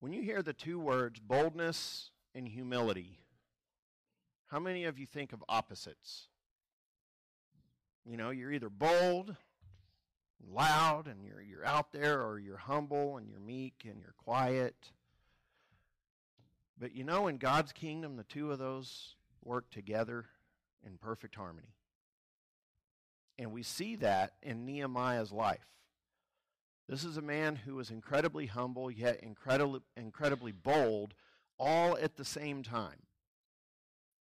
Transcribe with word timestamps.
When 0.00 0.12
you 0.12 0.22
hear 0.22 0.42
the 0.42 0.52
two 0.52 0.78
words 0.78 1.20
boldness 1.20 2.10
and 2.34 2.46
humility, 2.46 3.18
how 4.48 4.60
many 4.60 4.84
of 4.84 4.98
you 4.98 5.06
think 5.06 5.32
of 5.32 5.42
opposites? 5.48 6.28
You 8.04 8.16
know, 8.16 8.30
you're 8.30 8.52
either 8.52 8.68
bold, 8.68 9.34
loud, 10.48 11.08
and 11.08 11.24
you're, 11.24 11.40
you're 11.40 11.66
out 11.66 11.92
there, 11.92 12.22
or 12.22 12.38
you're 12.38 12.56
humble 12.56 13.16
and 13.16 13.28
you're 13.28 13.40
meek 13.40 13.84
and 13.88 14.00
you're 14.00 14.14
quiet. 14.16 14.92
But 16.78 16.94
you 16.94 17.02
know, 17.02 17.26
in 17.26 17.38
God's 17.38 17.72
kingdom, 17.72 18.16
the 18.16 18.24
two 18.24 18.52
of 18.52 18.58
those 18.58 19.16
work 19.42 19.70
together 19.70 20.26
in 20.84 20.98
perfect 20.98 21.34
harmony. 21.34 21.74
And 23.38 23.52
we 23.52 23.62
see 23.62 23.96
that 23.96 24.34
in 24.42 24.64
Nehemiah's 24.66 25.32
life. 25.32 25.66
This 26.88 27.04
is 27.04 27.16
a 27.16 27.22
man 27.22 27.56
who 27.56 27.74
was 27.74 27.90
incredibly 27.90 28.46
humble, 28.46 28.90
yet 28.90 29.20
incredibly, 29.20 29.80
incredibly 29.96 30.52
bold, 30.52 31.14
all 31.58 31.98
at 32.00 32.16
the 32.16 32.24
same 32.24 32.62
time. 32.62 33.02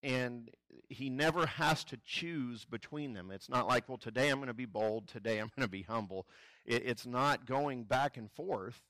And 0.01 0.49
he 0.89 1.09
never 1.09 1.45
has 1.45 1.83
to 1.85 1.97
choose 2.05 2.65
between 2.65 3.13
them. 3.13 3.31
It's 3.31 3.49
not 3.49 3.67
like, 3.67 3.87
well, 3.87 3.97
today 3.97 4.29
I'm 4.29 4.37
going 4.37 4.47
to 4.47 4.53
be 4.53 4.65
bold, 4.65 5.07
today 5.07 5.37
I'm 5.37 5.51
going 5.55 5.67
to 5.67 5.71
be 5.71 5.83
humble. 5.83 6.27
It, 6.65 6.83
it's 6.85 7.05
not 7.05 7.45
going 7.45 7.83
back 7.83 8.17
and 8.17 8.31
forth. 8.31 8.81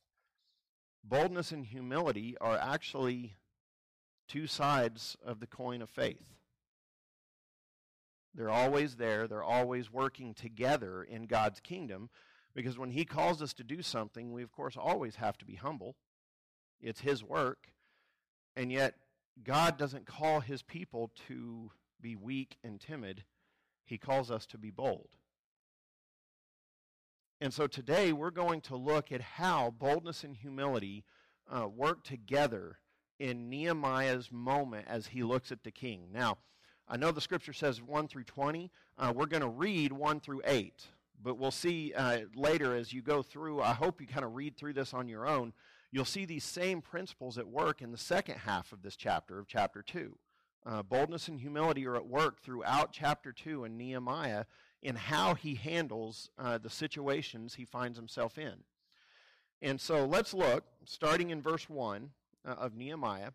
Boldness 1.04 1.52
and 1.52 1.66
humility 1.66 2.36
are 2.40 2.58
actually 2.58 3.36
two 4.28 4.48
sides 4.48 5.18
of 5.24 5.40
the 5.40 5.48
coin 5.48 5.82
of 5.82 5.90
faith. 5.90 6.24
They're 8.34 8.50
always 8.50 8.96
there, 8.96 9.28
they're 9.28 9.44
always 9.44 9.92
working 9.92 10.34
together 10.34 11.04
in 11.04 11.26
God's 11.26 11.60
kingdom 11.60 12.10
because 12.56 12.78
when 12.78 12.92
He 12.92 13.06
calls 13.06 13.42
us 13.42 13.54
to 13.54 13.64
do 13.64 13.82
something, 13.82 14.32
we, 14.32 14.42
of 14.42 14.52
course, 14.52 14.76
always 14.78 15.18
have 15.18 15.38
to 15.40 15.46
be 15.46 15.56
humble. 15.56 15.96
It's 16.82 17.02
His 17.02 17.24
work. 17.24 17.68
And 18.56 18.72
yet, 18.72 18.96
God 19.44 19.78
doesn't 19.78 20.06
call 20.06 20.40
His 20.40 20.64
people 20.64 21.12
to 21.28 21.72
be 22.02 22.16
weak 22.16 22.58
and 22.64 22.80
timid, 22.80 23.24
He 23.86 23.98
calls 23.98 24.32
us 24.32 24.46
to 24.48 24.58
be 24.58 24.72
bold. 24.72 25.10
And 27.42 27.54
so 27.54 27.68
today 27.68 28.14
we're 28.14 28.32
going 28.32 28.62
to 28.62 28.78
look 28.78 29.12
at 29.12 29.22
how 29.22 29.74
boldness 29.78 30.24
and 30.24 30.36
humility 30.36 31.04
uh, 31.50 31.68
work 31.68 32.04
together 32.04 32.80
in 33.20 33.50
Nehemiah's 33.50 34.32
moment 34.32 34.88
as 34.90 35.08
he 35.08 35.24
looks 35.24 35.52
at 35.52 35.64
the 35.64 35.72
king. 35.72 36.08
Now, 36.14 36.38
I 36.88 36.98
know 36.98 37.12
the 37.12 37.22
scripture 37.22 37.54
says 37.54 37.82
1 37.82 38.08
through 38.08 38.24
20. 38.24 38.72
Uh, 38.98 39.14
we're 39.16 39.26
going 39.26 39.42
to 39.42 39.50
read 39.50 39.92
1 39.92 40.20
through 40.22 40.42
8, 40.46 40.88
but 41.22 41.38
we'll 41.38 41.52
see 41.52 41.94
uh, 41.96 42.22
later 42.36 42.76
as 42.76 42.94
you 42.94 43.02
go 43.02 43.22
through. 43.22 43.62
I 43.62 43.74
hope 43.74 44.02
you 44.02 44.08
kind 44.08 44.26
of 44.26 44.36
read 44.36 44.58
through 44.58 44.74
this 44.74 44.94
on 44.94 45.08
your 45.08 45.28
own. 45.28 45.54
You'll 45.92 46.06
see 46.06 46.26
these 46.26 46.44
same 46.44 46.82
principles 46.82 47.38
at 47.38 47.48
work 47.48 47.82
in 47.82 47.92
the 47.92 47.98
second 47.98 48.36
half 48.40 48.72
of 48.72 48.82
this 48.82 48.96
chapter, 48.96 49.40
of 49.40 49.48
chapter 49.48 49.82
2. 49.82 50.18
Uh, 50.66 50.84
boldness 50.84 51.28
and 51.28 51.40
humility 51.40 51.86
are 51.86 51.96
at 51.96 52.08
work 52.08 52.42
throughout 52.42 52.92
chapter 52.92 53.32
2 53.32 53.66
in 53.66 53.78
Nehemiah 53.78 54.46
in 54.82 54.96
how 54.96 55.36
he 55.36 55.56
handles 55.56 56.30
uh, 56.38 56.58
the 56.58 56.70
situations 56.70 57.56
he 57.56 57.66
finds 57.66 57.98
himself 57.98 58.38
in. 58.38 58.56
And 59.62 59.80
so 59.80 60.06
let's 60.06 60.34
look, 60.34 60.66
starting 60.84 61.30
in 61.30 61.42
verse 61.42 61.70
1 61.70 62.10
uh, 62.46 62.50
of 62.50 62.76
Nehemiah. 62.76 63.32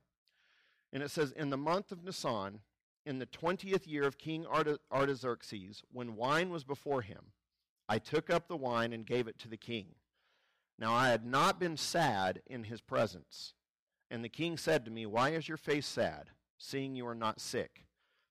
And 0.93 1.03
it 1.03 1.11
says, 1.11 1.33
In 1.33 1.51
the 1.51 1.57
month 1.57 1.93
of 1.93 2.05
Nisan, 2.05 2.61
in 3.07 3.19
the 3.19 3.27
twentieth 3.27 3.87
year 3.87 4.05
of 4.05 4.19
King 4.19 4.47
Artaxerxes, 4.93 5.83
when 5.93 6.17
wine 6.17 6.51
was 6.51 6.65
before 6.65 7.03
him, 7.03 7.33
I 7.91 7.99
took 7.99 8.31
up 8.31 8.47
the 8.47 8.57
wine 8.57 8.93
and 8.93 9.05
gave 9.05 9.27
it 9.27 9.37
to 9.41 9.49
the 9.49 9.57
king. 9.57 9.97
Now 10.79 10.95
I 10.95 11.09
had 11.09 11.27
not 11.27 11.59
been 11.59 11.77
sad 11.77 12.41
in 12.47 12.63
his 12.63 12.81
presence. 12.81 13.55
And 14.09 14.23
the 14.23 14.29
king 14.29 14.57
said 14.57 14.85
to 14.85 14.93
me, 14.93 15.07
Why 15.07 15.31
is 15.31 15.49
your 15.49 15.57
face 15.57 15.89
sad, 15.89 16.31
seeing 16.57 16.95
you 16.95 17.05
are 17.09 17.17
not 17.17 17.41
sick? 17.41 17.87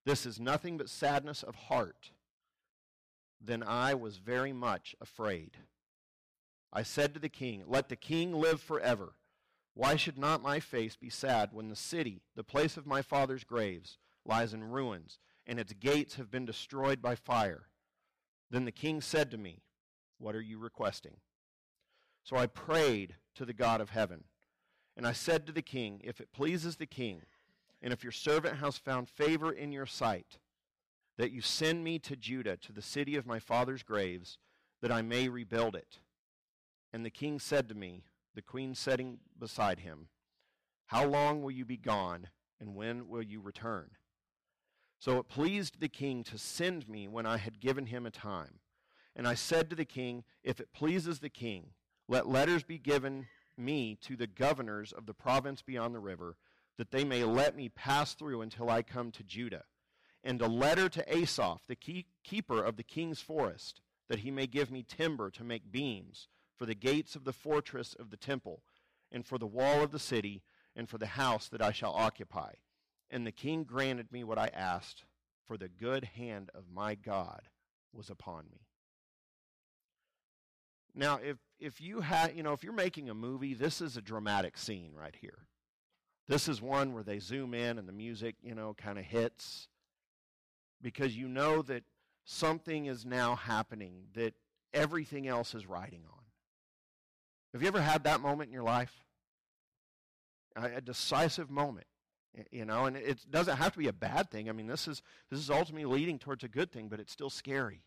This 0.05 0.25
is 0.25 0.39
nothing 0.39 0.77
but 0.77 0.89
sadness 0.89 1.43
of 1.43 1.55
heart. 1.55 2.11
Then 3.41 3.61
I 3.61 3.95
was 3.95 4.15
very 4.15 4.53
much 4.53 4.95
afraid. 5.01 5.57
I 6.71 6.83
said 6.83 7.13
to 7.13 7.19
the 7.19 7.27
king, 7.27 7.65
Let 7.67 7.89
the 7.89 7.97
king 7.97 8.31
live 8.31 8.61
forever. 8.61 9.15
Why 9.73 9.97
should 9.97 10.17
not 10.17 10.41
my 10.41 10.61
face 10.61 10.95
be 10.95 11.09
sad 11.09 11.49
when 11.51 11.67
the 11.67 11.75
city, 11.75 12.21
the 12.33 12.45
place 12.45 12.77
of 12.77 12.87
my 12.87 13.01
father's 13.01 13.43
graves, 13.43 13.97
lies 14.25 14.53
in 14.53 14.63
ruins, 14.63 15.19
and 15.45 15.59
its 15.59 15.73
gates 15.73 16.15
have 16.15 16.31
been 16.31 16.45
destroyed 16.45 17.01
by 17.01 17.15
fire? 17.15 17.68
Then 18.49 18.65
the 18.65 18.71
king 18.71 19.01
said 19.01 19.31
to 19.31 19.37
me, 19.37 19.61
What 20.17 20.35
are 20.35 20.41
you 20.41 20.57
requesting? 20.57 21.17
So 22.23 22.35
I 22.35 22.47
prayed 22.47 23.15
to 23.35 23.45
the 23.45 23.53
God 23.53 23.81
of 23.81 23.91
heaven. 23.91 24.25
And 24.97 25.07
I 25.07 25.13
said 25.13 25.45
to 25.45 25.51
the 25.51 25.61
king, 25.61 26.01
If 26.03 26.19
it 26.19 26.33
pleases 26.33 26.75
the 26.75 26.85
king, 26.85 27.21
and 27.81 27.93
if 27.93 28.03
your 28.03 28.11
servant 28.11 28.57
has 28.57 28.77
found 28.77 29.07
favor 29.07 29.51
in 29.51 29.71
your 29.71 29.85
sight, 29.85 30.39
that 31.17 31.31
you 31.31 31.41
send 31.41 31.83
me 31.83 31.99
to 31.99 32.15
Judah, 32.15 32.57
to 32.57 32.71
the 32.71 32.81
city 32.81 33.15
of 33.15 33.25
my 33.25 33.39
father's 33.39 33.83
graves, 33.83 34.37
that 34.81 34.91
I 34.91 35.01
may 35.01 35.29
rebuild 35.29 35.75
it. 35.75 35.99
And 36.91 37.05
the 37.05 37.09
king 37.09 37.39
said 37.39 37.69
to 37.69 37.75
me, 37.75 38.03
the 38.35 38.41
queen 38.41 38.75
sitting 38.75 39.19
beside 39.37 39.79
him, 39.79 40.07
How 40.87 41.05
long 41.05 41.41
will 41.41 41.51
you 41.51 41.65
be 41.65 41.77
gone, 41.77 42.27
and 42.59 42.75
when 42.75 43.07
will 43.07 43.21
you 43.21 43.41
return? 43.41 43.91
So 44.99 45.17
it 45.17 45.29
pleased 45.29 45.79
the 45.79 45.87
king 45.87 46.23
to 46.25 46.37
send 46.37 46.89
me 46.89 47.07
when 47.07 47.25
I 47.25 47.37
had 47.37 47.61
given 47.61 47.85
him 47.85 48.05
a 48.05 48.11
time. 48.11 48.59
And 49.15 49.27
I 49.27 49.33
said 49.33 49.69
to 49.69 49.75
the 49.75 49.85
king, 49.85 50.23
If 50.43 50.59
it 50.59 50.73
pleases 50.73 51.19
the 51.19 51.29
king, 51.29 51.71
let 52.07 52.27
letters 52.27 52.63
be 52.63 52.77
given 52.77 53.27
me 53.57 53.97
to 54.01 54.15
the 54.15 54.27
governors 54.27 54.91
of 54.91 55.05
the 55.05 55.13
province 55.13 55.61
beyond 55.61 55.95
the 55.95 55.99
river, 55.99 56.35
that 56.77 56.91
they 56.91 57.03
may 57.03 57.23
let 57.23 57.55
me 57.55 57.69
pass 57.69 58.13
through 58.13 58.41
until 58.41 58.69
I 58.69 58.81
come 58.81 59.11
to 59.11 59.23
Judah. 59.23 59.63
And 60.23 60.41
a 60.41 60.47
letter 60.47 60.89
to 60.89 61.17
Asaph, 61.17 61.61
the 61.67 62.05
keeper 62.23 62.63
of 62.63 62.75
the 62.75 62.83
king's 62.83 63.21
forest, 63.21 63.81
that 64.09 64.19
he 64.19 64.31
may 64.31 64.47
give 64.47 64.69
me 64.69 64.83
timber 64.83 65.29
to 65.31 65.43
make 65.43 65.71
beams 65.71 66.27
for 66.57 66.65
the 66.65 66.75
gates 66.75 67.15
of 67.15 67.23
the 67.23 67.33
fortress 67.33 67.95
of 67.97 68.09
the 68.09 68.17
temple, 68.17 68.63
and 69.11 69.25
for 69.25 69.37
the 69.37 69.47
wall 69.47 69.81
of 69.81 69.91
the 69.91 69.99
city, 69.99 70.41
and 70.75 70.89
for 70.89 70.97
the 70.97 71.07
house 71.07 71.47
that 71.47 71.61
I 71.61 71.71
shall 71.71 71.93
occupy. 71.93 72.53
And 73.11 73.25
the 73.25 73.31
king 73.31 73.63
granted 73.63 74.11
me 74.11 74.23
what 74.23 74.37
I 74.37 74.47
asked, 74.53 75.05
for 75.47 75.57
the 75.57 75.67
good 75.67 76.03
hand 76.03 76.51
of 76.53 76.65
my 76.71 76.95
God 76.95 77.41
was 77.91 78.09
upon 78.09 78.45
me. 78.51 78.67
Now, 80.93 81.19
if 81.23 81.37
if 81.59 81.81
you 81.81 82.01
had, 82.01 82.35
you 82.35 82.43
know, 82.43 82.53
if 82.53 82.63
you're 82.63 82.73
making 82.73 83.09
a 83.09 83.13
movie, 83.13 83.53
this 83.53 83.81
is 83.81 83.97
a 83.97 84.01
dramatic 84.01 84.57
scene 84.57 84.91
right 84.93 85.15
here. 85.19 85.47
This 86.27 86.47
is 86.47 86.61
one 86.61 86.93
where 86.93 87.03
they 87.03 87.19
zoom 87.19 87.53
in 87.53 87.79
and 87.79 87.87
the 87.87 87.93
music, 87.93 88.35
you 88.41 88.53
know, 88.53 88.75
kind 88.75 88.99
of 88.99 89.05
hits 89.05 89.67
because 90.81 91.17
you 91.17 91.27
know 91.27 91.61
that 91.63 91.83
something 92.23 92.85
is 92.85 93.05
now 93.05 93.35
happening 93.35 94.03
that 94.13 94.35
everything 94.73 95.27
else 95.27 95.55
is 95.55 95.65
riding 95.65 96.03
on. 96.11 96.23
Have 97.53 97.61
you 97.63 97.67
ever 97.67 97.81
had 97.81 98.03
that 98.03 98.21
moment 98.21 98.49
in 98.49 98.53
your 98.53 98.63
life? 98.63 99.03
A, 100.55 100.77
a 100.77 100.81
decisive 100.81 101.49
moment, 101.49 101.87
you 102.51 102.65
know, 102.65 102.85
and 102.85 102.95
it 102.95 103.19
doesn't 103.29 103.57
have 103.57 103.73
to 103.73 103.79
be 103.79 103.87
a 103.87 103.93
bad 103.93 104.29
thing. 104.29 104.49
I 104.49 104.51
mean, 104.51 104.67
this 104.67 104.87
is 104.87 105.01
this 105.29 105.39
is 105.39 105.49
ultimately 105.49 105.85
leading 105.85 106.19
towards 106.19 106.43
a 106.43 106.47
good 106.47 106.71
thing, 106.71 106.87
but 106.87 106.99
it's 106.99 107.11
still 107.11 107.29
scary. 107.29 107.83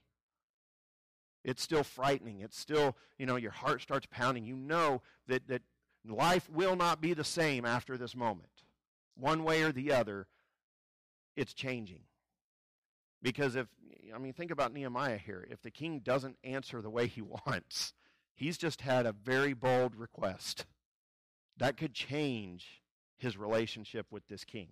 It's 1.44 1.62
still 1.62 1.82
frightening. 1.82 2.41
It's 2.41 2.58
still, 2.58 2.97
you 3.19 3.26
know, 3.26 3.36
your 3.36 3.50
heart 3.50 3.82
starts 3.82 4.06
pounding. 4.10 4.44
You 4.44 4.56
know 4.56 5.02
that 5.26 5.48
that 5.48 5.62
life 6.06 6.48
will 6.50 6.76
not 6.76 7.00
be 7.00 7.14
the 7.14 7.25
same 7.25 7.64
after 7.64 7.97
this 7.97 8.14
moment. 8.14 8.64
One 9.16 9.44
way 9.44 9.62
or 9.62 9.72
the 9.72 9.92
other, 9.92 10.26
it's 11.36 11.54
changing. 11.54 12.02
Because 13.22 13.56
if 13.56 13.66
I 14.14 14.19
mean, 14.19 14.32
think 14.32 14.50
about 14.50 14.72
Nehemiah 14.72 15.19
here. 15.19 15.47
If 15.50 15.62
the 15.62 15.70
king 15.70 16.00
doesn't 16.00 16.36
answer 16.44 16.82
the 16.82 16.91
way 16.91 17.06
he 17.06 17.22
wants, 17.47 17.94
He's 18.34 18.58
just 18.58 18.81
had 18.81 19.06
a 19.06 19.12
very 19.12 19.52
bold 19.52 19.94
request 19.94 20.66
that 21.58 21.76
could 21.76 21.94
change 21.94 22.81
his 23.22 23.36
relationship 23.36 24.06
with 24.10 24.26
this 24.28 24.44
king. 24.44 24.69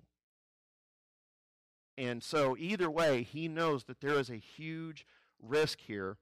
And 1.96 2.22
so, 2.22 2.56
either 2.58 2.90
way, 2.90 3.22
he 3.22 3.48
knows 3.48 3.84
that 3.84 4.00
there 4.00 4.18
is 4.18 4.30
a 4.30 4.36
huge 4.36 5.06
risk 5.40 5.80
here. 5.80 6.18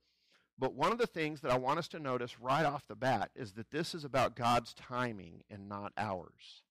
But 0.59 0.75
one 0.75 0.91
of 0.91 0.99
the 0.99 1.07
things 1.07 1.41
that 1.41 1.53
I 1.53 1.57
want 1.57 1.79
us 1.79 1.89
to 1.89 2.01
notice 2.01 2.41
right 2.41 2.65
off 2.65 2.87
the 2.89 2.97
bat 2.97 3.31
is 3.37 3.53
that 3.53 3.71
this 3.71 3.95
is 3.95 4.05
about 4.05 4.35
God's 4.35 4.75
timing 4.75 5.45
and 5.49 5.69
not 5.69 5.93
ours. 5.97 6.63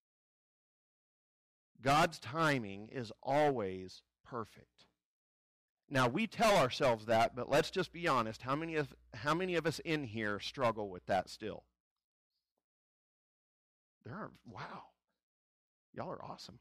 God's 1.81 2.19
timing 2.19 2.89
is 2.92 3.13
always 3.24 4.03
perfect. 4.25 4.86
Now, 5.89 6.10
we 6.10 6.27
tell 6.27 6.57
ourselves 6.57 7.06
that, 7.06 7.33
but 7.33 7.50
let's 7.50 7.71
just 7.71 7.94
be 7.94 8.10
honest. 8.10 8.42
How 8.42 8.57
many 8.57 8.75
of, 8.75 8.94
how 9.13 9.33
many 9.33 9.56
of 9.56 9.65
us 9.65 9.80
in 9.80 10.03
here 10.03 10.39
struggle 10.39 10.89
with 10.89 11.06
that 11.06 11.30
still? 11.30 11.63
There 14.03 14.15
are, 14.15 14.31
wow. 14.45 14.83
Y'all 15.98 16.12
are 16.12 16.24
awesome. 16.24 16.60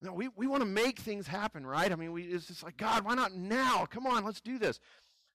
No, 0.00 0.12
we, 0.12 0.28
we 0.36 0.46
want 0.46 0.62
to 0.62 0.68
make 0.68 1.00
things 1.00 1.26
happen, 1.26 1.66
right? 1.66 1.90
I 1.90 1.96
mean, 1.96 2.12
we, 2.12 2.22
it's 2.22 2.46
just 2.46 2.62
like, 2.62 2.76
God, 2.76 3.04
why 3.04 3.14
not 3.14 3.34
now? 3.34 3.86
Come 3.90 4.06
on, 4.06 4.24
let's 4.24 4.40
do 4.40 4.58
this. 4.58 4.78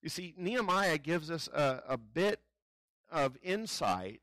You 0.01 0.09
see, 0.09 0.33
Nehemiah 0.37 0.97
gives 0.97 1.29
us 1.29 1.49
a, 1.49 1.83
a 1.87 1.97
bit 1.97 2.39
of 3.09 3.37
insight 3.43 4.21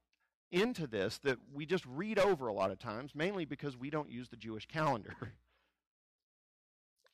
into 0.51 0.87
this 0.87 1.19
that 1.19 1.39
we 1.53 1.67
just 1.67 1.85
read 1.87 2.19
over 2.19 2.47
a 2.47 2.55
lot 2.55 2.71
of 2.71 2.79
times, 2.79 3.15
mainly 3.15 3.45
because 3.45 3.77
we 3.77 3.91
don't 3.91 4.11
use 4.11 4.29
the 4.31 4.37
Jewish 4.37 4.67
calendar. 4.67 5.15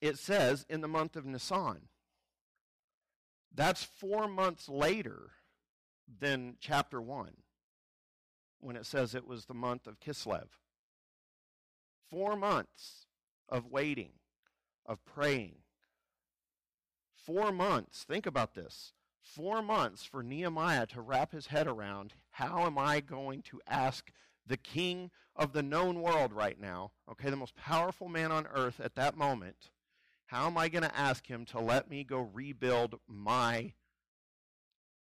It 0.01 0.17
says 0.17 0.65
in 0.71 0.81
the 0.81 0.89
month 0.89 1.15
of 1.15 1.27
Nisan. 1.27 1.89
That's 3.55 3.85
four 3.85 4.29
months 4.29 4.67
later 4.67 5.33
than 6.21 6.57
chapter 6.59 7.03
1 7.03 7.33
when 8.61 8.77
it 8.77 8.87
says 8.87 9.15
it 9.15 9.27
was 9.27 9.47
the 9.47 9.55
month 9.55 9.87
of 9.87 10.01
Kislev. 10.01 10.49
Four 12.09 12.37
months 12.37 13.07
of 13.49 13.67
waiting, 13.67 14.13
of 14.87 15.05
praying. 15.05 15.57
Four 17.15 17.53
months, 17.53 18.05
think 18.05 18.27
about 18.27 18.55
this. 18.55 18.93
Four 19.23 19.63
months 19.63 20.05
for 20.05 20.23
Nehemiah 20.23 20.87
to 20.87 21.01
wrap 21.01 21.33
his 21.33 21.47
head 21.47 21.67
around 21.67 22.15
how 22.31 22.65
am 22.65 22.79
I 22.79 23.01
going 23.01 23.43
to 23.43 23.61
ask 23.67 24.11
the 24.47 24.57
king 24.57 25.11
of 25.37 25.53
the 25.53 25.63
known 25.63 26.01
world 26.01 26.33
right 26.33 26.59
now, 26.59 26.93
okay, 27.11 27.31
the 27.31 27.37
most 27.37 27.55
powerful 27.55 28.09
man 28.09 28.33
on 28.33 28.47
earth 28.49 28.81
at 28.81 28.95
that 28.97 29.17
moment, 29.17 29.71
how 30.27 30.47
am 30.47 30.57
I 30.57 30.69
going 30.69 30.83
to 30.83 30.99
ask 30.99 31.27
him 31.27 31.45
to 31.47 31.61
let 31.61 31.91
me 31.91 32.05
go 32.05 32.21
rebuild 32.21 32.99
my 33.07 33.73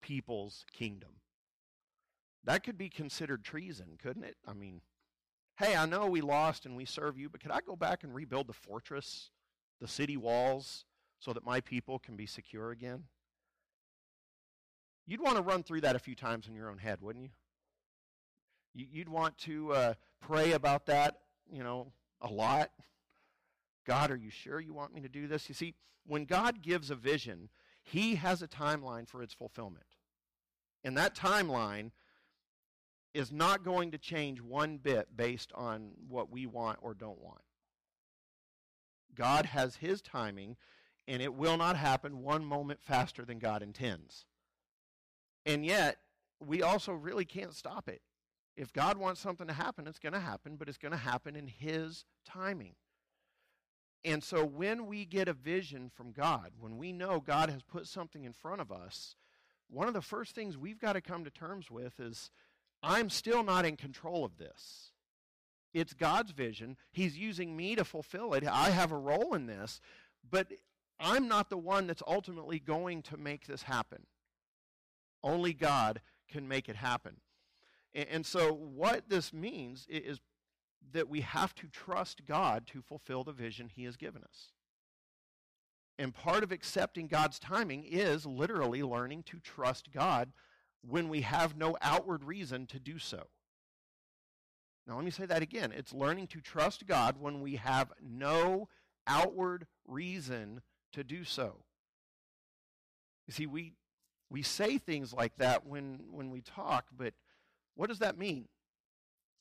people's 0.01 0.66
kingdom? 0.72 1.10
That 2.45 2.63
could 2.63 2.77
be 2.77 2.89
considered 2.89 3.44
treason, 3.44 3.97
couldn't 4.01 4.24
it? 4.24 4.38
I 4.47 4.53
mean, 4.53 4.81
hey, 5.57 5.75
I 5.75 5.86
know 5.86 6.06
we 6.06 6.21
lost 6.21 6.65
and 6.65 6.77
we 6.77 6.86
serve 6.86 7.18
you, 7.18 7.27
but 7.27 7.42
could 7.42 7.51
I 7.51 7.59
go 7.65 7.75
back 7.75 8.03
and 8.03 8.13
rebuild 8.13 8.47
the 8.47 8.53
fortress, 8.53 9.31
the 9.81 9.88
city 9.88 10.15
walls, 10.15 10.86
so 11.19 11.33
that 11.33 11.44
my 11.44 11.59
people 11.59 11.97
can 11.97 12.15
be 12.15 12.27
secure 12.27 12.71
again? 12.71 13.06
You'd 15.07 15.21
want 15.21 15.38
to 15.38 15.42
run 15.42 15.63
through 15.63 15.81
that 15.81 15.95
a 15.95 16.00
few 16.00 16.15
times 16.15 16.47
in 16.47 16.56
your 16.56 16.69
own 16.69 16.77
head, 16.77 17.01
wouldn't 17.01 17.25
you? 17.25 18.88
You'd 18.91 19.09
want 19.09 19.38
to 19.39 19.71
uh, 19.74 19.94
pray 20.19 20.51
about 20.51 20.86
that, 20.88 21.19
you 21.51 21.63
know, 21.63 21.91
a 22.21 22.27
lot. 22.27 22.71
God, 23.88 24.12
are 24.12 24.15
you 24.15 24.30
sure 24.30 24.59
you 24.59 24.74
want 24.74 24.94
me 24.94 25.01
to 25.01 25.09
do 25.09 25.27
this? 25.27 25.48
You 25.48 25.56
see, 25.56 25.74
when 26.06 26.25
God 26.25 26.62
gives 26.62 26.91
a 26.91 26.95
vision, 26.95 27.50
He 27.83 28.15
has 28.15 28.41
a 28.41 28.48
timeline 28.48 29.07
for 29.07 29.24
its 29.24 29.33
fulfillment. 29.33 29.86
And 30.83 30.98
that 30.98 31.15
timeline 31.15 31.91
is 33.15 33.31
not 33.31 33.63
going 33.63 33.91
to 33.91 33.97
change 33.97 34.41
one 34.41 34.77
bit 34.77 35.07
based 35.15 35.51
on 35.56 35.91
what 36.09 36.29
we 36.29 36.45
want 36.45 36.77
or 36.81 36.94
don't 36.94 37.21
want. 37.21 37.41
God 39.15 39.45
has 39.45 39.77
His 39.77 40.01
timing, 40.01 40.57
and 41.07 41.21
it 41.21 41.33
will 41.33 41.56
not 41.56 41.77
happen 41.77 42.23
one 42.23 42.44
moment 42.44 42.81
faster 42.81 43.23
than 43.23 43.39
God 43.39 43.63
intends. 43.63 44.25
And 45.45 45.65
yet, 45.65 45.97
we 46.45 46.62
also 46.62 46.91
really 46.91 47.23
can't 47.23 47.53
stop 47.53 47.88
it. 47.88 48.01
If 48.57 48.73
God 48.73 48.97
wants 48.97 49.21
something 49.21 49.47
to 49.47 49.53
happen, 49.53 49.88
it's 49.88 50.00
going 50.00 50.13
to 50.13 50.19
happen, 50.19 50.57
but 50.57 50.67
it's 50.67 50.77
going 50.77 50.91
to 50.91 50.97
happen 50.97 51.38
in 51.38 51.47
His 51.47 52.03
timing. 52.25 52.75
And 54.03 54.21
so 54.23 54.45
when 54.45 54.88
we 54.88 55.06
get 55.06 55.29
a 55.29 55.33
vision 55.33 55.89
from 55.89 56.12
God, 56.12 56.51
when 56.59 56.77
we 56.77 56.91
know 56.91 57.21
God 57.21 57.50
has 57.50 57.63
put 57.63 57.88
something 57.88 58.25
in 58.25 58.33
front 58.33 58.59
of 58.59 58.73
us, 58.73 59.15
one 59.69 59.88
of 59.88 59.94
the 59.94 60.01
first 60.01 60.35
things 60.35 60.57
we've 60.57 60.79
got 60.79 60.94
to 60.94 61.01
come 61.01 61.23
to 61.23 61.31
terms 61.31 61.71
with 61.71 62.00
is 62.00 62.29
I'm 62.86 63.10
still 63.10 63.44
not 63.44 63.66
in 63.66 63.78
control 63.78 64.24
of 64.24 64.38
this. 64.38 64.92
It's 65.74 65.94
God's 65.94 66.32
vision. 66.32 66.78
He's 66.92 67.18
using 67.18 67.58
me 67.58 67.76
to 67.76 67.84
fulfill 67.84 68.34
it. 68.34 68.46
I 68.48 68.70
have 68.70 68.92
a 68.92 68.98
role 68.98 69.34
in 69.34 69.48
this, 69.48 69.82
but 70.30 70.48
I'm 71.00 71.28
not 71.28 71.50
the 71.50 71.58
one 71.58 71.88
that's 71.88 72.04
ultimately 72.08 72.60
going 72.60 73.02
to 73.04 73.18
make 73.18 73.48
this 73.48 73.64
happen. 73.64 74.06
Only 75.24 75.54
God 75.54 76.02
can 76.30 76.48
make 76.48 76.70
it 76.70 76.76
happen. 76.76 77.18
And, 77.94 78.26
so, 78.26 78.54
what 78.54 79.10
this 79.10 79.34
means 79.34 79.88
is 79.90 80.20
that 80.92 81.10
we 81.10 81.22
have 81.22 81.56
to 81.56 81.68
trust 81.68 82.26
God 82.26 82.68
to 82.68 82.82
fulfill 82.82 83.24
the 83.24 83.32
vision 83.32 83.72
He 83.74 83.86
has 83.86 83.96
given 83.96 84.22
us. 84.24 84.52
And 85.98 86.14
part 86.14 86.44
of 86.44 86.52
accepting 86.52 87.08
God's 87.08 87.40
timing 87.40 87.86
is 87.86 88.26
literally 88.26 88.84
learning 88.84 89.24
to 89.24 89.40
trust 89.40 89.92
God 89.94 90.34
when 90.88 91.10
we 91.10 91.22
have 91.22 91.58
no 91.58 91.78
outward 91.82 92.24
reason 92.24 92.68
to 92.68 92.80
do 92.80 93.00
so. 93.00 93.28
Now, 94.88 94.96
let 94.96 95.06
me 95.06 95.12
say 95.12 95.26
that 95.26 95.42
again. 95.42 95.72
It's 95.76 95.94
learning 95.94 96.28
to 96.28 96.42
trust 96.42 96.86
God 96.86 97.16
when 97.20 97.42
we 97.42 97.56
have 97.56 97.92
no 98.02 98.70
outward 99.08 99.66
reason 99.88 100.62
to 100.94 101.04
do 101.04 101.24
so. 101.24 101.64
You 103.28 103.34
see, 103.34 103.48
we 103.48 103.74
we 104.30 104.42
say 104.42 104.78
things 104.78 105.14
like 105.14 105.38
that 105.38 105.66
when, 105.66 106.00
when 106.12 106.32
we 106.32 106.42
talk, 106.42 106.86
but 106.96 107.14
what 107.76 107.90
does 107.90 108.00
that 108.00 108.18
mean? 108.18 108.48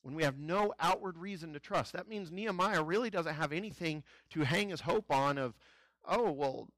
When 0.03 0.15
we 0.15 0.23
have 0.23 0.37
no 0.37 0.73
outward 0.79 1.17
reason 1.17 1.53
to 1.53 1.59
trust, 1.59 1.93
that 1.93 2.07
means 2.07 2.31
Nehemiah 2.31 2.83
really 2.83 3.09
doesn't 3.09 3.33
have 3.33 3.51
anything 3.51 4.03
to 4.29 4.41
hang 4.41 4.69
his 4.69 4.81
hope 4.81 5.11
on 5.11 5.37
of, 5.37 5.55
oh, 6.07 6.31
well, 6.31 6.69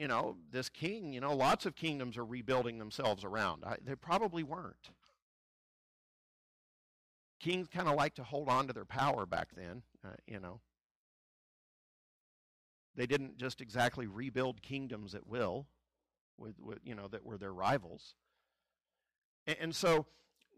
you 0.00 0.08
know, 0.08 0.36
this 0.50 0.70
king, 0.70 1.12
you 1.12 1.20
know, 1.20 1.34
lots 1.34 1.66
of 1.66 1.76
kingdoms 1.76 2.16
are 2.16 2.24
rebuilding 2.24 2.78
themselves 2.78 3.22
around. 3.22 3.64
I, 3.66 3.76
they 3.84 3.94
probably 3.94 4.42
weren't. 4.42 4.88
Kings 7.38 7.68
kind 7.68 7.86
of 7.86 7.96
like 7.96 8.14
to 8.14 8.24
hold 8.24 8.48
on 8.48 8.66
to 8.66 8.72
their 8.72 8.86
power 8.86 9.26
back 9.26 9.48
then, 9.54 9.82
uh, 10.02 10.12
you 10.26 10.40
know. 10.40 10.60
They 12.96 13.06
didn't 13.06 13.36
just 13.36 13.60
exactly 13.60 14.06
rebuild 14.06 14.62
kingdoms 14.62 15.14
at 15.14 15.26
will 15.26 15.66
with, 16.38 16.58
with 16.58 16.78
you 16.82 16.94
know 16.94 17.08
that 17.08 17.26
were 17.26 17.36
their 17.36 17.52
rivals. 17.52 18.14
And, 19.46 19.56
and 19.60 19.74
so 19.74 20.06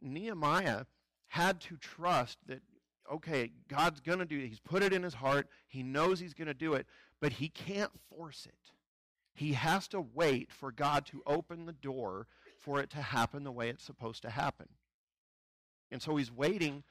Nehemiah 0.00 0.84
had 1.26 1.60
to 1.62 1.76
trust 1.78 2.38
that 2.46 2.62
okay, 3.10 3.50
God's 3.68 3.98
going 3.98 4.20
to 4.20 4.24
do 4.24 4.38
it. 4.38 4.46
He's 4.46 4.60
put 4.60 4.84
it 4.84 4.92
in 4.92 5.02
his 5.02 5.14
heart. 5.14 5.48
He 5.66 5.82
knows 5.82 6.20
he's 6.20 6.34
going 6.34 6.46
to 6.46 6.54
do 6.54 6.74
it, 6.74 6.86
but 7.20 7.32
he 7.32 7.48
can't 7.48 7.90
force 8.08 8.46
it. 8.46 8.72
He 9.34 9.52
has 9.54 9.88
to 9.88 10.00
wait 10.00 10.52
for 10.52 10.70
God 10.70 11.06
to 11.06 11.22
open 11.26 11.66
the 11.66 11.72
door 11.72 12.26
for 12.58 12.80
it 12.80 12.90
to 12.90 12.98
happen 13.02 13.44
the 13.44 13.52
way 13.52 13.68
it's 13.68 13.84
supposed 13.84 14.22
to 14.22 14.30
happen. 14.30 14.68
And 15.90 16.00
so 16.00 16.16
he's 16.16 16.32
waiting 16.32 16.84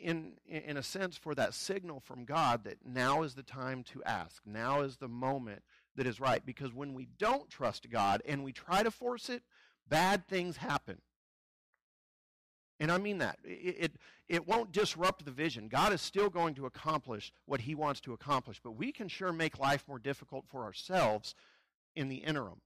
in, 0.00 0.32
in 0.46 0.76
a 0.76 0.82
sense 0.82 1.16
for 1.16 1.34
that 1.34 1.54
signal 1.54 2.00
from 2.00 2.24
God 2.24 2.64
that 2.64 2.78
now 2.84 3.22
is 3.22 3.34
the 3.34 3.42
time 3.42 3.84
to 3.84 4.02
ask. 4.04 4.42
Now 4.44 4.80
is 4.80 4.96
the 4.96 5.08
moment 5.08 5.62
that 5.96 6.06
is 6.06 6.20
right. 6.20 6.44
Because 6.44 6.72
when 6.72 6.94
we 6.94 7.08
don't 7.18 7.48
trust 7.48 7.90
God 7.90 8.22
and 8.26 8.44
we 8.44 8.52
try 8.52 8.82
to 8.82 8.90
force 8.90 9.28
it, 9.28 9.42
bad 9.88 10.26
things 10.26 10.56
happen. 10.56 10.98
And 12.80 12.92
I 12.92 12.98
mean 12.98 13.18
that. 13.18 13.38
It, 13.44 13.76
it, 13.78 13.92
it, 14.28 14.46
won't 14.46 14.72
disrupt 14.72 15.24
the 15.24 15.32
vision. 15.32 15.68
God 15.68 15.92
is 15.92 16.00
still 16.00 16.28
going 16.30 16.54
to 16.54 16.66
accomplish 16.66 17.32
what 17.44 17.62
he 17.62 17.74
wants 17.74 18.00
to 18.02 18.12
accomplish, 18.12 18.60
but 18.62 18.72
we 18.72 18.92
can 18.92 19.08
sure 19.08 19.32
make 19.32 19.58
life 19.58 19.84
more 19.88 19.98
difficult 19.98 20.44
for 20.48 20.62
ourselves 20.62 21.34
in 21.98 22.08
the 22.08 22.16
interim. 22.16 22.60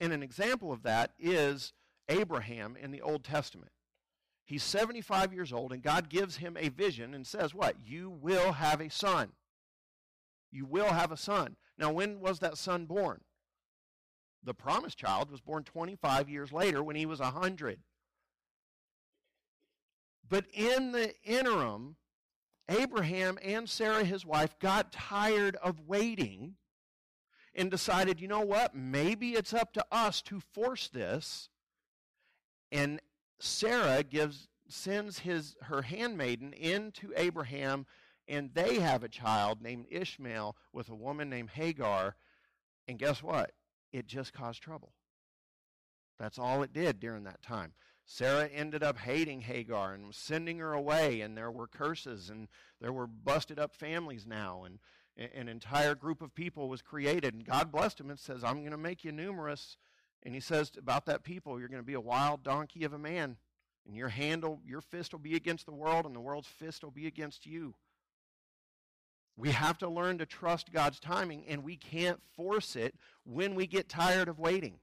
And 0.00 0.12
an 0.12 0.22
example 0.22 0.72
of 0.72 0.82
that 0.84 1.12
is 1.18 1.72
Abraham 2.08 2.76
in 2.80 2.92
the 2.92 3.02
Old 3.02 3.24
Testament. 3.24 3.72
He's 4.44 4.62
75 4.62 5.32
years 5.32 5.52
old, 5.52 5.72
and 5.72 5.82
God 5.82 6.08
gives 6.08 6.36
him 6.36 6.56
a 6.58 6.68
vision 6.68 7.12
and 7.14 7.26
says, 7.26 7.52
What? 7.52 7.76
You 7.84 8.08
will 8.08 8.52
have 8.52 8.80
a 8.80 8.88
son. 8.88 9.30
You 10.52 10.64
will 10.64 10.92
have 10.92 11.10
a 11.10 11.16
son. 11.16 11.56
Now, 11.76 11.90
when 11.90 12.20
was 12.20 12.38
that 12.38 12.56
son 12.56 12.86
born? 12.86 13.22
The 14.44 14.54
promised 14.54 14.98
child 14.98 15.30
was 15.30 15.40
born 15.40 15.64
25 15.64 16.28
years 16.28 16.52
later 16.52 16.82
when 16.82 16.94
he 16.94 17.06
was 17.06 17.18
100. 17.18 17.80
But 20.28 20.44
in 20.52 20.92
the 20.92 21.14
interim, 21.24 21.96
Abraham 22.68 23.38
and 23.42 23.68
Sarah, 23.68 24.04
his 24.04 24.24
wife, 24.24 24.56
got 24.60 24.92
tired 24.92 25.56
of 25.56 25.80
waiting 25.88 26.54
and 27.56 27.70
decided, 27.70 28.20
you 28.20 28.28
know 28.28 28.44
what? 28.44 28.74
Maybe 28.74 29.30
it's 29.30 29.54
up 29.54 29.72
to 29.72 29.84
us 29.90 30.22
to 30.22 30.40
force 30.40 30.88
this. 30.88 31.48
And 32.70 33.00
Sarah 33.40 34.02
gives 34.02 34.48
sends 34.68 35.20
his 35.20 35.56
her 35.62 35.82
handmaiden 35.82 36.52
into 36.52 37.12
Abraham 37.16 37.86
and 38.28 38.50
they 38.54 38.80
have 38.80 39.04
a 39.04 39.08
child 39.08 39.62
named 39.62 39.86
Ishmael 39.90 40.56
with 40.72 40.88
a 40.88 40.94
woman 40.94 41.30
named 41.30 41.50
Hagar. 41.50 42.16
And 42.88 42.98
guess 42.98 43.22
what? 43.22 43.52
It 43.92 44.06
just 44.06 44.32
caused 44.32 44.62
trouble. 44.62 44.92
That's 46.18 46.38
all 46.38 46.62
it 46.62 46.72
did 46.72 46.98
during 46.98 47.24
that 47.24 47.42
time. 47.42 47.72
Sarah 48.04 48.48
ended 48.48 48.82
up 48.82 48.98
hating 48.98 49.42
Hagar 49.42 49.92
and 49.92 50.06
was 50.06 50.16
sending 50.16 50.58
her 50.58 50.72
away, 50.72 51.20
and 51.20 51.36
there 51.36 51.50
were 51.50 51.66
curses, 51.66 52.30
and 52.30 52.48
there 52.80 52.92
were 52.92 53.06
busted 53.06 53.58
up 53.58 53.74
families 53.74 54.26
now, 54.26 54.62
and 54.64 54.78
an 55.16 55.48
entire 55.48 55.94
group 55.94 56.20
of 56.20 56.34
people 56.34 56.68
was 56.68 56.82
created. 56.82 57.34
And 57.34 57.44
God 57.44 57.72
blessed 57.72 58.00
him 58.00 58.10
and 58.10 58.18
says, 58.18 58.44
I'm 58.44 58.60
going 58.60 58.70
to 58.70 58.76
make 58.76 59.04
you 59.04 59.12
numerous. 59.12 59.76
And 60.22 60.34
he 60.34 60.40
says 60.40 60.72
about 60.76 61.06
that 61.06 61.24
people, 61.24 61.58
you're 61.58 61.68
going 61.68 61.82
to 61.82 61.86
be 61.86 61.94
a 61.94 62.00
wild 62.00 62.42
donkey 62.42 62.84
of 62.84 62.92
a 62.92 62.98
man. 62.98 63.36
And 63.86 63.96
your 63.96 64.08
handle, 64.08 64.60
your 64.66 64.80
fist 64.80 65.12
will 65.12 65.20
be 65.20 65.36
against 65.36 65.66
the 65.66 65.72
world, 65.72 66.06
and 66.06 66.14
the 66.14 66.20
world's 66.20 66.48
fist 66.48 66.82
will 66.82 66.90
be 66.90 67.06
against 67.06 67.46
you. 67.46 67.74
We 69.36 69.50
have 69.52 69.78
to 69.78 69.88
learn 69.88 70.18
to 70.18 70.26
trust 70.26 70.72
God's 70.72 70.98
timing, 70.98 71.44
and 71.46 71.62
we 71.62 71.76
can't 71.76 72.20
force 72.34 72.74
it 72.74 72.94
when 73.24 73.54
we 73.54 73.66
get 73.66 73.88
tired 73.88 74.28
of 74.28 74.38
waiting. 74.38 74.80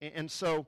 And 0.00 0.30
so, 0.30 0.66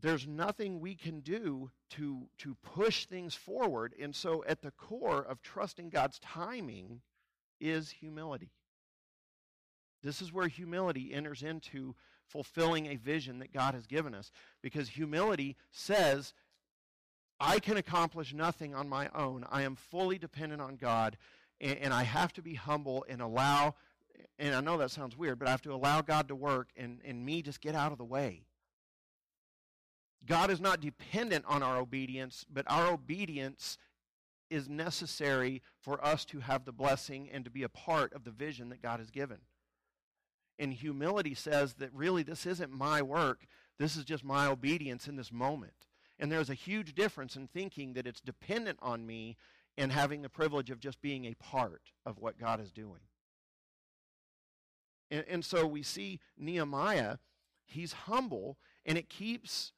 there's 0.00 0.26
nothing 0.26 0.80
we 0.80 0.94
can 0.94 1.20
do 1.20 1.70
to, 1.90 2.28
to 2.38 2.56
push 2.62 3.06
things 3.06 3.34
forward. 3.34 3.94
And 4.00 4.14
so, 4.14 4.44
at 4.46 4.62
the 4.62 4.70
core 4.70 5.22
of 5.22 5.42
trusting 5.42 5.90
God's 5.90 6.18
timing 6.18 7.00
is 7.60 7.90
humility. 7.90 8.50
This 10.02 10.22
is 10.22 10.32
where 10.32 10.46
humility 10.48 11.12
enters 11.12 11.42
into 11.42 11.94
fulfilling 12.26 12.86
a 12.86 12.96
vision 12.96 13.38
that 13.40 13.52
God 13.52 13.74
has 13.74 13.86
given 13.86 14.14
us. 14.14 14.30
Because 14.62 14.88
humility 14.88 15.56
says, 15.72 16.34
I 17.40 17.58
can 17.58 17.76
accomplish 17.76 18.34
nothing 18.34 18.74
on 18.74 18.88
my 18.88 19.08
own. 19.14 19.44
I 19.50 19.62
am 19.62 19.76
fully 19.76 20.18
dependent 20.18 20.60
on 20.60 20.76
God, 20.76 21.16
and, 21.60 21.78
and, 21.78 21.94
I 21.94 22.02
have 22.02 22.32
to 22.34 22.42
be 22.42 22.54
humble 22.54 23.04
and 23.08 23.20
allow, 23.20 23.74
and 24.38 24.54
I 24.54 24.60
know 24.60 24.78
that 24.78 24.90
sounds 24.90 25.16
weird, 25.16 25.38
but 25.38 25.48
I 25.48 25.52
have 25.52 25.62
to 25.62 25.72
allow 25.72 26.02
God 26.02 26.28
to 26.28 26.36
work 26.36 26.68
and, 26.76 27.00
and 27.04 27.24
me 27.24 27.42
just 27.42 27.60
get 27.60 27.74
out 27.74 27.92
of 27.92 27.98
the 27.98 28.04
way. 28.04 28.47
God 30.26 30.50
is 30.50 30.60
not 30.60 30.80
dependent 30.80 31.44
on 31.46 31.62
our 31.62 31.78
obedience, 31.78 32.44
but 32.52 32.66
our 32.68 32.88
obedience 32.88 33.78
is 34.50 34.68
necessary 34.68 35.62
for 35.80 36.04
us 36.04 36.24
to 36.26 36.40
have 36.40 36.64
the 36.64 36.72
blessing 36.72 37.28
and 37.32 37.44
to 37.44 37.50
be 37.50 37.62
a 37.62 37.68
part 37.68 38.12
of 38.12 38.24
the 38.24 38.30
vision 38.30 38.68
that 38.70 38.82
God 38.82 38.98
has 38.98 39.10
given. 39.10 39.38
And 40.58 40.72
humility 40.72 41.34
says 41.34 41.74
that 41.74 41.92
really 41.94 42.22
this 42.22 42.46
isn't 42.46 42.72
my 42.72 43.02
work, 43.02 43.46
this 43.78 43.96
is 43.96 44.04
just 44.04 44.24
my 44.24 44.46
obedience 44.46 45.06
in 45.06 45.16
this 45.16 45.32
moment. 45.32 45.86
And 46.18 46.32
there's 46.32 46.50
a 46.50 46.54
huge 46.54 46.94
difference 46.94 47.36
in 47.36 47.46
thinking 47.46 47.92
that 47.92 48.06
it's 48.06 48.20
dependent 48.20 48.78
on 48.82 49.06
me 49.06 49.36
and 49.76 49.92
having 49.92 50.22
the 50.22 50.28
privilege 50.28 50.70
of 50.70 50.80
just 50.80 51.00
being 51.00 51.24
a 51.26 51.34
part 51.34 51.92
of 52.04 52.18
what 52.18 52.40
God 52.40 52.60
is 52.60 52.72
doing. 52.72 53.02
And, 55.10 55.24
and 55.28 55.44
so 55.44 55.64
we 55.64 55.84
see 55.84 56.18
Nehemiah, 56.36 57.18
he's 57.64 57.92
humble, 57.92 58.58
and 58.84 58.98
it 58.98 59.08
keeps 59.08 59.72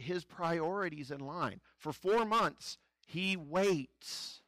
his 0.00 0.24
priorities 0.24 1.10
in 1.10 1.20
line. 1.20 1.60
For 1.78 1.92
four 1.92 2.24
months, 2.24 2.78
he 3.06 3.36
waits. 3.36 4.42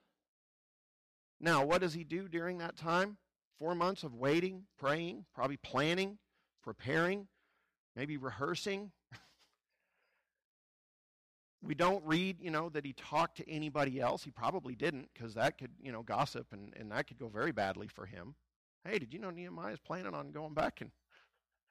Now, 1.40 1.64
what 1.64 1.80
does 1.80 1.94
he 1.94 2.04
do 2.04 2.28
during 2.28 2.58
that 2.58 2.76
time? 2.76 3.16
Four 3.58 3.74
months 3.74 4.04
of 4.04 4.14
waiting, 4.14 4.64
praying, 4.78 5.24
probably 5.34 5.56
planning, 5.56 6.18
preparing, 6.62 7.26
maybe 7.96 8.16
rehearsing. 8.16 8.92
we 11.62 11.74
don't 11.74 12.04
read, 12.04 12.40
you 12.40 12.50
know, 12.50 12.68
that 12.70 12.84
he 12.84 12.92
talked 12.92 13.36
to 13.38 13.50
anybody 13.50 14.00
else. 14.00 14.22
He 14.22 14.30
probably 14.30 14.74
didn't, 14.74 15.08
because 15.12 15.34
that 15.34 15.58
could, 15.58 15.72
you 15.80 15.92
know, 15.92 16.02
gossip 16.02 16.46
and, 16.52 16.72
and 16.78 16.90
that 16.92 17.08
could 17.08 17.18
go 17.18 17.28
very 17.28 17.52
badly 17.52 17.88
for 17.88 18.06
him. 18.06 18.34
Hey, 18.84 18.98
did 18.98 19.12
you 19.12 19.20
know 19.20 19.30
Nehemiah 19.30 19.74
is 19.74 19.80
planning 19.80 20.14
on 20.14 20.32
going 20.32 20.54
back 20.54 20.80
and 20.80 20.90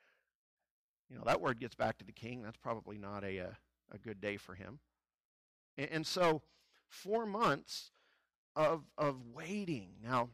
you 1.10 1.18
know 1.18 1.24
that 1.26 1.42
word 1.42 1.60
gets 1.60 1.76
back 1.76 1.98
to 1.98 2.06
the 2.06 2.14
king. 2.14 2.42
That's 2.42 2.58
probably 2.58 2.98
not 2.98 3.26
a, 3.26 3.38
a 3.38 3.46
uh, 3.48 3.54
a 3.92 3.98
good 3.98 4.22
day 4.22 4.38
for 4.38 4.56
him. 4.56 4.80
And, 5.78 6.06
so, 6.06 6.42
four 6.90 7.26
months 7.26 7.92
of, 8.56 8.84
of 8.98 9.18
waiting. 9.34 9.92
Now, 10.04 10.30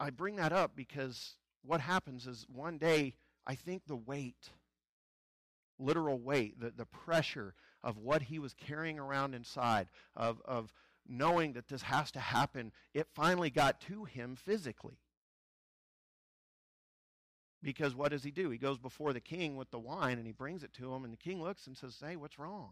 I 0.00 0.10
bring 0.10 0.36
that 0.36 0.52
up 0.52 0.72
because 0.74 1.36
what 1.62 1.80
happens 1.80 2.26
is 2.26 2.46
one 2.52 2.78
day, 2.78 3.14
I 3.46 3.54
think 3.54 3.82
the 3.86 3.96
weight, 3.96 4.50
literal 5.78 6.18
weight, 6.18 6.60
the, 6.60 6.70
the 6.70 6.86
pressure 6.86 7.54
of 7.82 7.98
what 7.98 8.22
he 8.22 8.38
was 8.38 8.54
carrying 8.54 8.98
around 8.98 9.34
inside, 9.34 9.88
of, 10.16 10.42
of 10.44 10.72
knowing 11.08 11.52
that 11.52 11.68
this 11.68 11.82
has 11.82 12.10
to 12.12 12.20
happen, 12.20 12.72
it 12.92 13.06
finally 13.14 13.50
got 13.50 13.80
to 13.82 14.04
him 14.04 14.36
physically. 14.36 14.98
Because 17.66 17.96
what 17.96 18.12
does 18.12 18.22
he 18.22 18.30
do? 18.30 18.50
He 18.50 18.58
goes 18.58 18.78
before 18.78 19.12
the 19.12 19.20
king 19.20 19.56
with 19.56 19.72
the 19.72 19.78
wine 19.80 20.18
and 20.18 20.26
he 20.26 20.32
brings 20.32 20.62
it 20.62 20.72
to 20.74 20.94
him, 20.94 21.02
and 21.02 21.12
the 21.12 21.16
king 21.16 21.42
looks 21.42 21.66
and 21.66 21.76
says, 21.76 22.00
Hey, 22.00 22.14
what's 22.14 22.38
wrong? 22.38 22.70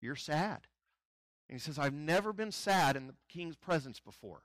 You're 0.00 0.16
sad. 0.16 0.66
And 1.48 1.54
he 1.54 1.60
says, 1.60 1.78
I've 1.78 1.94
never 1.94 2.32
been 2.32 2.50
sad 2.50 2.96
in 2.96 3.06
the 3.06 3.14
king's 3.28 3.54
presence 3.54 4.00
before. 4.00 4.42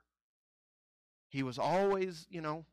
He 1.28 1.42
was 1.42 1.58
always, 1.58 2.28
you 2.30 2.40
know, 2.40 2.66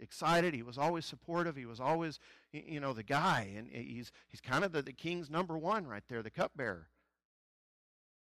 excited. 0.00 0.52
He 0.52 0.64
was 0.64 0.78
always 0.78 1.06
supportive. 1.06 1.54
He 1.54 1.64
was 1.64 1.78
always, 1.78 2.18
you 2.52 2.80
know, 2.80 2.92
the 2.92 3.04
guy. 3.04 3.52
And 3.56 3.68
eh, 3.72 3.78
he's, 3.78 4.10
he's 4.26 4.40
kind 4.40 4.64
of 4.64 4.72
the, 4.72 4.82
the 4.82 4.92
king's 4.92 5.30
number 5.30 5.56
one 5.56 5.86
right 5.86 6.02
there, 6.08 6.24
the 6.24 6.30
cupbearer 6.30 6.88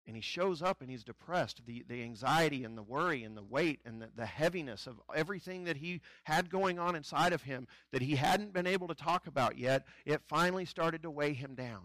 and 0.08 0.16
he 0.16 0.22
shows 0.22 0.62
up 0.62 0.82
and 0.82 0.90
he's 0.90 1.04
depressed. 1.04 1.62
The, 1.66 1.84
the 1.88 2.02
anxiety 2.02 2.64
and 2.64 2.78
the 2.78 2.84
worry 2.84 3.26
and 3.26 3.36
the 3.36 3.44
weight 3.44 3.82
and 3.86 4.02
the, 4.02 4.08
the 4.16 4.26
heaviness 4.26 4.88
of 4.88 5.02
everything 5.14 5.66
that 5.66 5.78
he 5.78 6.02
had 6.24 6.50
going 6.50 6.80
on 6.80 6.96
inside 6.96 7.34
of 7.34 7.44
him 7.44 7.68
that 7.92 8.02
he 8.02 8.16
hadn't 8.16 8.54
been 8.54 8.66
able 8.66 8.88
to 8.88 8.96
talk 8.96 9.28
about 9.28 9.58
yet, 9.58 9.86
it 10.06 10.22
finally 10.24 10.64
started 10.64 11.04
to 11.04 11.12
weigh 11.12 11.34
him 11.34 11.56
down. 11.56 11.82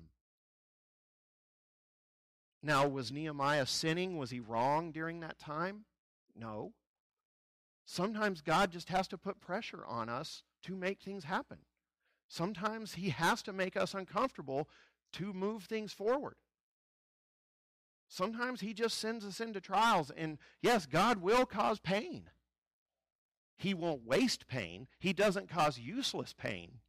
Now, 2.63 2.87
was 2.87 3.11
Nehemiah 3.11 3.67
sinning? 3.67 4.17
Was 4.17 4.31
he 4.31 4.39
wrong 4.39 4.93
during 4.93 5.19
that 5.21 5.41
time? 5.41 5.85
No. 6.37 6.73
Sometimes 7.85 8.41
God 8.41 8.71
just 8.71 8.89
has 8.89 9.09
to 9.09 9.19
put 9.19 9.41
pressure 9.41 9.85
on 9.85 10.09
us 10.09 10.45
to 10.63 10.77
make 10.77 11.01
things 11.01 11.25
happen. 11.25 11.59
Sometimes 12.29 12.95
he 12.95 13.11
has 13.11 13.43
to 13.43 13.53
make 13.53 13.77
us 13.77 13.95
uncomfortable 13.95 14.69
to 15.15 15.33
move 15.33 15.65
things 15.65 15.93
forward. 15.93 16.37
Sometimes 18.13 18.61
He 18.61 18.75
just 18.75 18.99
sends 18.99 19.25
us 19.25 19.41
into 19.41 19.59
trials. 19.59 20.11
And 20.15 20.37
yes, 20.61 20.85
God 20.85 21.23
will 21.23 21.47
cause 21.47 21.81
pain. 21.81 22.29
He 23.57 23.73
won't 23.73 24.05
waste 24.07 24.47
pain, 24.47 24.87
He 24.99 25.15
doesn't 25.15 25.49
cause 25.49 25.79
useless 25.79 26.35
pain. 26.35 26.81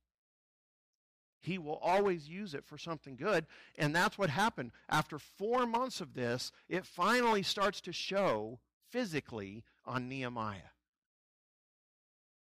He 1.40 1.58
will 1.58 1.78
always 1.78 2.28
use 2.28 2.54
it 2.54 2.66
for 2.66 2.78
something 2.78 3.16
good. 3.16 3.46
And 3.78 3.96
that's 3.96 4.18
what 4.18 4.30
happened. 4.30 4.72
After 4.90 5.18
four 5.18 5.66
months 5.66 6.00
of 6.02 6.14
this, 6.14 6.52
it 6.70 6.86
finally 6.86 7.44
starts 7.44 7.82
to 7.82 7.92
show 7.94 8.60
physically 8.90 9.64
on 9.86 10.08
Nehemiah. 10.08 10.72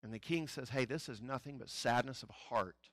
And 0.02 0.12
the 0.12 0.18
king 0.18 0.48
says, 0.48 0.70
Hey, 0.70 0.86
this 0.86 1.08
is 1.08 1.20
nothing 1.20 1.58
but 1.58 1.68
sadness 1.68 2.22
of 2.22 2.30
heart. 2.30 2.88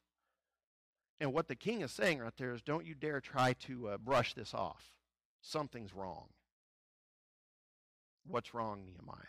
And 1.19 1.33
what 1.33 1.47
the 1.47 1.55
king 1.55 1.81
is 1.81 1.91
saying 1.91 2.19
right 2.19 2.35
there 2.37 2.53
is, 2.53 2.61
Don't 2.61 2.85
you 2.85 2.93
dare 2.93 3.21
try 3.21 3.53
to 3.67 3.89
uh, 3.89 3.97
brush 3.97 4.33
this 4.33 4.53
off 4.53 4.96
something's 5.41 5.93
wrong. 5.93 6.27
What's 8.25 8.53
wrong, 8.53 8.83
Nehemiah? 8.85 9.27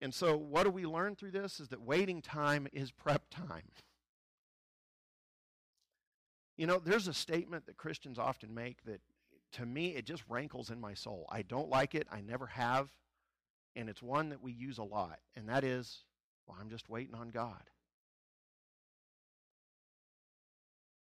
And 0.00 0.12
so, 0.12 0.36
what 0.36 0.64
do 0.64 0.70
we 0.70 0.84
learn 0.84 1.16
through 1.16 1.30
this? 1.30 1.58
Is 1.58 1.68
that 1.68 1.80
waiting 1.80 2.20
time 2.20 2.66
is 2.72 2.90
prep 2.90 3.30
time. 3.30 3.70
You 6.56 6.66
know, 6.66 6.78
there's 6.78 7.08
a 7.08 7.14
statement 7.14 7.66
that 7.66 7.76
Christians 7.76 8.18
often 8.18 8.54
make 8.54 8.82
that 8.84 9.00
to 9.52 9.64
me 9.64 9.94
it 9.94 10.04
just 10.04 10.22
rankles 10.28 10.70
in 10.70 10.80
my 10.80 10.94
soul. 10.94 11.26
I 11.30 11.42
don't 11.42 11.68
like 11.68 11.94
it, 11.94 12.06
I 12.10 12.20
never 12.20 12.46
have, 12.46 12.88
and 13.74 13.88
it's 13.88 14.02
one 14.02 14.30
that 14.30 14.42
we 14.42 14.52
use 14.52 14.78
a 14.78 14.82
lot, 14.82 15.18
and 15.34 15.48
that 15.48 15.64
is, 15.64 16.04
well, 16.46 16.56
I'm 16.60 16.70
just 16.70 16.88
waiting 16.88 17.14
on 17.14 17.30
God. 17.30 17.62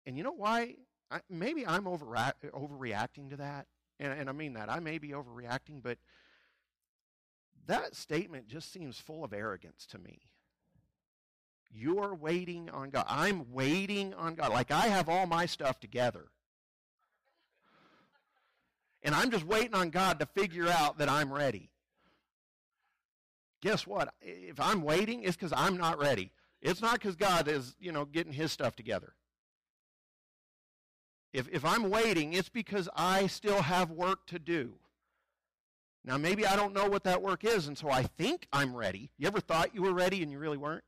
And 0.06 0.16
you 0.16 0.22
know 0.22 0.32
why 0.32 0.76
I, 1.10 1.20
maybe 1.28 1.66
I'm 1.66 1.84
overreacting 1.84 3.30
to 3.30 3.36
that, 3.36 3.66
and, 4.00 4.12
and 4.12 4.28
I 4.28 4.32
mean 4.32 4.54
that. 4.54 4.70
I 4.70 4.80
may 4.80 4.98
be 4.98 5.10
overreacting, 5.10 5.82
but 5.82 5.98
that 7.66 7.94
statement 7.94 8.48
just 8.48 8.72
seems 8.72 8.98
full 8.98 9.24
of 9.24 9.32
arrogance 9.32 9.86
to 9.86 9.98
me. 9.98 10.20
You're 11.70 12.14
waiting 12.14 12.70
on 12.70 12.90
God. 12.90 13.04
I'm 13.08 13.52
waiting 13.52 14.14
on 14.14 14.34
God. 14.34 14.52
Like 14.52 14.70
I 14.70 14.86
have 14.86 15.08
all 15.08 15.26
my 15.26 15.46
stuff 15.46 15.80
together. 15.80 16.26
And 19.02 19.14
I'm 19.14 19.30
just 19.30 19.44
waiting 19.44 19.74
on 19.74 19.90
God 19.90 20.20
to 20.20 20.26
figure 20.26 20.68
out 20.68 20.98
that 20.98 21.08
I'm 21.08 21.32
ready. 21.32 21.70
Guess 23.60 23.86
what? 23.86 24.14
If 24.20 24.60
I'm 24.60 24.82
waiting, 24.82 25.24
it's 25.24 25.36
because 25.36 25.52
I'm 25.54 25.76
not 25.76 25.98
ready. 25.98 26.30
It's 26.62 26.80
not 26.80 26.94
because 26.94 27.16
God 27.16 27.48
is, 27.48 27.74
you 27.80 27.92
know, 27.92 28.04
getting 28.04 28.32
his 28.32 28.52
stuff 28.52 28.76
together. 28.76 29.14
If, 31.34 31.48
if 31.50 31.64
I'm 31.64 31.90
waiting, 31.90 32.32
it's 32.32 32.48
because 32.48 32.88
I 32.94 33.26
still 33.26 33.62
have 33.62 33.90
work 33.90 34.24
to 34.28 34.38
do. 34.38 34.74
Now, 36.04 36.16
maybe 36.16 36.46
I 36.46 36.54
don't 36.54 36.72
know 36.72 36.88
what 36.88 37.02
that 37.04 37.22
work 37.22 37.44
is, 37.44 37.66
and 37.66 37.76
so 37.76 37.90
I 37.90 38.04
think 38.04 38.46
I'm 38.52 38.76
ready. 38.76 39.10
You 39.18 39.26
ever 39.26 39.40
thought 39.40 39.74
you 39.74 39.82
were 39.82 39.92
ready 39.92 40.22
and 40.22 40.30
you 40.30 40.38
really 40.38 40.56
weren't? 40.56 40.84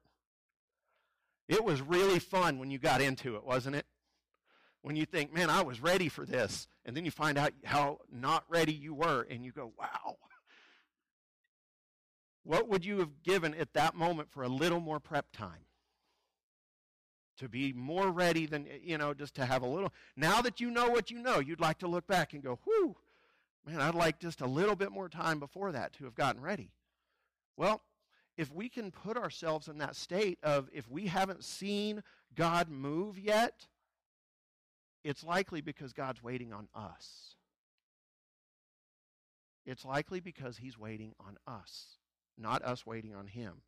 It 1.49 1.65
was 1.65 1.83
really 1.83 2.21
fun 2.21 2.61
when 2.61 2.71
you 2.71 2.79
got 2.79 3.01
into 3.01 3.35
it, 3.35 3.45
wasn't 3.45 3.75
it? 3.75 3.87
When 4.83 4.95
you 4.95 5.05
think, 5.05 5.35
man, 5.35 5.51
I 5.51 5.63
was 5.63 5.81
ready 5.81 6.09
for 6.09 6.25
this, 6.25 6.69
and 6.85 6.97
then 6.97 7.05
you 7.05 7.11
find 7.11 7.37
out 7.37 7.53
how 7.65 7.99
not 8.13 8.45
ready 8.49 8.73
you 8.73 8.95
were, 8.95 9.27
and 9.29 9.45
you 9.45 9.51
go, 9.51 9.73
wow. 9.77 10.17
What 12.45 12.69
would 12.69 12.85
you 12.85 13.01
have 13.01 13.25
given 13.25 13.53
at 13.55 13.73
that 13.73 13.97
moment 13.97 14.31
for 14.31 14.45
a 14.45 14.49
little 14.49 14.79
more 14.79 15.01
prep 15.01 15.33
time? 15.33 15.66
To 17.39 17.49
be 17.49 17.73
more 17.73 18.11
ready 18.11 18.47
than, 18.47 18.67
eh, 18.67 18.79
you 18.83 18.99
know, 18.99 19.15
just 19.15 19.35
to 19.37 19.45
have 19.45 19.63
a 19.63 19.67
little. 19.67 19.93
Now 20.17 20.41
that 20.43 20.61
you 20.61 20.71
know 20.71 20.89
what 20.89 21.11
you 21.11 21.19
know, 21.19 21.39
you'd 21.39 21.61
like 21.61 21.79
to 21.79 21.89
look 21.89 22.07
back 22.07 22.33
and 22.33 22.43
go, 22.43 22.59
whew, 22.65 22.97
man, 23.67 23.81
I'd 23.81 23.95
like 23.95 24.19
just 24.19 24.41
a 24.41 24.47
little 24.47 24.77
bit 24.77 24.93
more 24.93 25.09
time 25.09 25.39
before 25.39 25.73
that 25.73 25.93
to 25.95 26.05
have 26.05 26.15
gotten 26.15 26.41
ready. 26.41 26.71
Well, 27.57 27.83
if 28.37 28.53
we 28.53 28.69
can 28.69 28.91
put 28.91 29.17
ourselves 29.17 29.69
in 29.69 29.79
that 29.79 29.97
state 29.97 30.39
of 30.43 30.69
if 30.73 30.91
we 30.91 31.07
haven't 31.07 31.45
seen 31.45 32.03
God 32.35 32.69
move 32.69 33.19
yet, 33.19 33.67
it's 35.05 35.25
likely 35.25 35.61
because 35.61 35.93
God's 35.93 36.23
waiting 36.23 36.53
on 36.53 36.69
us. 36.75 37.35
It's 39.65 39.85
likely 39.85 40.21
because 40.21 40.59
he's 40.59 40.79
waiting 40.79 41.13
on 41.19 41.39
us, 41.47 41.99
not 42.39 42.63
us 42.63 42.87
waiting 42.87 43.15
on 43.15 43.27
him. 43.27 43.63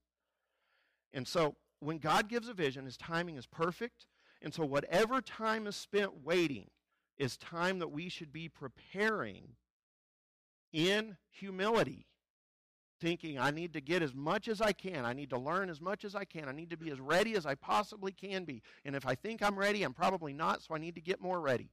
And 1.13 1.27
so, 1.27 1.57
when 1.81 1.99
God 1.99 2.29
gives 2.29 2.49
a 2.49 2.55
vision, 2.55 2.85
his 2.85 2.97
timing 2.97 3.37
is 3.37 3.47
perfect. 3.47 4.07
And 4.43 4.55
so, 4.55 4.65
whatever 4.65 5.21
time 5.21 5.67
is 5.67 5.77
spent 5.77 6.25
waiting 6.25 6.69
is 7.17 7.37
time 7.37 7.79
that 7.81 7.91
we 7.91 8.09
should 8.09 8.33
be 8.33 8.49
preparing 8.49 9.57
in 10.73 11.17
humility, 11.31 12.07
thinking, 13.01 13.39
I 13.39 13.51
need 13.51 13.73
to 13.73 13.81
get 13.81 14.03
as 14.03 14.15
much 14.15 14.49
as 14.49 14.61
I 14.61 14.73
can. 14.73 15.05
I 15.05 15.13
need 15.13 15.31
to 15.31 15.39
learn 15.39 15.71
as 15.71 15.81
much 15.81 16.05
as 16.05 16.15
I 16.15 16.25
can. 16.25 16.49
I 16.49 16.53
need 16.53 16.71
to 16.71 16.77
be 16.77 16.91
as 16.91 17.01
ready 17.01 17.35
as 17.35 17.47
I 17.47 17.55
possibly 17.55 18.13
can 18.13 18.45
be. 18.45 18.63
And 18.85 18.95
if 18.95 19.07
I 19.07 19.15
think 19.15 19.43
I'm 19.43 19.59
ready, 19.59 19.83
I'm 19.83 19.95
probably 19.95 20.33
not, 20.33 20.63
so 20.63 20.75
I 20.75 20.79
need 20.79 20.95
to 20.95 21.01
get 21.01 21.21
more 21.21 21.41
ready. 21.41 21.71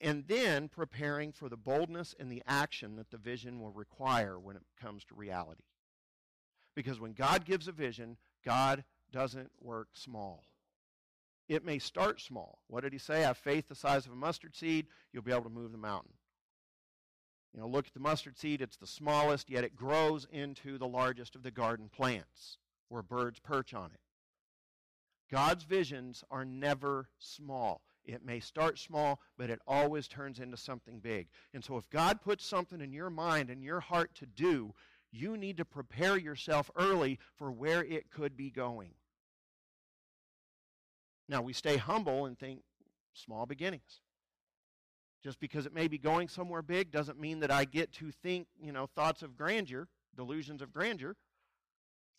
And 0.00 0.24
then 0.28 0.68
preparing 0.68 1.32
for 1.32 1.48
the 1.48 1.56
boldness 1.56 2.14
and 2.18 2.30
the 2.30 2.42
action 2.46 2.96
that 2.96 3.10
the 3.10 3.18
vision 3.18 3.60
will 3.60 3.72
require 3.72 4.38
when 4.38 4.56
it 4.56 4.62
comes 4.80 5.04
to 5.06 5.14
reality. 5.14 5.64
Because 6.78 7.00
when 7.00 7.12
God 7.12 7.44
gives 7.44 7.66
a 7.66 7.72
vision, 7.72 8.16
God 8.44 8.84
doesn't 9.10 9.50
work 9.60 9.88
small. 9.94 10.44
It 11.48 11.64
may 11.64 11.80
start 11.80 12.20
small. 12.20 12.60
What 12.68 12.84
did 12.84 12.92
he 12.92 13.00
say? 13.00 13.22
Have 13.22 13.36
faith 13.36 13.66
the 13.68 13.74
size 13.74 14.06
of 14.06 14.12
a 14.12 14.14
mustard 14.14 14.54
seed, 14.54 14.86
you'll 15.12 15.24
be 15.24 15.32
able 15.32 15.42
to 15.42 15.48
move 15.48 15.72
the 15.72 15.76
mountain. 15.76 16.12
You 17.52 17.58
know, 17.58 17.66
look 17.66 17.88
at 17.88 17.94
the 17.94 17.98
mustard 17.98 18.38
seed, 18.38 18.62
it's 18.62 18.76
the 18.76 18.86
smallest, 18.86 19.50
yet 19.50 19.64
it 19.64 19.74
grows 19.74 20.28
into 20.30 20.78
the 20.78 20.86
largest 20.86 21.34
of 21.34 21.42
the 21.42 21.50
garden 21.50 21.88
plants 21.88 22.58
where 22.90 23.02
birds 23.02 23.40
perch 23.40 23.74
on 23.74 23.90
it. 23.92 24.00
God's 25.32 25.64
visions 25.64 26.22
are 26.30 26.44
never 26.44 27.08
small. 27.18 27.82
It 28.04 28.24
may 28.24 28.38
start 28.38 28.78
small, 28.78 29.20
but 29.36 29.50
it 29.50 29.58
always 29.66 30.06
turns 30.06 30.38
into 30.38 30.56
something 30.56 31.00
big. 31.00 31.26
And 31.52 31.64
so, 31.64 31.76
if 31.76 31.90
God 31.90 32.22
puts 32.22 32.46
something 32.46 32.80
in 32.80 32.92
your 32.92 33.10
mind 33.10 33.50
and 33.50 33.64
your 33.64 33.80
heart 33.80 34.14
to 34.14 34.26
do, 34.26 34.74
you 35.10 35.36
need 35.36 35.56
to 35.56 35.64
prepare 35.64 36.16
yourself 36.16 36.70
early 36.76 37.18
for 37.36 37.50
where 37.50 37.84
it 37.84 38.10
could 38.10 38.36
be 38.36 38.50
going. 38.50 38.90
Now, 41.28 41.42
we 41.42 41.52
stay 41.52 41.76
humble 41.76 42.26
and 42.26 42.38
think 42.38 42.62
small 43.12 43.46
beginnings. 43.46 44.00
Just 45.22 45.40
because 45.40 45.66
it 45.66 45.74
may 45.74 45.88
be 45.88 45.98
going 45.98 46.28
somewhere 46.28 46.62
big 46.62 46.90
doesn't 46.90 47.20
mean 47.20 47.40
that 47.40 47.50
I 47.50 47.64
get 47.64 47.92
to 47.94 48.10
think, 48.10 48.46
you 48.60 48.72
know, 48.72 48.86
thoughts 48.86 49.22
of 49.22 49.36
grandeur, 49.36 49.88
delusions 50.16 50.62
of 50.62 50.72
grandeur. 50.72 51.16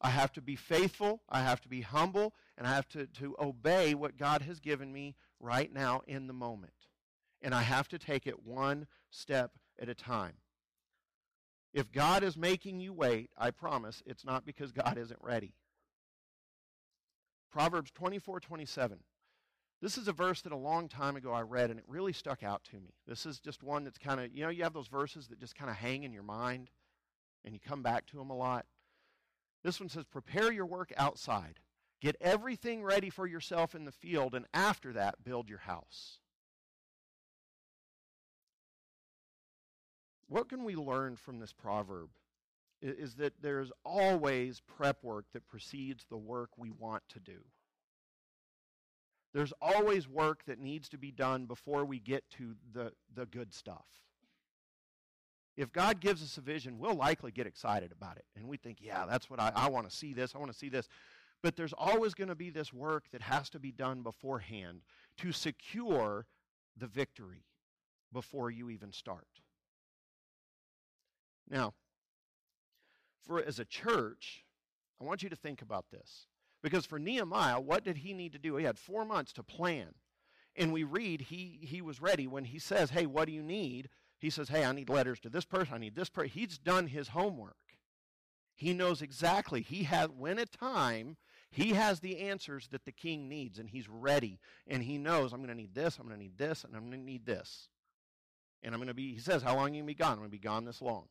I 0.02 0.10
have 0.10 0.32
to 0.34 0.42
be 0.42 0.56
faithful, 0.56 1.22
I 1.30 1.42
have 1.42 1.62
to 1.62 1.70
be 1.70 1.82
humble, 1.82 2.34
and 2.58 2.66
I 2.66 2.74
have 2.74 2.88
to, 2.90 3.08
to 3.08 3.36
obey 3.40 3.94
what 3.94 4.18
God 4.18 4.42
has 4.44 4.60
given 4.60 4.94
me 4.94 5.16
right 5.40 5.74
now 5.74 6.02
in 6.08 6.28
the 6.28 6.34
moment. 6.34 6.74
And 7.42 7.54
I 7.54 7.64
have 7.64 7.88
to 7.90 7.98
take 7.98 8.28
it 8.28 8.46
one 8.46 8.88
step 9.10 9.52
at 9.80 9.90
a 9.90 9.94
time. 9.94 10.34
If 11.74 11.92
God 11.92 12.24
is 12.24 12.36
making 12.36 12.80
you 12.80 12.94
wait, 12.94 13.30
I 13.38 13.52
promise 13.52 14.02
it's 14.06 14.26
not 14.26 14.46
because 14.46 14.72
God 14.72 14.98
isn't 14.98 15.20
ready. 15.22 15.54
Proverbs 17.52 17.92
24 17.92 18.40
27. 18.40 19.00
This 19.82 19.98
is 19.98 20.10
a 20.10 20.14
verse 20.14 20.42
that 20.42 20.52
a 20.52 20.58
long 20.58 20.90
time 20.90 21.16
ago 21.16 21.32
I 21.32 21.42
read, 21.42 21.70
and 21.70 21.80
it 21.80 21.86
really 21.88 22.12
stuck 22.12 22.44
out 22.44 22.64
to 22.66 22.76
me. 22.76 22.96
This 23.08 23.26
is 23.26 23.40
just 23.40 23.64
one 23.64 23.86
that's 23.86 23.98
kind 23.98 24.20
of, 24.20 24.36
you 24.36 24.44
know, 24.44 24.50
you 24.50 24.64
have 24.64 24.74
those 24.74 24.90
verses 24.90 25.28
that 25.28 25.40
just 25.40 25.56
kind 25.56 25.70
of 25.70 25.78
hang 25.78 26.04
in 26.04 26.12
your 26.12 26.24
mind, 26.24 26.70
and 27.46 27.54
you 27.54 27.62
come 27.66 27.82
back 27.82 28.06
to 28.08 28.18
them 28.18 28.30
a 28.30 28.36
lot. 28.36 28.66
This 29.64 29.80
one 29.80 29.88
says, 29.88 30.04
Prepare 30.06 30.52
your 30.52 30.66
work 30.66 30.92
outside. 30.98 31.60
Get 32.02 32.18
everything 32.20 32.84
ready 32.84 33.10
for 33.10 33.26
yourself 33.26 33.74
in 33.74 33.86
the 33.86 33.92
field, 33.92 34.36
and 34.36 34.46
after 34.54 34.94
that, 34.94 35.24
build 35.24 35.50
your 35.50 35.60
house. 35.60 36.20
What 40.30 40.48
can 40.48 40.64
we 40.64 40.76
learn 40.76 41.16
from 41.16 41.40
this 41.40 41.52
proverb? 41.52 42.10
Is 42.82 43.16
that 43.16 43.34
there's 43.42 43.72
always 43.84 44.62
prep 44.62 45.04
work 45.04 45.26
that 45.34 45.48
precedes 45.48 46.06
the 46.10 46.18
work 46.18 46.52
we 46.56 46.72
want 46.72 47.04
to 47.10 47.20
do. 47.20 47.40
There's 49.34 49.54
always 49.62 50.08
work 50.08 50.46
that 50.46 50.60
needs 50.60 50.88
to 50.90 50.98
be 50.98 51.12
done 51.12 51.46
before 51.46 51.84
we 51.84 52.00
get 52.00 52.24
to 52.38 52.56
the, 52.74 52.94
the 53.14 53.26
good 53.26 53.54
stuff. 53.54 53.86
If 55.58 55.74
God 55.74 56.00
gives 56.00 56.24
us 56.24 56.38
a 56.38 56.42
vision, 56.42 56.80
we'll 56.80 56.96
likely 56.96 57.32
get 57.32 57.46
excited 57.46 57.92
about 57.92 58.16
it. 58.16 58.26
And 58.36 58.48
we 58.48 58.56
think, 58.56 58.78
yeah, 58.82 59.06
that's 59.06 59.30
what 59.30 59.42
I, 59.42 59.52
I 59.54 59.68
want 59.68 59.90
to 59.90 59.96
see 59.96 60.14
this, 60.14 60.34
I 60.34 60.38
want 60.38 60.52
to 60.52 60.58
see 60.58 60.70
this. 60.70 60.88
But 61.44 61.58
there's 61.58 61.74
always 61.74 62.14
going 62.14 62.30
to 62.30 62.36
be 62.36 62.50
this 62.50 62.72
work 62.72 63.06
that 63.12 63.22
has 63.22 63.50
to 63.50 63.60
be 63.60 63.72
done 63.72 64.04
beforehand 64.04 64.82
to 65.18 65.32
secure 65.32 66.26
the 66.78 66.88
victory 66.88 67.44
before 68.14 68.50
you 68.50 68.70
even 68.70 68.92
start. 68.92 69.28
Now, 71.50 71.74
for 73.26 73.44
as 73.44 73.60
a 73.60 73.66
church, 73.66 74.46
I 75.02 75.06
want 75.06 75.24
you 75.24 75.30
to 75.30 75.36
think 75.36 75.62
about 75.62 75.86
this. 75.92 76.28
Because 76.62 76.86
for 76.86 77.00
Nehemiah, 77.00 77.60
what 77.60 77.86
did 77.86 77.98
he 77.98 78.14
need 78.14 78.34
to 78.34 78.40
do? 78.40 78.58
He 78.58 78.66
had 78.66 78.78
four 78.78 79.06
months 79.06 79.32
to 79.34 79.44
plan. 79.44 79.94
And 80.56 80.74
we 80.74 80.84
read 80.84 81.22
he, 81.22 81.60
he 81.62 81.82
was 81.82 82.02
ready 82.02 82.28
when 82.28 82.44
he 82.44 82.60
says, 82.60 82.90
Hey, 82.90 83.06
what 83.06 83.26
do 83.26 83.32
you 83.32 83.44
need? 83.44 83.90
He 84.18 84.30
says, 84.30 84.50
Hey, 84.50 84.66
I 84.66 84.74
need 84.74 84.90
letters 84.90 85.20
to 85.22 85.30
this 85.30 85.46
person. 85.46 85.74
I 85.74 85.78
need 85.78 85.96
this 85.96 86.10
person. 86.10 86.32
He's 86.32 86.58
done 86.58 86.88
his 86.88 87.10
homework. 87.10 87.56
He 88.56 88.74
knows 88.74 89.02
exactly. 89.02 89.62
He 89.62 89.84
has, 89.84 90.10
when 90.10 90.38
at 90.38 90.52
time, 90.52 91.16
he 91.50 91.70
has 91.74 92.02
the 92.02 92.20
answers 92.20 92.68
that 92.72 92.84
the 92.84 92.92
king 92.92 93.30
needs, 93.30 93.58
and 93.58 93.70
he's 93.70 93.88
ready. 93.88 94.38
And 94.68 94.84
he 94.84 94.98
knows, 94.98 95.32
I'm 95.32 95.40
going 95.40 95.50
to 95.50 95.56
need 95.56 95.74
this, 95.74 95.98
I'm 95.98 96.06
going 96.06 96.18
to 96.18 96.24
need 96.24 96.38
this, 96.38 96.66
and 96.66 96.76
I'm 96.76 96.90
going 96.90 97.00
to 97.00 97.06
need 97.06 97.26
this. 97.26 97.70
And 98.62 98.76
I'm 98.76 98.80
going 98.80 98.90
to 98.90 98.94
be, 98.94 99.14
he 99.14 99.20
says, 99.20 99.44
How 99.44 99.56
long 99.56 99.66
are 99.66 99.68
you 99.68 99.76
going 99.76 99.84
to 99.84 99.88
be 99.88 99.94
gone? 99.94 100.12
I'm 100.12 100.18
going 100.18 100.30
to 100.30 100.32
be 100.32 100.40
gone 100.40 100.66
this 100.66 100.82
long. 100.82 101.06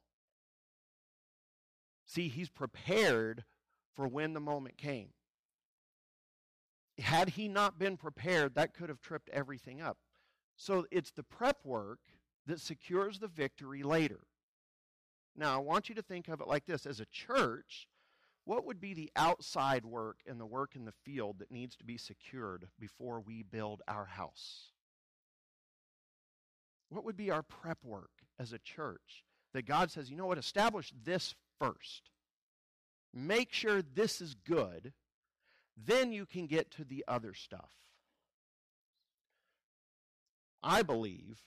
See, 2.08 2.26
he's 2.28 2.48
prepared 2.48 3.44
for 3.94 4.08
when 4.08 4.32
the 4.32 4.40
moment 4.40 4.76
came 4.76 5.10
had 7.00 7.30
he 7.30 7.48
not 7.48 7.78
been 7.78 7.96
prepared, 7.96 8.54
that 8.54 8.74
could 8.74 8.88
have 8.88 9.00
tripped 9.00 9.30
everything 9.30 9.80
up. 9.80 9.98
So 10.56 10.86
it's 10.90 11.10
the 11.10 11.22
prep 11.22 11.58
work 11.64 12.00
that 12.46 12.60
secures 12.60 13.18
the 13.18 13.28
victory 13.28 13.82
later. 13.82 14.20
Now, 15.36 15.54
I 15.54 15.58
want 15.58 15.88
you 15.88 15.94
to 15.94 16.02
think 16.02 16.28
of 16.28 16.40
it 16.40 16.48
like 16.48 16.66
this 16.66 16.86
as 16.86 16.98
a 16.98 17.06
church, 17.06 17.86
what 18.44 18.64
would 18.66 18.80
be 18.80 18.94
the 18.94 19.12
outside 19.14 19.84
work 19.84 20.20
and 20.26 20.40
the 20.40 20.46
work 20.46 20.74
in 20.74 20.84
the 20.84 20.94
field 21.04 21.38
that 21.38 21.52
needs 21.52 21.76
to 21.76 21.84
be 21.84 21.96
secured 21.96 22.66
before 22.80 23.20
we 23.20 23.42
build 23.42 23.82
our 23.86 24.06
house? 24.06 24.72
What 26.88 27.04
would 27.04 27.16
be 27.16 27.30
our 27.30 27.42
prep 27.42 27.78
work 27.84 28.10
as 28.38 28.52
a 28.52 28.58
church 28.58 29.24
that 29.52 29.66
God 29.66 29.90
says, 29.90 30.10
you 30.10 30.16
know 30.16 30.26
what, 30.26 30.38
establish 30.38 30.92
this 31.04 31.34
first? 31.58 32.10
Make 33.14 33.52
sure 33.52 33.82
this 33.82 34.20
is 34.20 34.34
good 34.34 34.92
then 35.86 36.12
you 36.12 36.26
can 36.26 36.46
get 36.46 36.70
to 36.72 36.84
the 36.84 37.04
other 37.06 37.34
stuff. 37.34 37.70
I 40.62 40.82
believe 40.82 41.38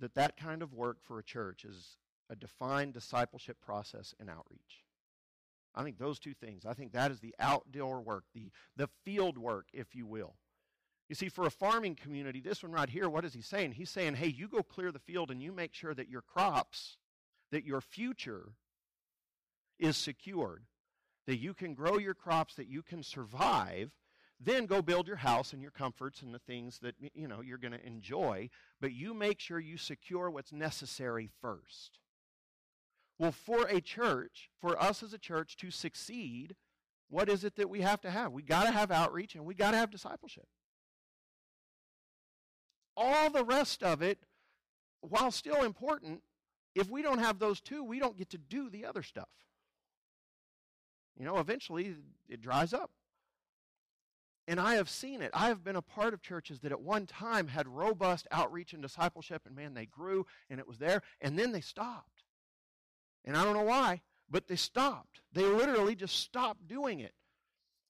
that 0.00 0.14
that 0.14 0.36
kind 0.36 0.62
of 0.62 0.74
work 0.74 0.98
for 1.04 1.18
a 1.18 1.22
church 1.22 1.64
is 1.64 1.98
a 2.28 2.34
defined 2.34 2.94
discipleship 2.94 3.58
process 3.64 4.14
and 4.18 4.28
outreach. 4.28 4.84
I 5.74 5.82
think 5.82 5.98
those 5.98 6.18
two 6.18 6.34
things. 6.34 6.64
I 6.66 6.74
think 6.74 6.92
that 6.92 7.10
is 7.10 7.20
the 7.20 7.34
outdoor 7.38 8.00
work, 8.00 8.24
the, 8.34 8.50
the 8.76 8.88
field 9.04 9.38
work, 9.38 9.66
if 9.72 9.94
you 9.94 10.06
will. 10.06 10.34
You 11.08 11.14
see, 11.14 11.28
for 11.28 11.46
a 11.46 11.50
farming 11.50 11.96
community, 11.96 12.40
this 12.40 12.62
one 12.62 12.72
right 12.72 12.88
here, 12.88 13.08
what 13.08 13.24
is 13.24 13.34
he 13.34 13.42
saying? 13.42 13.72
He's 13.72 13.90
saying, 13.90 14.14
hey, 14.14 14.28
you 14.28 14.48
go 14.48 14.62
clear 14.62 14.90
the 14.90 14.98
field 14.98 15.30
and 15.30 15.42
you 15.42 15.52
make 15.52 15.74
sure 15.74 15.94
that 15.94 16.08
your 16.08 16.22
crops, 16.22 16.96
that 17.52 17.64
your 17.64 17.80
future 17.80 18.54
is 19.78 19.96
secured 19.96 20.64
that 21.26 21.38
you 21.38 21.54
can 21.54 21.74
grow 21.74 21.98
your 21.98 22.14
crops, 22.14 22.54
that 22.54 22.68
you 22.68 22.82
can 22.82 23.02
survive, 23.02 23.92
then 24.40 24.66
go 24.66 24.82
build 24.82 25.06
your 25.06 25.16
house 25.16 25.52
and 25.52 25.62
your 25.62 25.70
comforts 25.70 26.22
and 26.22 26.34
the 26.34 26.38
things 26.38 26.78
that 26.80 26.94
you 27.14 27.28
know 27.28 27.40
you're 27.40 27.58
going 27.58 27.72
to 27.72 27.86
enjoy, 27.86 28.50
but 28.80 28.92
you 28.92 29.14
make 29.14 29.40
sure 29.40 29.58
you 29.58 29.76
secure 29.76 30.30
what's 30.30 30.52
necessary 30.52 31.30
first. 31.40 31.98
Well, 33.18 33.32
for 33.32 33.66
a 33.68 33.80
church, 33.80 34.50
for 34.60 34.80
us 34.80 35.02
as 35.02 35.12
a 35.12 35.18
church 35.18 35.56
to 35.58 35.70
succeed, 35.70 36.56
what 37.08 37.28
is 37.28 37.44
it 37.44 37.56
that 37.56 37.70
we 37.70 37.80
have 37.80 38.00
to 38.02 38.10
have? 38.10 38.32
We 38.32 38.42
got 38.42 38.64
to 38.64 38.72
have 38.72 38.90
outreach 38.90 39.34
and 39.34 39.44
we 39.44 39.54
got 39.54 39.70
to 39.70 39.76
have 39.76 39.90
discipleship. 39.90 40.46
All 42.96 43.30
the 43.30 43.44
rest 43.44 43.82
of 43.82 44.02
it, 44.02 44.18
while 45.00 45.30
still 45.30 45.62
important, 45.62 46.22
if 46.74 46.90
we 46.90 47.02
don't 47.02 47.18
have 47.18 47.38
those 47.38 47.60
two, 47.60 47.84
we 47.84 48.00
don't 48.00 48.16
get 48.16 48.30
to 48.30 48.38
do 48.38 48.68
the 48.68 48.84
other 48.84 49.02
stuff. 49.02 49.28
You 51.18 51.24
know, 51.24 51.38
eventually 51.38 51.94
it 52.28 52.40
dries 52.40 52.72
up. 52.72 52.90
And 54.46 54.60
I 54.60 54.74
have 54.74 54.90
seen 54.90 55.22
it. 55.22 55.30
I 55.32 55.48
have 55.48 55.64
been 55.64 55.76
a 55.76 55.82
part 55.82 56.12
of 56.12 56.20
churches 56.20 56.60
that 56.60 56.72
at 56.72 56.80
one 56.80 57.06
time 57.06 57.48
had 57.48 57.66
robust 57.66 58.26
outreach 58.30 58.74
and 58.74 58.82
discipleship, 58.82 59.42
and 59.46 59.56
man, 59.56 59.72
they 59.72 59.86
grew 59.86 60.26
and 60.50 60.60
it 60.60 60.68
was 60.68 60.78
there, 60.78 61.02
and 61.20 61.38
then 61.38 61.52
they 61.52 61.62
stopped. 61.62 62.24
And 63.24 63.36
I 63.36 63.44
don't 63.44 63.54
know 63.54 63.62
why, 63.62 64.02
but 64.28 64.46
they 64.46 64.56
stopped. 64.56 65.22
They 65.32 65.44
literally 65.44 65.94
just 65.94 66.16
stopped 66.16 66.68
doing 66.68 67.00
it. 67.00 67.14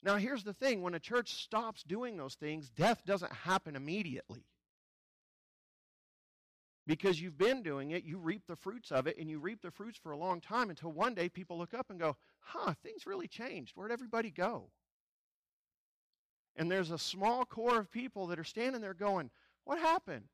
Now, 0.02 0.16
here's 0.16 0.44
the 0.44 0.52
thing 0.52 0.82
when 0.82 0.94
a 0.94 1.00
church 1.00 1.32
stops 1.42 1.82
doing 1.82 2.16
those 2.16 2.34
things, 2.34 2.68
death 2.68 3.02
doesn't 3.04 3.32
happen 3.32 3.74
immediately. 3.74 4.44
Because 6.86 7.20
you've 7.20 7.38
been 7.38 7.62
doing 7.62 7.92
it, 7.92 8.04
you 8.04 8.18
reap 8.18 8.42
the 8.46 8.56
fruits 8.56 8.92
of 8.92 9.06
it, 9.06 9.16
and 9.18 9.30
you 9.30 9.38
reap 9.38 9.62
the 9.62 9.70
fruits 9.70 9.98
for 9.98 10.12
a 10.12 10.18
long 10.18 10.42
time 10.42 10.68
until 10.68 10.92
one 10.92 11.14
day 11.14 11.30
people 11.30 11.56
look 11.56 11.72
up 11.72 11.86
and 11.88 11.98
go, 11.98 12.16
huh, 12.44 12.74
things 12.82 13.06
really 13.06 13.28
changed. 13.28 13.72
Where'd 13.74 13.92
everybody 13.92 14.30
go? 14.30 14.70
And 16.56 16.70
there's 16.70 16.90
a 16.90 16.98
small 16.98 17.44
core 17.44 17.78
of 17.78 17.90
people 17.90 18.28
that 18.28 18.38
are 18.38 18.44
standing 18.44 18.80
there 18.80 18.94
going, 18.94 19.30
what 19.64 19.78
happened? 19.78 20.26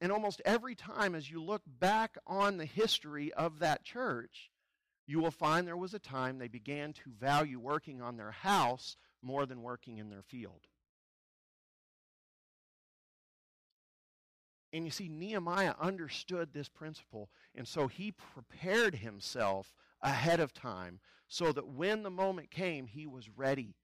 And 0.00 0.12
almost 0.12 0.42
every 0.44 0.74
time, 0.74 1.14
as 1.14 1.30
you 1.30 1.42
look 1.42 1.62
back 1.66 2.18
on 2.26 2.58
the 2.58 2.64
history 2.64 3.32
of 3.32 3.60
that 3.60 3.84
church, 3.84 4.50
you 5.06 5.18
will 5.18 5.30
find 5.30 5.66
there 5.66 5.76
was 5.76 5.94
a 5.94 5.98
time 5.98 6.38
they 6.38 6.48
began 6.48 6.92
to 6.92 7.10
value 7.18 7.58
working 7.58 8.00
on 8.02 8.16
their 8.16 8.30
house 8.30 8.96
more 9.22 9.46
than 9.46 9.62
working 9.62 9.98
in 9.98 10.10
their 10.10 10.22
field. 10.22 10.66
And 14.72 14.84
you 14.84 14.90
see, 14.90 15.08
Nehemiah 15.08 15.74
understood 15.80 16.52
this 16.52 16.68
principle, 16.68 17.30
and 17.54 17.66
so 17.66 17.86
he 17.86 18.10
prepared 18.12 18.96
himself 18.96 19.72
ahead 20.04 20.38
of 20.38 20.52
time 20.52 21.00
so 21.26 21.50
that 21.50 21.66
when 21.66 22.02
the 22.02 22.10
moment 22.10 22.50
came, 22.50 22.86
he 22.86 23.06
was 23.06 23.28
ready. 23.34 23.74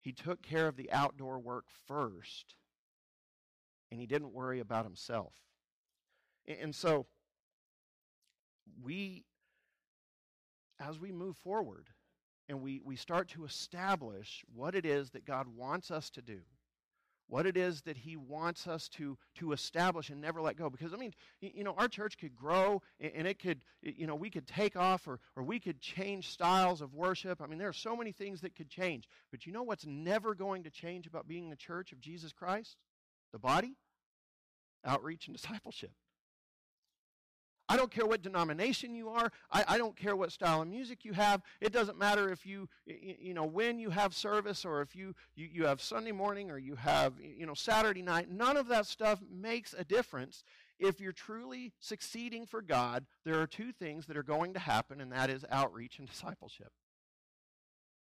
He 0.00 0.12
took 0.12 0.42
care 0.42 0.66
of 0.66 0.76
the 0.76 0.90
outdoor 0.90 1.38
work 1.38 1.66
first, 1.86 2.56
and 3.90 4.00
he 4.00 4.06
didn't 4.06 4.32
worry 4.32 4.58
about 4.58 4.84
himself. 4.84 5.34
And 6.46 6.74
so, 6.74 7.06
we, 8.82 9.24
as 10.80 10.98
we 10.98 11.12
move 11.12 11.36
forward 11.36 11.88
and 12.48 12.60
we, 12.60 12.80
we 12.84 12.96
start 12.96 13.28
to 13.28 13.44
establish 13.44 14.44
what 14.52 14.74
it 14.74 14.84
is 14.84 15.10
that 15.10 15.24
God 15.24 15.46
wants 15.46 15.92
us 15.92 16.10
to 16.10 16.22
do, 16.22 16.40
what 17.32 17.46
it 17.46 17.56
is 17.56 17.80
that 17.80 17.96
he 17.96 18.14
wants 18.14 18.66
us 18.66 18.90
to, 18.90 19.16
to 19.34 19.52
establish 19.52 20.10
and 20.10 20.20
never 20.20 20.42
let 20.42 20.54
go. 20.54 20.68
Because, 20.68 20.92
I 20.92 20.98
mean, 20.98 21.14
you 21.40 21.64
know, 21.64 21.72
our 21.78 21.88
church 21.88 22.18
could 22.18 22.36
grow 22.36 22.82
and 23.00 23.26
it 23.26 23.38
could, 23.38 23.62
you 23.80 24.06
know, 24.06 24.14
we 24.14 24.28
could 24.28 24.46
take 24.46 24.76
off 24.76 25.08
or, 25.08 25.18
or 25.34 25.42
we 25.42 25.58
could 25.58 25.80
change 25.80 26.28
styles 26.28 26.82
of 26.82 26.92
worship. 26.92 27.40
I 27.40 27.46
mean, 27.46 27.58
there 27.58 27.70
are 27.70 27.72
so 27.72 27.96
many 27.96 28.12
things 28.12 28.42
that 28.42 28.54
could 28.54 28.68
change. 28.68 29.08
But 29.30 29.46
you 29.46 29.52
know 29.52 29.62
what's 29.62 29.86
never 29.86 30.34
going 30.34 30.64
to 30.64 30.70
change 30.70 31.06
about 31.06 31.26
being 31.26 31.48
the 31.48 31.56
church 31.56 31.90
of 31.90 32.00
Jesus 32.00 32.34
Christ? 32.34 32.76
The 33.32 33.38
body? 33.38 33.78
Outreach 34.84 35.26
and 35.26 35.34
discipleship. 35.34 35.92
I 37.68 37.76
don't 37.76 37.90
care 37.90 38.06
what 38.06 38.22
denomination 38.22 38.94
you 38.94 39.08
are. 39.08 39.30
I, 39.50 39.64
I, 39.68 39.78
don't 39.78 39.96
care 39.96 40.16
what 40.16 40.32
style 40.32 40.62
of 40.62 40.68
music 40.68 41.04
you 41.04 41.12
have. 41.12 41.42
It 41.60 41.72
doesn't 41.72 41.96
matter 41.96 42.30
if 42.30 42.44
you, 42.44 42.68
you 42.86 43.34
know, 43.34 43.44
when 43.44 43.78
you 43.78 43.90
have 43.90 44.14
service 44.14 44.64
or 44.64 44.82
if 44.82 44.96
you, 44.96 45.14
you, 45.36 45.48
you 45.50 45.66
have 45.66 45.80
Sunday 45.80 46.12
morning 46.12 46.50
or 46.50 46.58
you 46.58 46.74
have, 46.74 47.14
you 47.20 47.46
know, 47.46 47.54
Saturday 47.54 48.02
night. 48.02 48.30
None 48.30 48.56
of 48.56 48.68
that 48.68 48.86
stuff 48.86 49.20
makes 49.30 49.74
a 49.78 49.84
difference. 49.84 50.44
If 50.78 51.00
you're 51.00 51.12
truly 51.12 51.72
succeeding 51.78 52.46
for 52.46 52.60
God, 52.60 53.06
there 53.24 53.40
are 53.40 53.46
two 53.46 53.72
things 53.72 54.06
that 54.06 54.16
are 54.16 54.24
going 54.24 54.54
to 54.54 54.60
happen, 54.60 55.00
and 55.00 55.12
that 55.12 55.30
is 55.30 55.44
outreach 55.50 55.98
and 55.98 56.08
discipleship. 56.10 56.72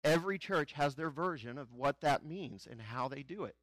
Every 0.03 0.38
church 0.38 0.73
has 0.73 0.94
their 0.94 1.11
version 1.11 1.59
of 1.59 1.75
what 1.75 2.01
that 2.01 2.25
means 2.25 2.66
and 2.68 2.81
how 2.81 3.09
they 3.09 3.23
do 3.23 3.44
it. 3.44 3.55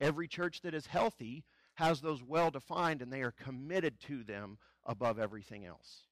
Every 0.00 0.28
church 0.28 0.62
that 0.62 0.74
is 0.74 0.86
healthy 0.86 1.44
has 1.74 2.00
those 2.00 2.22
well 2.22 2.50
defined 2.50 3.02
and 3.02 3.12
they 3.12 3.22
are 3.22 3.32
committed 3.32 4.00
to 4.00 4.24
them 4.24 4.58
above 4.86 5.18
everything 5.18 5.66
else. 5.66 6.02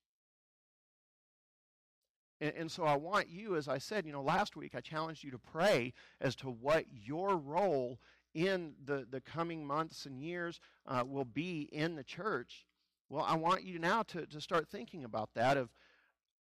And, 2.40 2.52
and, 2.56 2.70
so 2.70 2.84
I 2.84 2.96
want 2.96 3.28
you, 3.28 3.56
as 3.56 3.68
I 3.68 3.78
said, 3.78 4.04
you 4.04 4.12
know, 4.12 4.22
last 4.22 4.56
week 4.56 4.74
I 4.74 4.80
challenged 4.80 5.22
you 5.22 5.30
to 5.30 5.38
pray 5.38 5.94
as 6.20 6.34
to 6.36 6.50
what 6.50 6.84
your 6.92 7.36
role 7.36 8.00
in 8.34 8.74
the, 8.84 9.06
the 9.08 9.20
coming 9.20 9.64
months 9.64 10.04
and 10.04 10.20
years 10.20 10.60
uh, 10.86 11.04
will 11.06 11.24
be 11.24 11.68
in 11.72 11.94
the 11.94 12.02
church. 12.02 12.66
Well, 13.08 13.24
I 13.26 13.36
want 13.36 13.62
you 13.62 13.78
now 13.78 14.02
to, 14.02 14.26
to 14.26 14.40
start 14.40 14.68
thinking 14.68 15.04
about 15.04 15.30
that 15.34 15.56
of 15.56 15.70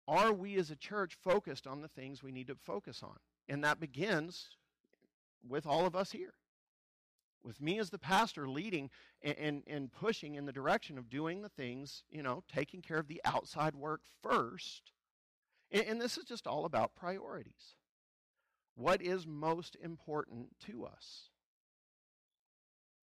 are 0.09 0.33
we 0.33 0.57
as 0.57 0.71
a 0.71 0.77
church 0.77 1.15
focused 1.23 1.67
on 1.67 1.83
the 1.83 1.89
things 1.89 2.23
we 2.23 2.33
need 2.33 2.49
to 2.49 2.57
focus 2.57 3.03
on? 3.03 3.17
And 3.49 3.63
that 3.63 3.79
begins 3.79 4.49
with 5.47 5.67
all 5.67 5.87
of 5.87 5.95
us 5.95 6.11
here 6.11 6.35
with 7.45 7.61
me 7.61 7.79
as 7.79 7.91
the 7.91 7.99
pastor 7.99 8.49
leading 8.49 8.91
and, 9.23 9.37
and, 9.39 9.63
and, 9.67 9.93
pushing 9.93 10.35
in 10.35 10.47
the 10.47 10.53
direction 10.53 10.99
of 10.99 11.11
doing 11.11 11.43
the 11.43 11.49
things, 11.49 12.05
you 12.11 12.23
know, 12.23 12.43
taking 12.53 12.83
care 12.83 12.99
of 12.99 13.09
the 13.09 13.21
outside 13.25 13.75
work 13.75 14.03
first. 14.23 14.93
And, 15.71 15.85
and 15.85 16.01
this 16.01 16.17
is 16.17 16.25
just 16.25 16.47
all 16.47 16.65
about 16.65 16.95
priorities. 16.95 17.75
What 18.75 19.03
is 19.03 19.27
most 19.27 19.77
important 19.83 20.49
to 20.67 20.85
us? 20.87 21.29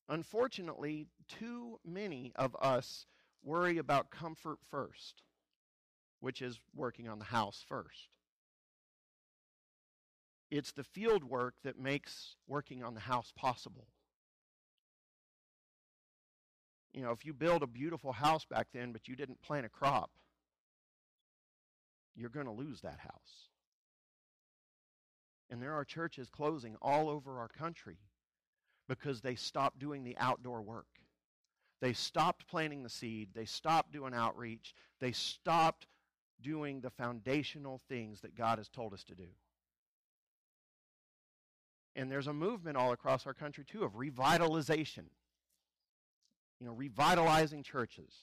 Unfortunately, 0.07 1.07
too 1.27 1.79
many 1.85 2.31
of 2.35 2.55
us 2.59 3.05
worry 3.43 3.77
about 3.77 4.09
comfort 4.09 4.57
first, 4.69 5.21
which 6.19 6.41
is 6.41 6.59
working 6.75 7.07
on 7.07 7.19
the 7.19 7.25
house 7.25 7.63
first. 7.67 8.09
It's 10.49 10.71
the 10.71 10.83
field 10.83 11.23
work 11.23 11.55
that 11.63 11.77
makes 11.77 12.35
working 12.47 12.83
on 12.83 12.95
the 12.95 13.01
house 13.01 13.31
possible. 13.35 13.87
You 16.93 17.01
know, 17.03 17.11
if 17.11 17.25
you 17.25 17.33
build 17.33 17.63
a 17.63 17.67
beautiful 17.67 18.11
house 18.11 18.45
back 18.45 18.67
then, 18.73 18.91
but 18.91 19.07
you 19.07 19.15
didn't 19.15 19.41
plant 19.41 19.65
a 19.65 19.69
crop, 19.69 20.09
you're 22.15 22.29
going 22.29 22.47
to 22.47 22.51
lose 22.51 22.81
that 22.81 22.99
house. 22.99 23.49
And 25.49 25.61
there 25.61 25.73
are 25.73 25.85
churches 25.85 26.29
closing 26.29 26.75
all 26.81 27.09
over 27.09 27.39
our 27.39 27.47
country 27.47 27.97
because 28.87 29.21
they 29.21 29.35
stopped 29.35 29.79
doing 29.79 30.03
the 30.03 30.17
outdoor 30.17 30.61
work. 30.61 30.87
They 31.81 31.93
stopped 31.93 32.47
planting 32.47 32.83
the 32.83 32.89
seed. 32.89 33.29
They 33.33 33.45
stopped 33.45 33.91
doing 33.91 34.13
outreach. 34.13 34.75
They 34.99 35.11
stopped 35.11 35.87
doing 36.41 36.81
the 36.81 36.89
foundational 36.89 37.81
things 37.87 38.21
that 38.21 38.35
God 38.35 38.57
has 38.57 38.67
told 38.67 38.93
us 38.93 39.03
to 39.05 39.15
do. 39.15 39.27
And 41.95 42.11
there's 42.11 42.27
a 42.27 42.33
movement 42.33 42.77
all 42.77 42.91
across 42.91 43.25
our 43.25 43.33
country, 43.33 43.63
too, 43.65 43.83
of 43.83 43.93
revitalization 43.93 45.05
you 46.59 46.67
know, 46.67 46.73
revitalizing 46.73 47.63
churches. 47.63 48.13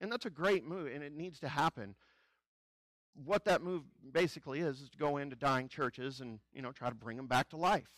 And 0.00 0.10
that's 0.10 0.26
a 0.26 0.30
great 0.30 0.64
move, 0.64 0.90
and 0.92 1.04
it 1.04 1.12
needs 1.12 1.40
to 1.40 1.48
happen. 1.48 1.94
What 3.14 3.44
that 3.44 3.62
move 3.62 3.82
basically 4.12 4.60
is, 4.60 4.80
is 4.80 4.90
to 4.90 4.96
go 4.96 5.18
into 5.18 5.36
dying 5.36 5.68
churches 5.68 6.20
and, 6.20 6.40
you 6.52 6.62
know, 6.62 6.72
try 6.72 6.88
to 6.88 6.94
bring 6.94 7.16
them 7.16 7.26
back 7.26 7.50
to 7.50 7.56
life. 7.56 7.90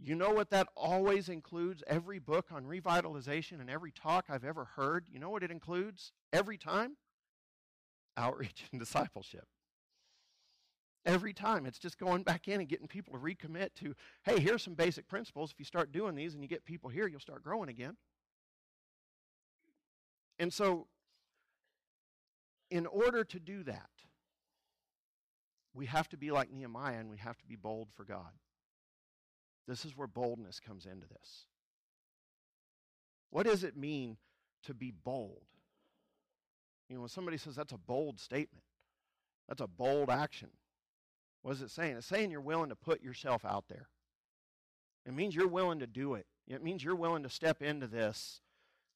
You 0.00 0.14
know 0.14 0.30
what 0.30 0.50
that 0.50 0.68
always 0.76 1.28
includes? 1.28 1.82
Every 1.86 2.18
book 2.18 2.46
on 2.52 2.64
revitalization 2.64 3.60
and 3.60 3.68
every 3.68 3.90
talk 3.90 4.26
I've 4.28 4.44
ever 4.44 4.64
heard, 4.64 5.06
you 5.10 5.18
know 5.18 5.30
what 5.30 5.42
it 5.42 5.50
includes 5.50 6.12
every 6.32 6.58
time? 6.58 6.96
Outreach 8.16 8.64
and 8.70 8.80
discipleship. 8.80 9.46
Every 11.04 11.32
time. 11.32 11.66
It's 11.66 11.78
just 11.78 11.98
going 11.98 12.22
back 12.22 12.46
in 12.46 12.60
and 12.60 12.68
getting 12.68 12.86
people 12.86 13.14
to 13.14 13.18
recommit 13.18 13.70
to, 13.76 13.94
hey, 14.24 14.38
here's 14.38 14.62
some 14.62 14.74
basic 14.74 15.08
principles. 15.08 15.50
If 15.50 15.58
you 15.58 15.64
start 15.64 15.90
doing 15.90 16.14
these 16.14 16.34
and 16.34 16.42
you 16.42 16.48
get 16.48 16.64
people 16.64 16.90
here, 16.90 17.08
you'll 17.08 17.20
start 17.20 17.42
growing 17.42 17.70
again. 17.70 17.96
And 20.38 20.52
so, 20.52 20.86
in 22.70 22.86
order 22.86 23.24
to 23.24 23.40
do 23.40 23.62
that, 23.64 23.90
we 25.74 25.86
have 25.86 26.08
to 26.10 26.16
be 26.16 26.30
like 26.30 26.50
Nehemiah 26.50 26.98
and 26.98 27.10
we 27.10 27.16
have 27.18 27.38
to 27.38 27.46
be 27.46 27.56
bold 27.56 27.88
for 27.94 28.04
God. 28.04 28.32
This 29.66 29.84
is 29.84 29.96
where 29.96 30.06
boldness 30.06 30.60
comes 30.60 30.86
into 30.86 31.06
this. 31.06 31.46
What 33.30 33.46
does 33.46 33.64
it 33.64 33.76
mean 33.76 34.16
to 34.64 34.74
be 34.74 34.90
bold? 34.90 35.42
You 36.88 36.96
know, 36.96 37.02
when 37.02 37.10
somebody 37.10 37.36
says 37.36 37.54
that's 37.54 37.72
a 37.72 37.78
bold 37.78 38.18
statement, 38.18 38.64
that's 39.46 39.60
a 39.60 39.66
bold 39.66 40.08
action. 40.08 40.48
What 41.42 41.52
is 41.52 41.62
it 41.62 41.70
saying? 41.70 41.96
It's 41.96 42.06
saying 42.06 42.30
you're 42.30 42.40
willing 42.40 42.70
to 42.70 42.76
put 42.76 43.02
yourself 43.02 43.44
out 43.44 43.64
there. 43.68 43.88
It 45.06 45.14
means 45.14 45.34
you're 45.34 45.46
willing 45.48 45.78
to 45.80 45.86
do 45.86 46.14
it. 46.14 46.26
It 46.46 46.62
means 46.62 46.82
you're 46.82 46.94
willing 46.94 47.22
to 47.22 47.30
step 47.30 47.62
into 47.62 47.86
this 47.86 48.40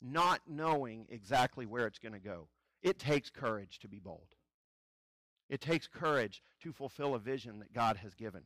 not 0.02 0.40
knowing 0.48 1.06
exactly 1.08 1.66
where 1.66 1.86
it's 1.86 1.98
going 1.98 2.12
to 2.12 2.18
go. 2.18 2.48
It 2.82 2.98
takes 2.98 3.30
courage 3.30 3.78
to 3.80 3.88
be 3.88 4.00
bold. 4.00 4.26
It 5.48 5.60
takes 5.60 5.86
courage 5.86 6.42
to 6.62 6.72
fulfill 6.72 7.14
a 7.14 7.18
vision 7.18 7.60
that 7.60 7.72
God 7.72 7.98
has 7.98 8.14
given. 8.14 8.42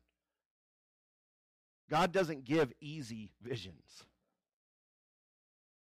God 1.88 2.12
doesn't 2.12 2.44
give 2.44 2.72
easy 2.80 3.32
visions. 3.40 4.04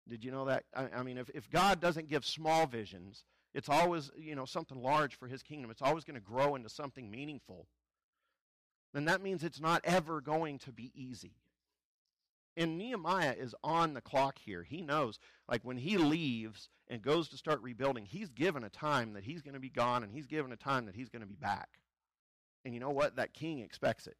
Did 0.09 0.25
you 0.25 0.31
know 0.31 0.47
that? 0.47 0.65
I, 0.75 0.89
I, 0.97 1.03
mean, 1.03 1.19
if, 1.19 1.31
if 1.31 1.51
God 1.51 1.81
doesn't 1.81 2.09
give 2.09 2.25
small 2.25 2.67
visions, 2.67 3.25
it's 3.55 3.69
always, 3.69 4.11
you 4.17 4.35
know, 4.35 4.45
something 4.45 4.83
large 4.83 5.17
for 5.17 5.29
his 5.29 5.43
kingdom. 5.43 5.71
It's 5.71 5.83
always 5.83 6.05
going 6.05 6.15
to 6.15 6.21
grow 6.21 6.55
into 6.55 6.69
something 6.69 7.11
meaningful. 7.11 7.67
Then 8.93 9.07
that 9.07 9.23
means 9.23 9.43
it's 9.43 9.61
not 9.61 9.81
ever 9.85 10.21
going 10.21 10.59
to 10.61 10.73
be 10.73 10.93
easy. 10.95 11.35
And 12.57 12.79
Nehemiah 12.79 13.35
is 13.39 13.55
on 13.63 13.93
the 13.93 14.01
clock 14.01 14.39
here. 14.39 14.63
He 14.63 14.81
knows, 14.81 15.19
like 15.49 15.63
when 15.63 15.77
he 15.77 15.99
leaves 15.99 16.71
and 16.89 17.03
goes 17.03 17.29
to 17.29 17.37
start 17.37 17.61
rebuilding, 17.61 18.07
he's 18.07 18.31
given 18.31 18.65
a 18.65 18.71
time 18.71 19.13
that 19.13 19.25
he's 19.25 19.43
going 19.43 19.55
to 19.55 19.61
be 19.61 19.69
gone 19.69 20.03
and 20.03 20.13
he's 20.13 20.27
given 20.27 20.53
a 20.53 20.57
time 20.57 20.87
that 20.87 20.95
he's 20.95 21.11
going 21.11 21.21
to 21.21 21.29
be 21.29 21.37
back. 21.37 21.69
And 22.65 22.73
you 22.73 22.81
know 22.81 22.91
what? 22.91 23.17
That 23.17 23.35
king 23.35 23.59
expects 23.59 24.07
it. 24.07 24.17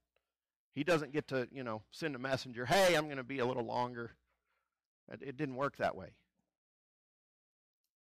He 0.75 0.85
doesn't 0.85 1.13
get 1.13 1.29
to, 1.29 1.49
you 1.51 1.65
know, 1.65 1.83
send 1.91 2.15
a 2.15 2.19
messenger, 2.19 2.67
hey, 2.67 2.95
I'm 2.95 3.07
going 3.07 3.17
to 3.17 3.25
be 3.25 3.39
a 3.39 3.47
little 3.47 3.65
longer. 3.65 4.13
It 5.11 5.37
didn't 5.37 5.57
work 5.57 5.79
that 5.79 5.97
way. 5.97 6.09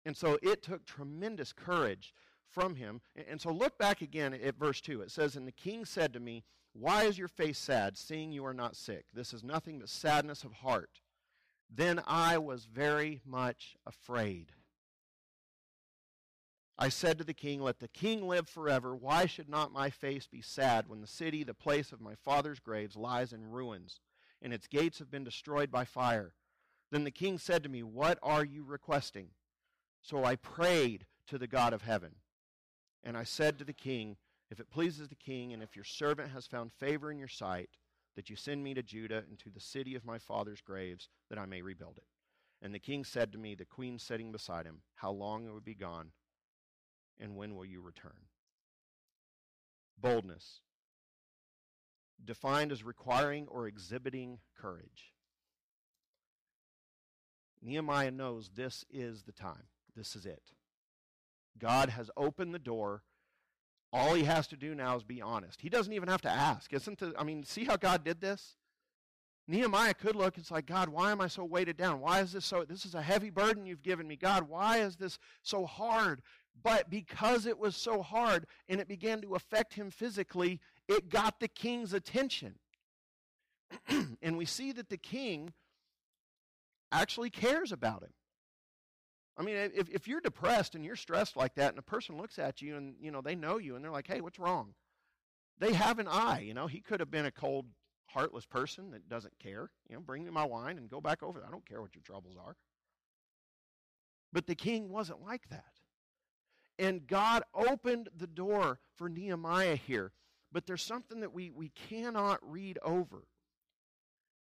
And 0.05 0.17
so 0.17 0.37
it 0.43 0.61
took 0.61 0.85
tremendous 0.85 1.53
courage 1.53 2.13
from 2.55 2.75
him. 2.75 3.01
And 3.27 3.39
so 3.39 3.51
look 3.51 3.77
back 3.77 4.01
again 4.01 4.33
at 4.33 4.57
verse 4.57 4.79
2. 4.79 5.01
It 5.01 5.11
says, 5.11 5.35
And 5.35 5.45
the 5.45 5.51
king 5.51 5.83
said 5.83 6.13
to 6.13 6.19
me, 6.21 6.45
Why 6.73 7.03
is 7.03 7.17
your 7.17 7.27
face 7.27 7.59
sad, 7.59 7.97
seeing 7.97 8.31
you 8.31 8.45
are 8.45 8.53
not 8.53 8.77
sick? 8.77 9.05
This 9.13 9.33
is 9.33 9.43
nothing 9.43 9.77
but 9.79 9.89
sadness 9.89 10.43
of 10.45 10.53
heart. 10.53 11.01
Then 11.69 12.01
I 12.07 12.37
was 12.37 12.65
very 12.65 13.21
much 13.25 13.75
afraid. 13.85 14.53
I 16.77 16.89
said 16.89 17.17
to 17.17 17.23
the 17.23 17.33
king, 17.33 17.61
Let 17.61 17.79
the 17.79 17.89
king 17.89 18.25
live 18.25 18.47
forever. 18.47 18.95
Why 18.95 19.25
should 19.25 19.49
not 19.49 19.73
my 19.73 19.89
face 19.89 20.25
be 20.25 20.41
sad 20.41 20.87
when 20.87 21.01
the 21.01 21.07
city, 21.07 21.43
the 21.43 21.53
place 21.53 21.91
of 21.91 22.01
my 22.01 22.15
father's 22.15 22.59
graves, 22.59 22.95
lies 22.95 23.33
in 23.33 23.51
ruins, 23.51 23.99
and 24.41 24.53
its 24.53 24.67
gates 24.67 24.99
have 24.99 25.11
been 25.11 25.25
destroyed 25.25 25.69
by 25.69 25.83
fire? 25.83 26.33
Then 26.91 27.03
the 27.03 27.11
king 27.11 27.37
said 27.37 27.63
to 27.63 27.69
me, 27.69 27.83
What 27.83 28.17
are 28.23 28.45
you 28.45 28.63
requesting? 28.63 29.29
So 30.01 30.23
I 30.23 30.35
prayed 30.37 31.05
to 31.27 31.37
the 31.37 31.47
God 31.47 31.73
of 31.73 31.81
heaven. 31.81 32.15
And 33.05 33.15
I 33.15 33.23
said 33.23 33.59
to 33.59 33.63
the 33.63 33.71
king, 33.71 34.17
If 34.49 34.59
it 34.59 34.71
pleases 34.71 35.07
the 35.07 35.15
king, 35.15 35.53
and 35.53 35.61
if 35.61 35.75
your 35.75 35.85
servant 35.85 36.31
has 36.31 36.47
found 36.47 36.73
favor 36.73 37.11
in 37.11 37.19
your 37.19 37.27
sight, 37.27 37.69
that 38.15 38.29
you 38.29 38.35
send 38.35 38.63
me 38.63 38.73
to 38.73 38.81
Judah 38.81 39.23
and 39.29 39.37
to 39.39 39.49
the 39.49 39.59
city 39.59 39.93
of 39.93 40.03
my 40.03 40.17
father's 40.17 40.61
graves, 40.61 41.07
that 41.29 41.37
I 41.37 41.45
may 41.45 41.61
rebuild 41.61 41.97
it. 41.97 42.07
And 42.61 42.73
the 42.73 42.79
king 42.79 43.03
said 43.03 43.31
to 43.31 43.37
me, 43.37 43.53
the 43.53 43.65
queen 43.65 43.99
sitting 43.99 44.31
beside 44.31 44.65
him, 44.65 44.81
How 44.95 45.11
long 45.11 45.45
it 45.45 45.53
would 45.53 45.63
be 45.63 45.75
gone, 45.75 46.11
and 47.19 47.35
when 47.35 47.55
will 47.55 47.65
you 47.65 47.79
return? 47.79 48.25
Boldness, 50.01 50.61
defined 52.23 52.71
as 52.71 52.83
requiring 52.83 53.47
or 53.47 53.67
exhibiting 53.67 54.39
courage. 54.59 55.13
Nehemiah 57.61 58.11
knows 58.11 58.49
this 58.55 58.83
is 58.89 59.23
the 59.23 59.31
time. 59.31 59.63
This 59.95 60.15
is 60.15 60.25
it. 60.25 60.51
God 61.57 61.89
has 61.89 62.09
opened 62.17 62.53
the 62.53 62.59
door. 62.59 63.03
All 63.93 64.13
he 64.13 64.23
has 64.23 64.47
to 64.47 64.57
do 64.57 64.75
now 64.75 64.95
is 64.95 65.03
be 65.03 65.21
honest. 65.21 65.61
He 65.61 65.69
doesn't 65.69 65.93
even 65.93 66.09
have 66.09 66.21
to 66.23 66.29
ask. 66.29 66.73
Isn't 66.73 66.99
the, 66.99 67.13
I 67.17 67.23
mean, 67.23 67.43
see 67.43 67.63
how 67.63 67.77
God 67.77 68.03
did 68.03 68.19
this? 68.19 68.57
Nehemiah 69.47 69.93
could 69.93 70.15
look, 70.15 70.37
it's 70.37 70.49
like, 70.49 70.65
God, 70.65 70.89
why 70.89 71.11
am 71.11 71.21
I 71.21 71.27
so 71.27 71.45
weighted 71.45 71.77
down? 71.77 71.99
Why 71.99 72.21
is 72.21 72.33
this 72.33 72.45
so? 72.45 72.65
This 72.65 72.83
is 72.83 72.95
a 72.95 73.01
heavy 73.01 73.29
burden 73.29 73.65
you've 73.65 73.83
given 73.83 74.07
me. 74.07 74.15
God, 74.15 74.49
why 74.49 74.79
is 74.79 74.95
this 74.95 75.19
so 75.43 75.65
hard? 75.65 76.21
But 76.63 76.89
because 76.89 77.45
it 77.45 77.59
was 77.59 77.75
so 77.75 78.01
hard 78.01 78.47
and 78.67 78.81
it 78.81 78.87
began 78.87 79.21
to 79.21 79.35
affect 79.35 79.75
him 79.75 79.91
physically, 79.91 80.59
it 80.87 81.09
got 81.09 81.39
the 81.39 81.47
king's 81.47 81.93
attention. 81.93 82.55
and 84.21 84.37
we 84.37 84.45
see 84.45 84.71
that 84.71 84.89
the 84.89 84.97
king 84.97 85.53
actually 86.91 87.29
cares 87.29 87.71
about 87.71 88.01
him. 88.01 88.13
I 89.37 89.43
mean, 89.43 89.55
if, 89.55 89.89
if 89.89 90.07
you're 90.07 90.21
depressed 90.21 90.75
and 90.75 90.85
you're 90.85 90.95
stressed 90.95 91.35
like 91.35 91.55
that, 91.55 91.71
and 91.71 91.79
a 91.79 91.83
person 91.83 92.17
looks 92.17 92.39
at 92.39 92.61
you 92.61 92.77
and, 92.77 92.95
you 93.01 93.11
know, 93.11 93.21
they 93.21 93.35
know 93.35 93.57
you 93.57 93.75
and 93.75 93.83
they're 93.83 93.91
like, 93.91 94.07
hey, 94.07 94.21
what's 94.21 94.39
wrong? 94.39 94.73
They 95.59 95.73
have 95.73 95.99
an 95.99 96.07
eye, 96.07 96.39
you 96.39 96.53
know. 96.53 96.67
He 96.67 96.79
could 96.79 96.99
have 96.99 97.11
been 97.11 97.25
a 97.25 97.31
cold, 97.31 97.65
heartless 98.07 98.45
person 98.45 98.91
that 98.91 99.09
doesn't 99.09 99.37
care. 99.39 99.71
You 99.89 99.95
know, 99.95 100.01
bring 100.01 100.23
me 100.23 100.31
my 100.31 100.45
wine 100.45 100.77
and 100.77 100.89
go 100.89 101.01
back 101.01 101.21
over. 101.21 101.43
I 101.45 101.51
don't 101.51 101.65
care 101.67 101.81
what 101.81 101.95
your 101.95 102.03
troubles 102.03 102.35
are. 102.43 102.55
But 104.31 104.47
the 104.47 104.55
king 104.55 104.89
wasn't 104.89 105.23
like 105.23 105.49
that. 105.49 105.63
And 106.77 107.07
God 107.07 107.43
opened 107.53 108.09
the 108.15 108.27
door 108.27 108.79
for 108.95 109.07
Nehemiah 109.07 109.77
here. 109.77 110.11
But 110.51 110.65
there's 110.65 110.83
something 110.83 111.21
that 111.21 111.33
we, 111.33 111.51
we 111.51 111.69
cannot 111.69 112.39
read 112.41 112.79
over. 112.83 113.23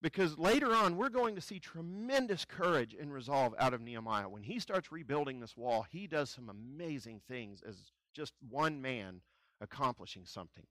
Because 0.03 0.39
later 0.39 0.75
on, 0.75 0.97
we're 0.97 1.09
going 1.09 1.35
to 1.35 1.41
see 1.41 1.59
tremendous 1.59 2.45
courage 2.45 2.95
and 2.99 3.13
resolve 3.13 3.55
out 3.59 3.75
of 3.75 3.81
Nehemiah. 3.81 4.29
When 4.29 4.43
he 4.43 4.59
starts 4.59 4.93
rebuilding 4.93 5.41
this 5.41 5.57
wall, 5.57 5.87
he 5.91 6.07
does 6.07 6.31
some 6.31 6.51
amazing 6.51 7.23
things 7.27 7.63
as 7.67 7.77
just 8.15 8.35
one 8.49 8.81
man 8.83 9.23
accomplishing 9.61 10.27
something. 10.27 10.67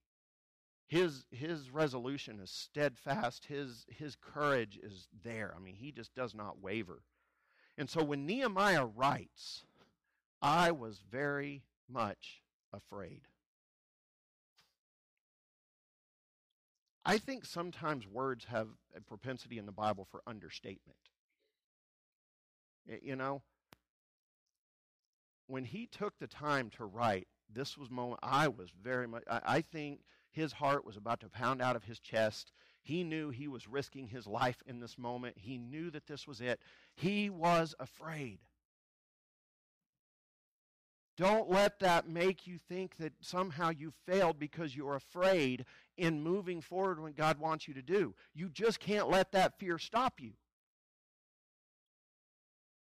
His, 0.87 1.25
his 1.31 1.71
resolution 1.71 2.39
is 2.39 2.51
steadfast, 2.51 3.45
his, 3.45 3.87
his 3.89 4.15
courage 4.15 4.79
is 4.81 5.07
there. 5.23 5.53
I 5.55 5.59
mean, 5.59 5.75
he 5.75 5.91
just 5.91 6.13
does 6.13 6.35
not 6.35 6.61
waver. 6.61 7.01
And 7.77 7.89
so 7.89 8.03
when 8.03 8.25
Nehemiah 8.25 8.85
writes, 8.85 9.65
I 10.41 10.71
was 10.71 10.99
very 11.09 11.63
much 11.89 12.41
afraid. 12.71 13.21
I 17.05 17.19
think 17.19 17.45
sometimes 17.45 18.07
words 18.07 18.45
have 18.45 18.67
a 18.95 19.01
propensity 19.01 19.59
in 19.59 19.65
the 19.65 19.71
Bible 19.71 20.07
for 20.09 20.21
understatement. 20.25 20.97
You 23.01 23.15
know, 23.15 23.41
when 25.47 25.65
he 25.65 25.85
took 25.85 26.17
the 26.19 26.27
time 26.27 26.69
to 26.77 26.85
write, 26.85 27.27
this 27.53 27.77
was 27.77 27.91
moment 27.91 28.19
I 28.23 28.47
was 28.47 28.69
very 28.81 29.07
much 29.07 29.23
I, 29.29 29.41
I 29.45 29.61
think 29.61 30.01
his 30.31 30.53
heart 30.53 30.85
was 30.85 30.97
about 30.97 31.19
to 31.21 31.29
pound 31.29 31.61
out 31.61 31.75
of 31.75 31.83
his 31.83 31.99
chest. 31.99 32.51
He 32.81 33.03
knew 33.03 33.29
he 33.29 33.47
was 33.47 33.67
risking 33.67 34.07
his 34.07 34.27
life 34.27 34.61
in 34.65 34.79
this 34.79 34.97
moment. 34.97 35.37
He 35.37 35.57
knew 35.57 35.89
that 35.91 36.07
this 36.07 36.27
was 36.27 36.41
it. 36.41 36.59
He 36.95 37.29
was 37.29 37.73
afraid. 37.79 38.39
Don't 41.17 41.49
let 41.49 41.79
that 41.79 42.09
make 42.09 42.45
you 42.45 42.57
think 42.67 42.97
that 42.97 43.13
somehow 43.21 43.69
you 43.69 43.93
failed 44.05 44.37
because 44.37 44.75
you're 44.75 44.95
afraid 44.95 45.65
in 45.97 46.21
moving 46.21 46.59
forward 46.59 47.01
when 47.01 47.13
God 47.13 47.39
wants 47.39 47.67
you 47.67 47.73
to 47.73 47.81
do. 47.81 48.13
You 48.33 48.49
just 48.49 48.79
can't 48.79 49.09
let 49.09 49.31
that 49.31 49.57
fear 49.57 49.77
stop 49.77 50.19
you. 50.19 50.33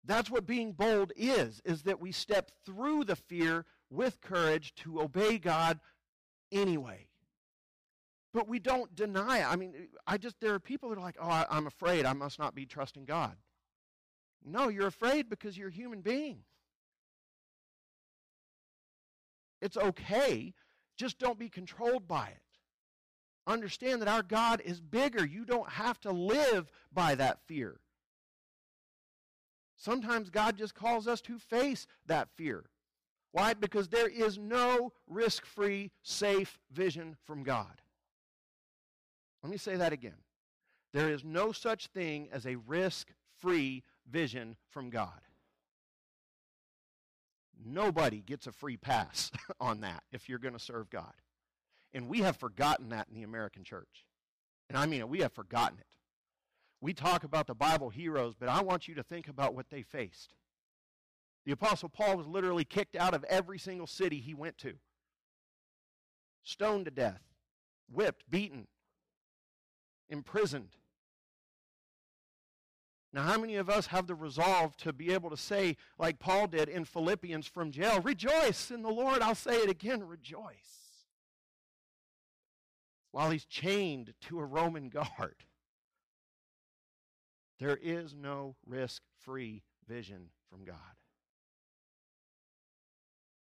That's 0.04 0.30
what 0.30 0.46
being 0.46 0.74
bold 0.74 1.14
is, 1.16 1.62
is 1.66 1.84
that 1.84 2.02
we 2.02 2.12
step 2.12 2.52
through 2.66 3.06
the 3.06 3.16
fear 3.16 3.66
with 3.90 4.22
courage 4.22 4.74
to 4.76 5.02
obey 5.02 5.38
God 5.38 5.80
anyway. 6.52 7.08
But 8.34 8.48
we 8.48 8.60
don't 8.60 8.94
deny 8.94 9.40
it. 9.40 9.48
I 9.48 9.56
mean, 9.56 9.74
I 10.06 10.18
just 10.18 10.40
there 10.40 10.54
are 10.54 10.60
people 10.60 10.90
that 10.90 10.98
are 10.98 11.02
like, 11.02 11.18
"Oh, 11.20 11.30
I, 11.30 11.46
I'm 11.50 11.66
afraid. 11.66 12.06
I 12.06 12.14
must 12.14 12.40
not 12.40 12.56
be 12.56 12.66
trusting 12.66 13.06
God." 13.06 13.36
No, 14.46 14.68
you're 14.68 14.88
afraid 14.88 15.30
because 15.30 15.58
you're 15.58 15.70
a 15.70 15.74
human 15.74 16.02
being. 16.02 16.44
It's 19.62 19.78
okay. 19.78 20.54
Just 20.98 21.20
don't 21.20 21.40
be 21.40 21.50
controlled 21.50 22.08
by 22.08 22.28
it. 22.28 22.42
Understand 23.46 24.02
that 24.02 24.10
our 24.10 24.24
God 24.24 24.62
is 24.66 24.82
bigger. 24.82 25.26
You 25.26 25.46
don't 25.46 25.70
have 25.70 26.00
to 26.02 26.12
live 26.12 26.70
by 26.92 27.16
that 27.16 27.40
fear. 27.48 27.80
Sometimes 29.78 30.30
God 30.30 30.58
just 30.58 30.74
calls 30.74 31.08
us 31.08 31.22
to 31.22 31.38
face 31.38 31.88
that 32.08 32.30
fear. 32.36 32.66
Why? 33.32 33.54
Because 33.54 33.88
there 33.88 34.08
is 34.10 34.38
no 34.38 34.92
risk 35.08 35.46
free, 35.46 35.92
safe 36.02 36.60
vision 36.72 37.16
from 37.26 37.44
God. 37.44 37.82
Let 39.44 39.52
me 39.52 39.58
say 39.58 39.76
that 39.76 39.94
again. 39.94 40.18
There 40.94 41.10
is 41.10 41.24
no 41.24 41.52
such 41.52 41.88
thing 41.88 42.28
as 42.32 42.46
a 42.46 42.56
risk 42.56 43.10
free 43.40 43.84
vision 44.10 44.56
from 44.70 44.90
God. 44.90 45.22
Nobody 47.68 48.22
gets 48.22 48.48
a 48.48 48.52
free 48.52 48.78
pass 48.78 49.32
on 49.60 49.82
that 49.82 50.04
if 50.12 50.30
you're 50.30 50.40
going 50.40 50.54
to 50.54 50.60
serve 50.60 50.90
God. 50.90 51.14
And 51.94 52.08
we 52.08 52.20
have 52.20 52.38
forgotten 52.38 52.90
that 52.90 53.08
in 53.10 53.16
the 53.16 53.24
American 53.24 53.64
church. 53.64 54.06
And 54.70 54.78
I 54.78 54.86
mean 54.86 55.00
it, 55.00 55.10
we 55.10 55.20
have 55.20 55.34
forgotten 55.34 55.80
it. 55.80 55.86
We 56.80 56.94
talk 56.94 57.24
about 57.24 57.48
the 57.48 57.56
Bible 57.56 57.90
heroes, 57.90 58.36
but 58.40 58.50
I 58.50 58.62
want 58.62 58.88
you 58.88 58.96
to 58.96 59.04
think 59.04 59.28
about 59.28 59.56
what 59.56 59.70
they 59.70 59.82
faced. 59.82 60.34
The 61.46 61.54
Apostle 61.54 61.90
Paul 61.90 62.18
was 62.18 62.28
literally 62.28 62.66
kicked 62.66 62.96
out 62.96 63.14
of 63.14 63.24
every 63.24 63.58
single 63.58 63.88
city 63.88 64.20
he 64.20 64.34
went 64.34 64.58
to, 64.60 64.74
stoned 66.44 66.86
to 66.86 66.92
death, 66.92 67.22
whipped, 67.92 68.30
beaten, 68.30 68.68
imprisoned. 70.10 70.76
Now, 73.18 73.24
how 73.24 73.40
many 73.40 73.56
of 73.56 73.68
us 73.68 73.88
have 73.88 74.06
the 74.06 74.14
resolve 74.14 74.78
to 74.78 74.94
be 74.94 75.12
able 75.12 75.32
to 75.32 75.38
say, 75.38 75.78
like 75.98 76.20
Paul 76.20 76.46
did 76.46 76.70
in 76.70 76.86
Philippians 76.86 77.48
from 77.48 77.72
jail, 77.72 78.00
rejoice 78.00 78.70
in 78.70 78.84
the 78.84 78.92
Lord? 78.92 79.24
I'll 79.24 79.34
say 79.34 79.56
it 79.56 79.72
again, 79.72 80.08
rejoice. 80.08 81.00
While 83.12 83.32
he's 83.32 83.46
chained 83.46 84.14
to 84.28 84.40
a 84.40 84.46
Roman 84.46 84.90
guard. 84.90 85.08
There 87.60 87.80
is 87.82 88.14
no 88.14 88.56
risk 88.68 89.02
free 89.22 89.64
vision 89.88 90.30
from 90.48 90.64
God. 90.64 90.76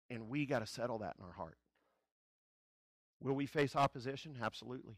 And 0.10 0.28
we 0.28 0.46
got 0.46 0.60
to 0.60 0.68
settle 0.68 0.98
that 0.98 1.16
in 1.18 1.24
our 1.24 1.32
heart. 1.32 1.56
Will 3.22 3.36
we 3.36 3.46
face 3.46 3.74
opposition? 3.74 4.36
Absolutely. 4.44 4.98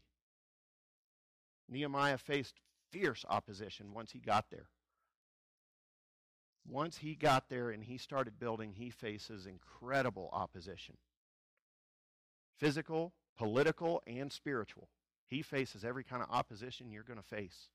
Nehemiah 1.68 2.18
faced 2.18 2.56
fierce 2.94 3.24
opposition 3.28 3.92
once 3.92 4.12
he 4.12 4.20
got 4.20 4.50
there. 4.50 4.68
Once 6.66 6.98
he 6.98 7.16
got 7.16 7.48
there 7.48 7.70
and 7.70 7.82
he 7.82 7.98
started 7.98 8.38
building, 8.38 8.72
he 8.72 8.88
faces 8.88 9.46
incredible 9.46 10.30
opposition 10.32 10.96
physical, 12.56 13.12
political, 13.36 14.00
and 14.06 14.32
spiritual. 14.32 14.88
He 15.26 15.42
faces 15.42 15.84
every 15.84 16.04
kind 16.04 16.22
of 16.22 16.30
opposition 16.30 16.92
you're 16.92 17.02
going 17.02 17.18
to 17.18 17.36
face. 17.36 17.68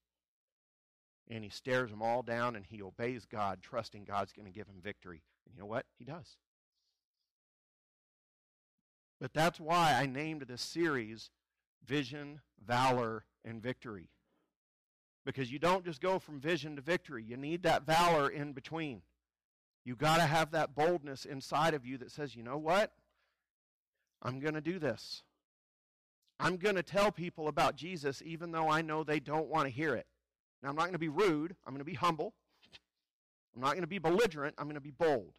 And 1.29 1.43
he 1.43 1.49
stares 1.49 1.91
them 1.91 2.01
all 2.01 2.23
down 2.23 2.55
and 2.55 2.65
he 2.65 2.81
obeys 2.81 3.25
God, 3.25 3.59
trusting 3.61 4.05
God's 4.05 4.31
going 4.31 4.45
to 4.45 4.57
give 4.57 4.67
him 4.67 4.79
victory. 4.81 5.21
And 5.45 5.53
you 5.53 5.59
know 5.59 5.67
what? 5.67 5.85
He 5.97 6.05
does. 6.05 6.37
But 9.19 9.33
that's 9.33 9.59
why 9.59 9.93
I 9.99 10.05
named 10.05 10.43
this 10.43 10.61
series 10.61 11.29
Vision, 11.85 12.39
Valor, 12.65 13.25
and 13.43 13.61
Victory. 13.61 14.09
Because 15.25 15.51
you 15.51 15.59
don't 15.59 15.85
just 15.85 16.01
go 16.01 16.17
from 16.17 16.39
vision 16.39 16.75
to 16.75 16.81
victory, 16.81 17.23
you 17.23 17.37
need 17.37 17.63
that 17.63 17.85
valor 17.85 18.29
in 18.29 18.53
between. 18.53 19.01
You 19.85 19.95
got 19.95 20.17
to 20.17 20.23
have 20.23 20.51
that 20.51 20.75
boldness 20.75 21.25
inside 21.25 21.73
of 21.73 21.85
you 21.85 21.97
that 21.97 22.11
says, 22.11 22.35
you 22.35 22.43
know 22.43 22.57
what? 22.57 22.91
I'm 24.21 24.39
going 24.39 24.53
to 24.53 24.61
do 24.61 24.79
this. 24.79 25.23
I'm 26.39 26.57
going 26.57 26.75
to 26.75 26.83
tell 26.83 27.11
people 27.11 27.47
about 27.47 27.75
Jesus 27.75 28.21
even 28.25 28.51
though 28.51 28.69
I 28.69 28.81
know 28.81 29.03
they 29.03 29.19
don't 29.19 29.47
want 29.47 29.65
to 29.65 29.73
hear 29.73 29.95
it. 29.95 30.07
Now, 30.61 30.69
I'm 30.69 30.75
not 30.75 30.83
going 30.83 30.93
to 30.93 30.99
be 30.99 31.09
rude. 31.09 31.55
I'm 31.65 31.73
going 31.73 31.79
to 31.79 31.85
be 31.85 31.93
humble. 31.93 32.33
I'm 33.55 33.61
not 33.61 33.71
going 33.71 33.81
to 33.81 33.87
be 33.87 33.99
belligerent. 33.99 34.55
I'm 34.57 34.65
going 34.65 34.75
to 34.75 34.81
be 34.81 34.91
bold. 34.91 35.33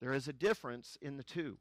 There 0.00 0.12
is 0.12 0.28
a 0.28 0.32
difference 0.32 0.96
in 1.00 1.16
the 1.16 1.22
two. 1.22 1.58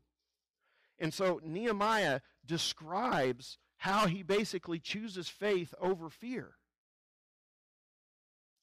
And 1.00 1.14
so 1.14 1.40
Nehemiah 1.44 2.22
describes 2.46 3.58
how 3.78 4.08
he 4.08 4.24
basically 4.24 4.80
chooses 4.80 5.30
faith 5.30 5.74
over 5.80 6.10
fear. 6.10 6.57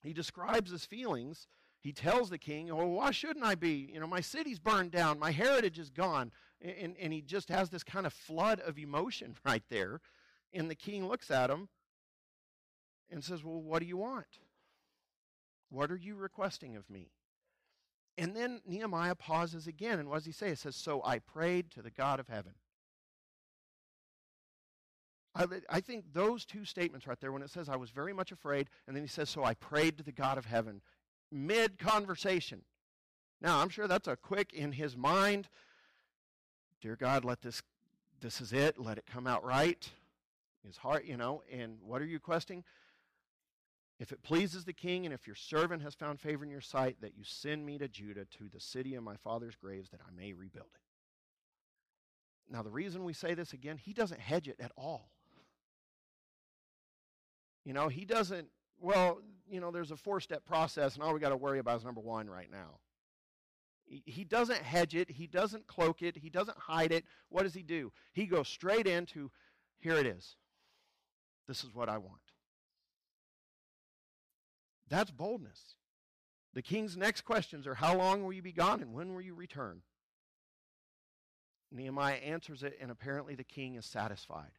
He 0.04 0.12
describes 0.12 0.70
his 0.70 0.84
feelings. 0.84 1.48
He 1.80 1.92
tells 1.92 2.30
the 2.30 2.38
king, 2.38 2.70
Oh, 2.70 2.86
why 2.86 3.10
shouldn't 3.10 3.44
I 3.44 3.54
be? 3.54 3.90
You 3.92 4.00
know, 4.00 4.06
my 4.06 4.20
city's 4.20 4.58
burned 4.58 4.92
down, 4.92 5.18
my 5.18 5.30
heritage 5.30 5.78
is 5.78 5.90
gone. 5.90 6.30
And, 6.60 6.94
and 6.98 7.12
he 7.12 7.20
just 7.20 7.48
has 7.48 7.70
this 7.70 7.82
kind 7.82 8.06
of 8.06 8.12
flood 8.12 8.60
of 8.60 8.78
emotion 8.78 9.36
right 9.44 9.64
there. 9.68 10.00
And 10.52 10.70
the 10.70 10.74
king 10.74 11.08
looks 11.08 11.30
at 11.30 11.50
him 11.50 11.68
and 13.10 13.24
says, 13.24 13.42
Well, 13.42 13.60
what 13.60 13.80
do 13.80 13.86
you 13.86 13.96
want? 13.96 14.38
What 15.70 15.90
are 15.90 15.96
you 15.96 16.14
requesting 16.14 16.76
of 16.76 16.88
me? 16.88 17.10
And 18.16 18.36
then 18.36 18.60
Nehemiah 18.66 19.16
pauses 19.16 19.66
again. 19.66 19.98
And 19.98 20.08
what 20.08 20.16
does 20.16 20.26
he 20.26 20.32
say? 20.32 20.50
It 20.50 20.58
says, 20.58 20.76
So 20.76 21.02
I 21.04 21.18
prayed 21.18 21.70
to 21.72 21.82
the 21.82 21.90
God 21.90 22.20
of 22.20 22.28
heaven. 22.28 22.52
I, 25.34 25.46
I 25.68 25.80
think 25.80 26.04
those 26.12 26.44
two 26.44 26.64
statements 26.64 27.06
right 27.06 27.18
there, 27.20 27.32
when 27.32 27.42
it 27.42 27.50
says, 27.50 27.68
I 27.68 27.76
was 27.76 27.90
very 27.90 28.12
much 28.12 28.30
afraid, 28.30 28.70
and 28.86 28.94
then 28.94 29.02
he 29.02 29.08
says, 29.08 29.28
So 29.28 29.42
I 29.42 29.54
prayed 29.54 29.98
to 29.98 30.04
the 30.04 30.12
God 30.12 30.38
of 30.38 30.46
heaven, 30.46 30.80
mid 31.32 31.78
conversation. 31.78 32.62
Now, 33.40 33.60
I'm 33.60 33.68
sure 33.68 33.88
that's 33.88 34.08
a 34.08 34.16
quick 34.16 34.52
in 34.52 34.72
his 34.72 34.96
mind. 34.96 35.48
Dear 36.80 36.96
God, 36.96 37.24
let 37.24 37.42
this, 37.42 37.62
this 38.20 38.40
is 38.40 38.52
it, 38.52 38.78
let 38.78 38.96
it 38.96 39.06
come 39.06 39.26
out 39.26 39.44
right. 39.44 39.90
His 40.64 40.76
heart, 40.76 41.04
you 41.04 41.16
know, 41.16 41.42
and 41.52 41.78
what 41.82 42.00
are 42.00 42.06
you 42.06 42.20
questing? 42.20 42.64
If 43.98 44.12
it 44.12 44.22
pleases 44.22 44.64
the 44.64 44.72
king, 44.72 45.04
and 45.04 45.12
if 45.12 45.26
your 45.26 45.36
servant 45.36 45.82
has 45.82 45.94
found 45.94 46.20
favor 46.20 46.44
in 46.44 46.50
your 46.50 46.60
sight, 46.60 46.96
that 47.00 47.16
you 47.16 47.24
send 47.24 47.64
me 47.64 47.78
to 47.78 47.88
Judah, 47.88 48.24
to 48.24 48.48
the 48.52 48.60
city 48.60 48.94
of 48.94 49.04
my 49.04 49.16
father's 49.16 49.54
graves, 49.56 49.90
that 49.90 50.00
I 50.00 50.10
may 50.16 50.32
rebuild 50.32 50.68
it. 50.74 50.80
Now, 52.52 52.62
the 52.62 52.70
reason 52.70 53.04
we 53.04 53.12
say 53.12 53.34
this 53.34 53.52
again, 53.52 53.78
he 53.78 53.92
doesn't 53.92 54.20
hedge 54.20 54.48
it 54.48 54.60
at 54.60 54.72
all. 54.76 55.13
You 57.64 57.72
know, 57.72 57.88
he 57.88 58.04
doesn't, 58.04 58.48
well, 58.80 59.20
you 59.48 59.60
know, 59.60 59.70
there's 59.70 59.90
a 59.90 59.96
four 59.96 60.20
step 60.20 60.44
process, 60.44 60.94
and 60.94 61.02
all 61.02 61.14
we 61.14 61.20
got 61.20 61.30
to 61.30 61.36
worry 61.36 61.58
about 61.58 61.78
is 61.78 61.84
number 61.84 62.00
one 62.00 62.28
right 62.28 62.50
now. 62.50 62.78
He 63.86 64.24
doesn't 64.24 64.62
hedge 64.62 64.94
it, 64.94 65.10
he 65.10 65.26
doesn't 65.26 65.66
cloak 65.66 66.00
it, 66.00 66.16
he 66.16 66.30
doesn't 66.30 66.56
hide 66.56 66.90
it. 66.90 67.04
What 67.28 67.42
does 67.42 67.52
he 67.52 67.62
do? 67.62 67.92
He 68.12 68.24
goes 68.26 68.48
straight 68.48 68.86
into 68.86 69.30
here 69.78 69.96
it 69.96 70.06
is. 70.06 70.36
This 71.46 71.62
is 71.62 71.74
what 71.74 71.90
I 71.90 71.98
want. 71.98 72.20
That's 74.88 75.10
boldness. 75.10 75.76
The 76.54 76.62
king's 76.62 76.96
next 76.96 77.22
questions 77.22 77.66
are 77.66 77.74
How 77.74 77.96
long 77.96 78.24
will 78.24 78.32
you 78.32 78.42
be 78.42 78.52
gone 78.52 78.80
and 78.80 78.94
when 78.94 79.12
will 79.12 79.20
you 79.20 79.34
return? 79.34 79.82
Nehemiah 81.70 82.16
answers 82.16 82.62
it, 82.62 82.78
and 82.80 82.90
apparently 82.90 83.34
the 83.34 83.44
king 83.44 83.74
is 83.74 83.84
satisfied. 83.84 84.52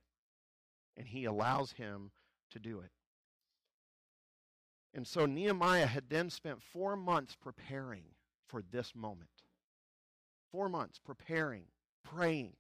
And 0.98 1.08
he 1.08 1.26
allows 1.26 1.72
him 1.72 2.12
to 2.52 2.60
do 2.60 2.82
it. 2.82 2.92
And 4.96 5.06
so 5.06 5.26
Nehemiah 5.26 5.88
had 5.88 6.10
then 6.10 6.30
spent 6.30 6.64
four 6.64 6.96
months 6.96 7.36
preparing 7.36 8.06
for 8.48 8.64
this 8.72 8.96
moment. 8.96 9.30
Four 10.50 10.70
months 10.70 11.00
preparing, 11.04 11.66
praying. 12.06 12.54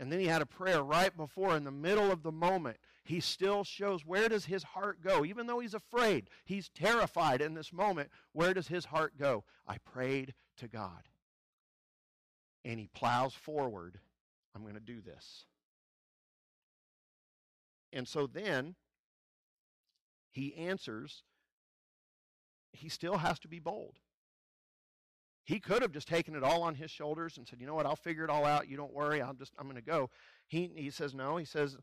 And 0.00 0.10
then 0.10 0.18
he 0.18 0.26
had 0.26 0.42
a 0.42 0.46
prayer 0.46 0.82
right 0.82 1.16
before, 1.16 1.56
in 1.56 1.62
the 1.62 1.70
middle 1.70 2.10
of 2.10 2.24
the 2.24 2.32
moment, 2.32 2.78
he 3.04 3.20
still 3.20 3.62
shows 3.62 4.04
where 4.04 4.28
does 4.28 4.46
his 4.46 4.64
heart 4.64 5.00
go? 5.00 5.24
Even 5.24 5.46
though 5.46 5.60
he's 5.60 5.74
afraid 5.74 6.28
he's 6.44 6.68
terrified 6.70 7.40
in 7.40 7.54
this 7.54 7.72
moment 7.72 8.10
where 8.32 8.52
does 8.52 8.66
his 8.66 8.86
heart 8.86 9.16
go? 9.16 9.44
I 9.66 9.78
prayed 9.78 10.34
to 10.56 10.66
god. 10.66 11.08
And 12.64 12.80
he 12.80 12.88
plows 12.88 13.34
forward. 13.34 14.00
I'm 14.54 14.62
going 14.62 14.74
to 14.74 14.80
do 14.80 15.00
this. 15.00 15.44
And 17.92 18.06
so 18.06 18.26
then 18.26 18.74
he 20.38 20.54
answers 20.56 21.24
he 22.72 22.88
still 22.88 23.18
has 23.18 23.38
to 23.40 23.48
be 23.48 23.58
bold. 23.58 23.96
He 25.44 25.58
could 25.58 25.82
have 25.82 25.92
just 25.92 26.06
taken 26.06 26.36
it 26.36 26.44
all 26.44 26.62
on 26.62 26.74
his 26.74 26.90
shoulders 26.90 27.38
and 27.38 27.48
said 27.48 27.60
you 27.60 27.66
know 27.66 27.74
what? 27.74 27.86
I'll 27.86 27.96
figure 27.96 28.24
it 28.24 28.30
all 28.30 28.44
out. 28.44 28.68
You 28.68 28.76
don't 28.76 28.92
worry. 28.92 29.20
I'm 29.22 29.36
just 29.36 29.52
i'm 29.58 29.64
going 29.64 29.76
to 29.76 29.82
go. 29.82 30.10
He, 30.46 30.70
he 30.76 30.90
says 30.90 31.14
no. 31.14 31.38
He 31.38 31.44
says 31.44 31.76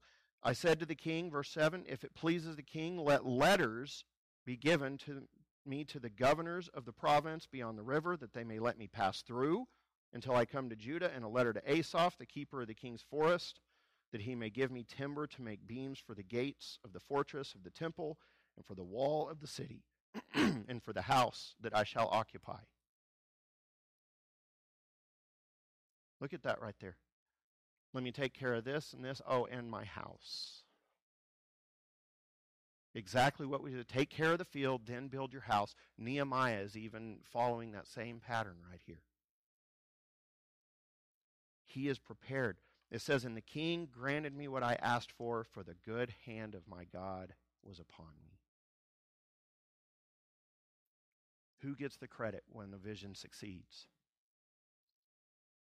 I 0.43 0.53
said 0.53 0.79
to 0.79 0.85
the 0.85 0.95
king, 0.95 1.31
verse 1.31 1.49
7, 1.49 1.85
if 1.87 2.03
it 2.03 2.13
pleases 2.13 2.55
the 2.55 2.61
king, 2.61 2.97
let 2.97 3.25
letters 3.25 4.05
be 4.45 4.55
given 4.55 4.97
to 4.99 5.27
me 5.65 5.83
to 5.85 5.99
the 5.99 6.09
governors 6.09 6.69
of 6.73 6.85
the 6.85 6.93
province 6.93 7.47
beyond 7.51 7.79
the 7.79 7.83
river, 7.83 8.15
that 8.15 8.33
they 8.33 8.43
may 8.43 8.59
let 8.59 8.77
me 8.77 8.87
pass 8.87 9.23
through 9.23 9.65
until 10.13 10.35
I 10.35 10.45
come 10.45 10.69
to 10.69 10.75
Judah, 10.75 11.11
and 11.15 11.25
a 11.25 11.27
letter 11.27 11.51
to 11.51 11.71
Asaph, 11.71 12.17
the 12.19 12.27
keeper 12.27 12.61
of 12.61 12.67
the 12.67 12.75
king's 12.75 13.01
forest, 13.01 13.59
that 14.11 14.21
he 14.21 14.35
may 14.35 14.51
give 14.51 14.71
me 14.71 14.85
timber 14.87 15.25
to 15.25 15.41
make 15.41 15.67
beams 15.67 15.99
for 15.99 16.13
the 16.13 16.23
gates 16.23 16.77
of 16.85 16.93
the 16.93 16.99
fortress 16.99 17.55
of 17.55 17.63
the 17.63 17.71
temple, 17.71 18.19
and 18.55 18.65
for 18.65 18.75
the 18.75 18.83
wall 18.83 19.29
of 19.29 19.39
the 19.41 19.47
city, 19.47 19.83
and 20.33 20.81
for 20.83 20.93
the 20.93 21.03
house 21.03 21.55
that 21.61 21.75
I 21.75 21.83
shall 21.83 22.07
occupy. 22.11 22.59
Look 26.21 26.33
at 26.33 26.43
that 26.43 26.61
right 26.61 26.75
there. 26.79 26.97
Let 27.93 28.03
me 28.03 28.11
take 28.11 28.33
care 28.33 28.53
of 28.53 28.63
this 28.63 28.93
and 28.93 29.03
this. 29.03 29.21
Oh, 29.27 29.45
and 29.45 29.69
my 29.69 29.85
house. 29.85 30.63
Exactly 32.93 33.45
what 33.45 33.61
we 33.61 33.71
did. 33.71 33.89
Take 33.89 34.09
care 34.09 34.31
of 34.31 34.37
the 34.37 34.45
field, 34.45 34.83
then 34.85 35.09
build 35.09 35.33
your 35.33 35.43
house. 35.43 35.75
Nehemiah 35.97 36.61
is 36.61 36.77
even 36.77 37.19
following 37.23 37.71
that 37.71 37.87
same 37.87 38.21
pattern 38.25 38.55
right 38.69 38.79
here. 38.85 39.01
He 41.65 41.89
is 41.89 41.99
prepared. 41.99 42.57
It 42.89 43.01
says, 43.01 43.25
And 43.25 43.35
the 43.35 43.41
king 43.41 43.89
granted 43.91 44.33
me 44.33 44.47
what 44.47 44.63
I 44.63 44.77
asked 44.81 45.11
for, 45.11 45.43
for 45.43 45.61
the 45.61 45.75
good 45.85 46.13
hand 46.25 46.55
of 46.55 46.69
my 46.69 46.85
God 46.85 47.33
was 47.63 47.79
upon 47.79 48.13
me. 48.23 48.34
Who 51.65 51.75
gets 51.75 51.97
the 51.97 52.07
credit 52.07 52.43
when 52.47 52.69
the 52.69 52.77
vision 52.77 53.15
succeeds? 53.15 53.87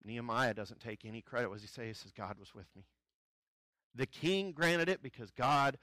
Nehemiah 0.04 0.52
doesn't 0.52 0.80
take 0.80 1.04
any 1.04 1.22
credit. 1.22 1.48
What 1.48 1.54
does 1.54 1.62
he 1.62 1.68
say? 1.68 1.86
He 1.86 1.94
says, 1.94 2.12
God 2.12 2.38
was 2.38 2.54
with 2.54 2.66
me. 2.76 2.84
The 3.94 4.06
king 4.06 4.52
granted 4.52 4.90
it 4.90 5.02
because 5.02 5.30
God, 5.30 5.78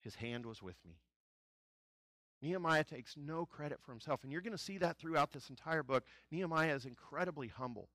his 0.00 0.14
hand 0.14 0.46
was 0.46 0.62
with 0.62 0.76
me. 0.86 0.94
Nehemiah 2.40 2.84
takes 2.84 3.16
no 3.16 3.44
credit 3.44 3.80
for 3.84 3.90
himself. 3.90 4.22
And 4.22 4.30
you're 4.30 4.40
going 4.40 4.56
to 4.56 4.62
see 4.62 4.78
that 4.78 4.96
throughout 4.98 5.32
this 5.32 5.50
entire 5.50 5.82
book. 5.82 6.04
Nehemiah 6.30 6.74
is 6.74 6.86
incredibly 6.86 7.48
humble. 7.48 7.88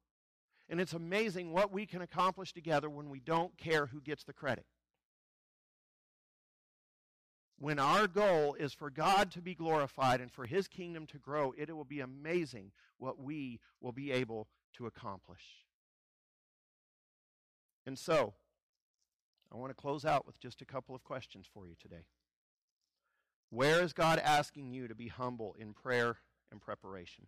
And 0.70 0.82
it's 0.82 0.94
amazing 0.94 1.54
what 1.54 1.72
we 1.72 1.86
can 1.86 2.02
accomplish 2.02 2.52
together 2.52 2.90
when 2.90 3.10
we 3.10 3.22
don't 3.22 3.58
care 3.58 3.86
who 3.86 4.02
gets 4.02 4.26
the 4.26 4.34
credit. 4.34 4.66
When 7.60 7.80
our 7.80 8.08
goal 8.08 8.54
is 8.54 8.74
for 8.74 8.92
God 8.92 9.32
to 9.32 9.42
be 9.42 9.56
glorified 9.56 10.22
and 10.22 10.32
for 10.32 10.46
his 10.46 10.68
kingdom 10.68 11.08
to 11.08 11.18
grow, 11.18 11.54
it 11.58 11.76
will 11.76 11.86
be 11.86 12.02
amazing 12.02 12.72
what 13.00 13.20
we 13.20 13.60
will 13.82 13.92
be 13.92 14.12
able 14.12 14.48
to 14.74 14.86
accomplish. 14.86 15.42
And 17.86 17.98
so, 17.98 18.34
I 19.52 19.58
want 19.58 19.72
to 19.72 19.82
close 19.82 20.06
out 20.06 20.26
with 20.26 20.40
just 20.40 20.62
a 20.62 20.66
couple 20.66 20.94
of 20.94 21.04
questions 21.04 21.48
for 21.52 21.66
you 21.66 21.74
today. 21.82 22.06
Where 23.50 23.82
is 23.82 23.94
God 23.94 24.20
asking 24.20 24.72
you 24.72 24.88
to 24.88 24.96
be 24.96 25.08
humble 25.08 25.56
in 25.58 25.74
prayer 25.74 26.18
and 26.52 26.62
preparation? 26.62 27.26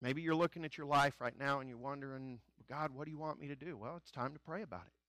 Maybe 0.00 0.22
you're 0.22 0.34
looking 0.34 0.64
at 0.64 0.78
your 0.78 0.86
life 0.86 1.20
right 1.20 1.38
now 1.38 1.60
and 1.60 1.68
you're 1.68 1.78
wondering, 1.78 2.40
God, 2.68 2.92
what 2.92 3.04
do 3.04 3.10
you 3.10 3.18
want 3.18 3.40
me 3.40 3.48
to 3.48 3.56
do? 3.56 3.76
Well, 3.76 3.96
it's 3.96 4.10
time 4.10 4.32
to 4.32 4.38
pray 4.38 4.62
about 4.62 4.86
it. 4.86 5.01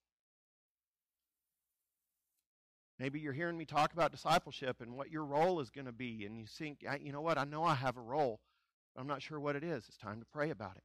Maybe 2.99 3.19
you're 3.19 3.33
hearing 3.33 3.57
me 3.57 3.65
talk 3.65 3.93
about 3.93 4.11
discipleship 4.11 4.79
and 4.79 4.95
what 4.95 5.11
your 5.11 5.25
role 5.25 5.59
is 5.59 5.69
going 5.69 5.85
to 5.85 5.91
be, 5.91 6.25
and 6.25 6.37
you 6.37 6.45
think, 6.45 6.85
you 7.01 7.11
know 7.11 7.21
what, 7.21 7.37
I 7.37 7.43
know 7.43 7.63
I 7.63 7.73
have 7.75 7.97
a 7.97 8.01
role, 8.01 8.39
but 8.93 9.01
I'm 9.01 9.07
not 9.07 9.21
sure 9.21 9.39
what 9.39 9.55
it 9.55 9.63
is. 9.63 9.85
It's 9.87 9.97
time 9.97 10.19
to 10.19 10.25
pray 10.25 10.51
about 10.51 10.75
it. 10.77 10.83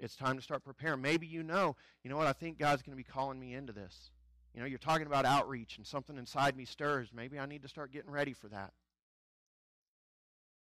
It's 0.00 0.16
time 0.16 0.36
to 0.36 0.42
start 0.42 0.64
preparing. 0.64 1.02
Maybe 1.02 1.26
you 1.26 1.42
know, 1.42 1.76
you 2.02 2.10
know 2.10 2.16
what, 2.16 2.26
I 2.26 2.32
think 2.32 2.58
God's 2.58 2.82
going 2.82 2.96
to 2.96 3.02
be 3.02 3.04
calling 3.04 3.38
me 3.38 3.54
into 3.54 3.72
this. 3.72 4.10
You 4.54 4.60
know, 4.60 4.66
you're 4.66 4.78
talking 4.78 5.06
about 5.06 5.24
outreach 5.24 5.76
and 5.76 5.86
something 5.86 6.16
inside 6.16 6.56
me 6.56 6.64
stirs. 6.64 7.10
Maybe 7.14 7.38
I 7.38 7.46
need 7.46 7.62
to 7.62 7.68
start 7.68 7.92
getting 7.92 8.10
ready 8.10 8.32
for 8.32 8.48
that. 8.48 8.72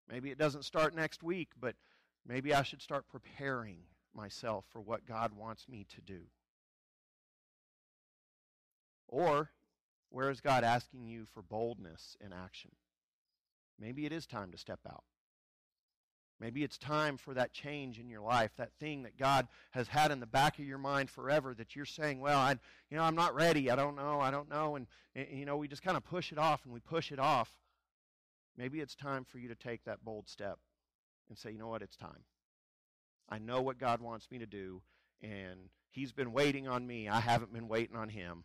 Maybe 0.09 0.31
it 0.31 0.39
doesn't 0.39 0.65
start 0.65 0.95
next 0.95 1.23
week, 1.23 1.51
but 1.61 1.77
maybe 2.27 2.55
I 2.55 2.63
should 2.63 2.83
start 2.83 3.09
preparing 3.09 3.79
myself 4.15 4.65
for 4.71 4.81
what 4.81 5.07
God 5.07 5.33
wants 5.33 5.69
me 5.69 5.87
to 5.95 6.01
do. 6.01 6.21
Or 9.09 9.51
where 10.11 10.31
is 10.31 10.41
God 10.41 10.65
asking 10.65 11.07
you 11.07 11.27
for 11.33 11.43
boldness 11.43 12.17
in 12.21 12.33
action? 12.33 12.73
Maybe 13.79 14.07
it 14.07 14.13
is 14.13 14.27
time 14.27 14.53
to 14.53 14.59
step 14.59 14.81
out. 14.87 15.05
Maybe 16.39 16.63
it's 16.63 16.77
time 16.77 17.17
for 17.17 17.33
that 17.35 17.53
change 17.53 17.99
in 17.99 18.11
your 18.11 18.21
life, 18.21 18.51
that 18.59 18.73
thing 18.79 19.05
that 19.05 19.17
God 19.17 19.49
has 19.71 19.89
had 19.89 20.11
in 20.11 20.21
the 20.21 20.27
back 20.27 20.59
of 20.59 20.67
your 20.67 20.79
mind 20.79 21.09
forever 21.09 21.55
that 21.55 21.75
you're 21.75 21.87
saying, 21.87 22.21
well, 22.21 22.39
I, 22.39 22.57
you 22.91 22.97
know, 22.97 23.05
I'm 23.05 23.15
not 23.15 23.35
ready. 23.35 23.71
I 23.71 23.77
don't 23.77 23.97
know. 23.97 24.21
I 24.21 24.31
don't 24.31 24.51
know. 24.51 24.77
And, 24.77 24.87
and 25.15 25.27
you 25.31 25.47
know, 25.47 25.57
we 25.57 25.67
just 25.67 25.83
kind 25.83 25.97
of 25.97 26.05
push 26.05 26.33
it 26.33 26.39
off 26.39 26.65
and 26.65 26.75
we 26.75 26.81
push 26.81 27.11
it 27.11 27.19
off. 27.19 27.51
Maybe 28.57 28.81
it's 28.81 28.95
time 28.95 29.25
for 29.25 29.39
you 29.39 29.49
to 29.49 29.55
take 29.55 29.85
that 29.85 30.05
bold 30.05 30.29
step 30.29 30.59
and 31.29 31.39
say, 31.39 31.53
you 31.53 31.59
know 31.59 31.69
what, 31.69 31.83
it's 31.83 31.97
time. 31.97 32.25
I 33.29 33.39
know 33.39 33.63
what 33.63 33.79
God 33.79 34.01
wants 34.01 34.31
me 34.31 34.39
to 34.39 34.47
do, 34.47 34.83
and 35.23 35.69
He's 35.91 36.13
been 36.13 36.33
waiting 36.33 36.69
on 36.69 36.87
me. 36.87 37.09
I 37.09 37.21
haven't 37.21 37.53
been 37.53 37.69
waiting 37.69 37.97
on 37.97 38.09
Him. 38.09 38.45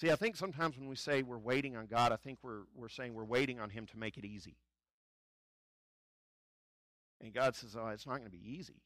See, 0.00 0.10
I 0.10 0.16
think 0.16 0.34
sometimes 0.34 0.78
when 0.78 0.88
we 0.88 0.96
say 0.96 1.22
we're 1.22 1.36
waiting 1.36 1.76
on 1.76 1.84
God, 1.84 2.10
I 2.10 2.16
think 2.16 2.38
we're, 2.42 2.62
we're 2.74 2.88
saying 2.88 3.12
we're 3.12 3.22
waiting 3.22 3.60
on 3.60 3.68
Him 3.68 3.84
to 3.88 3.98
make 3.98 4.16
it 4.16 4.24
easy. 4.24 4.56
And 7.20 7.34
God 7.34 7.54
says, 7.54 7.76
oh, 7.78 7.88
it's 7.88 8.06
not 8.06 8.16
going 8.16 8.30
to 8.30 8.30
be 8.30 8.50
easy, 8.58 8.80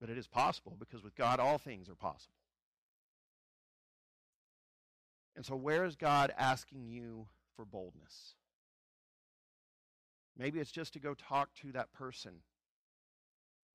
but 0.00 0.08
it 0.08 0.16
is 0.16 0.26
possible 0.26 0.74
because 0.78 1.02
with 1.02 1.14
God, 1.14 1.40
all 1.40 1.58
things 1.58 1.90
are 1.90 1.94
possible. 1.94 2.32
And 5.36 5.44
so, 5.44 5.54
where 5.56 5.84
is 5.84 5.94
God 5.94 6.32
asking 6.38 6.86
you 6.86 7.26
for 7.54 7.66
boldness? 7.66 8.36
Maybe 10.38 10.58
it's 10.58 10.70
just 10.70 10.94
to 10.94 10.98
go 10.98 11.12
talk 11.12 11.52
to 11.60 11.72
that 11.72 11.92
person 11.92 12.36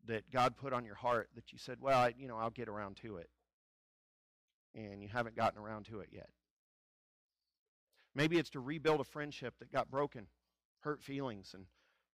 that 0.08 0.32
God 0.32 0.58
put 0.58 0.74
on 0.74 0.84
your 0.84 0.96
heart 0.96 1.30
that 1.36 1.54
you 1.54 1.60
said, 1.60 1.78
well, 1.80 2.00
I, 2.00 2.16
you 2.18 2.28
know, 2.28 2.38
I'll 2.38 2.50
get 2.50 2.68
around 2.68 2.96
to 3.04 3.18
it. 3.18 3.30
And 4.74 5.04
you 5.04 5.10
haven't 5.10 5.36
gotten 5.36 5.62
around 5.62 5.86
to 5.86 6.00
it 6.00 6.10
yet. 6.12 6.30
Maybe 8.14 8.38
it's 8.38 8.49
to 8.51 8.59
rebuild 8.59 8.99
a 8.99 9.05
friendship 9.05 9.55
that 9.59 9.72
got 9.72 9.89
broken, 9.89 10.28
hurt 10.82 11.01
feelings, 11.01 11.53
and 11.53 11.66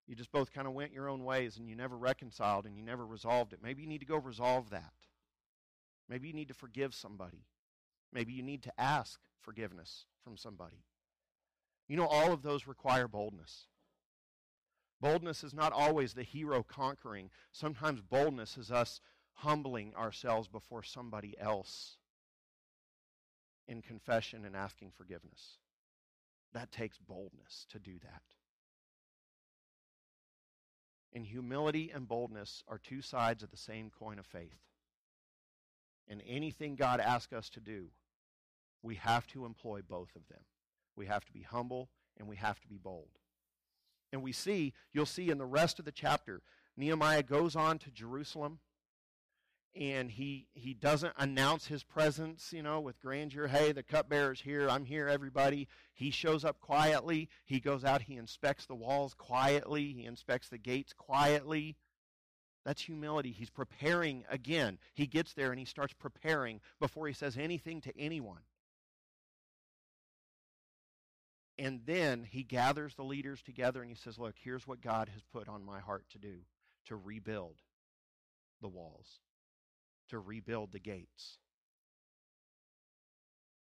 you 0.07 0.15
just 0.15 0.31
both 0.31 0.53
kind 0.53 0.67
of 0.67 0.73
went 0.73 0.93
your 0.93 1.09
own 1.09 1.23
ways 1.23 1.57
and 1.57 1.67
you 1.67 1.75
never 1.75 1.97
reconciled 1.97 2.65
and 2.65 2.77
you 2.77 2.83
never 2.83 3.05
resolved 3.05 3.53
it. 3.53 3.59
Maybe 3.61 3.81
you 3.81 3.89
need 3.89 3.99
to 3.99 4.05
go 4.05 4.17
resolve 4.17 4.69
that. 4.69 4.93
Maybe 6.07 6.27
you 6.27 6.33
need 6.33 6.47
to 6.47 6.53
forgive 6.53 6.93
somebody. 6.93 7.45
Maybe 8.13 8.31
you 8.31 8.43
need 8.43 8.63
to 8.63 8.79
ask 8.79 9.19
forgiveness 9.41 10.05
from 10.23 10.37
somebody. 10.37 10.85
You 11.87 11.97
know, 11.97 12.07
all 12.07 12.31
of 12.31 12.41
those 12.41 12.67
require 12.67 13.07
boldness. 13.07 13.67
Boldness 15.01 15.43
is 15.43 15.53
not 15.53 15.73
always 15.73 16.13
the 16.13 16.23
hero 16.23 16.63
conquering. 16.63 17.29
Sometimes 17.51 18.01
boldness 18.01 18.57
is 18.57 18.71
us 18.71 19.01
humbling 19.33 19.93
ourselves 19.95 20.47
before 20.47 20.83
somebody 20.83 21.35
else 21.39 21.97
in 23.67 23.81
confession 23.81 24.45
and 24.45 24.55
asking 24.55 24.91
forgiveness. 24.91 25.57
That 26.53 26.71
takes 26.71 26.97
boldness 26.97 27.65
to 27.69 27.79
do 27.79 27.93
that. 28.03 28.21
And 31.13 31.25
humility 31.25 31.91
and 31.93 32.07
boldness 32.07 32.63
are 32.67 32.77
two 32.77 33.01
sides 33.01 33.43
of 33.43 33.51
the 33.51 33.57
same 33.57 33.89
coin 33.89 34.19
of 34.19 34.25
faith. 34.25 34.59
And 36.07 36.21
anything 36.27 36.75
God 36.75 36.99
asks 36.99 37.33
us 37.33 37.49
to 37.51 37.59
do, 37.59 37.87
we 38.81 38.95
have 38.95 39.27
to 39.27 39.45
employ 39.45 39.81
both 39.81 40.15
of 40.15 40.27
them. 40.27 40.41
We 40.95 41.07
have 41.07 41.25
to 41.25 41.33
be 41.33 41.41
humble 41.41 41.89
and 42.17 42.27
we 42.27 42.35
have 42.37 42.59
to 42.61 42.67
be 42.67 42.77
bold. 42.77 43.09
And 44.11 44.23
we 44.23 44.31
see, 44.31 44.73
you'll 44.93 45.05
see 45.05 45.29
in 45.29 45.37
the 45.37 45.45
rest 45.45 45.79
of 45.79 45.85
the 45.85 45.91
chapter, 45.91 46.41
Nehemiah 46.77 47.23
goes 47.23 47.55
on 47.55 47.79
to 47.79 47.91
Jerusalem 47.91 48.59
and 49.75 50.09
he 50.09 50.47
he 50.53 50.73
doesn't 50.73 51.13
announce 51.17 51.67
his 51.67 51.83
presence, 51.83 52.51
you 52.51 52.63
know, 52.63 52.79
with 52.79 52.99
grandeur. 52.99 53.47
Hey, 53.47 53.71
the 53.71 53.83
cupbearer's 53.83 54.41
here. 54.41 54.69
I'm 54.69 54.85
here, 54.85 55.07
everybody. 55.07 55.67
He 55.93 56.09
shows 56.09 56.43
up 56.43 56.59
quietly. 56.59 57.29
He 57.45 57.59
goes 57.59 57.83
out. 57.83 58.01
He 58.01 58.15
inspects 58.15 58.65
the 58.65 58.75
walls 58.75 59.13
quietly. 59.13 59.93
He 59.93 60.05
inspects 60.05 60.49
the 60.49 60.57
gates 60.57 60.93
quietly. 60.93 61.77
That's 62.65 62.81
humility. 62.81 63.31
He's 63.31 63.49
preparing 63.49 64.25
again. 64.29 64.79
He 64.93 65.07
gets 65.07 65.33
there 65.33 65.51
and 65.51 65.59
he 65.59 65.65
starts 65.65 65.93
preparing 65.93 66.59
before 66.79 67.07
he 67.07 67.13
says 67.13 67.37
anything 67.37 67.81
to 67.81 67.97
anyone. 67.97 68.41
And 71.59 71.81
then 71.85 72.23
he 72.29 72.43
gathers 72.43 72.95
the 72.95 73.03
leaders 73.03 73.41
together 73.41 73.81
and 73.81 73.89
he 73.89 73.95
says, 73.95 74.19
Look, 74.19 74.35
here's 74.37 74.67
what 74.67 74.81
God 74.81 75.09
has 75.09 75.23
put 75.31 75.47
on 75.47 75.63
my 75.63 75.79
heart 75.79 76.05
to 76.11 76.19
do 76.19 76.39
to 76.85 76.95
rebuild 76.95 77.55
the 78.61 78.67
walls 78.67 79.19
to 80.09 80.19
rebuild 80.19 80.71
the 80.71 80.79
gates. 80.79 81.37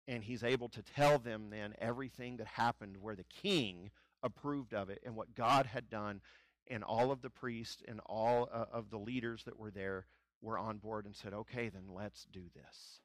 And 0.07 0.23
he's 0.23 0.43
able 0.43 0.69
to 0.69 0.81
tell 0.81 1.17
them 1.17 1.49
then 1.49 1.75
everything 1.79 2.37
that 2.37 2.47
happened 2.47 2.97
where 2.99 3.15
the 3.15 3.23
king 3.23 3.91
approved 4.21 4.73
of 4.73 4.89
it 4.89 5.01
and 5.05 5.15
what 5.15 5.35
God 5.35 5.65
had 5.65 5.89
done. 5.89 6.21
And 6.69 6.83
all 6.83 7.11
of 7.11 7.21
the 7.21 7.29
priests 7.29 7.83
and 7.87 7.99
all 8.05 8.49
uh, 8.51 8.65
of 8.71 8.89
the 8.89 8.97
leaders 8.97 9.43
that 9.45 9.59
were 9.59 9.71
there 9.71 10.07
were 10.41 10.57
on 10.57 10.77
board 10.77 11.05
and 11.05 11.15
said, 11.15 11.33
okay, 11.33 11.69
then 11.69 11.83
let's 11.93 12.25
do 12.31 12.43
this. 12.55 12.99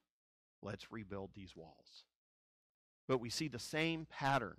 Let's 0.62 0.92
rebuild 0.92 1.30
these 1.34 1.56
walls. 1.56 2.04
But 3.06 3.20
we 3.20 3.30
see 3.30 3.48
the 3.48 3.58
same 3.58 4.06
pattern 4.08 4.58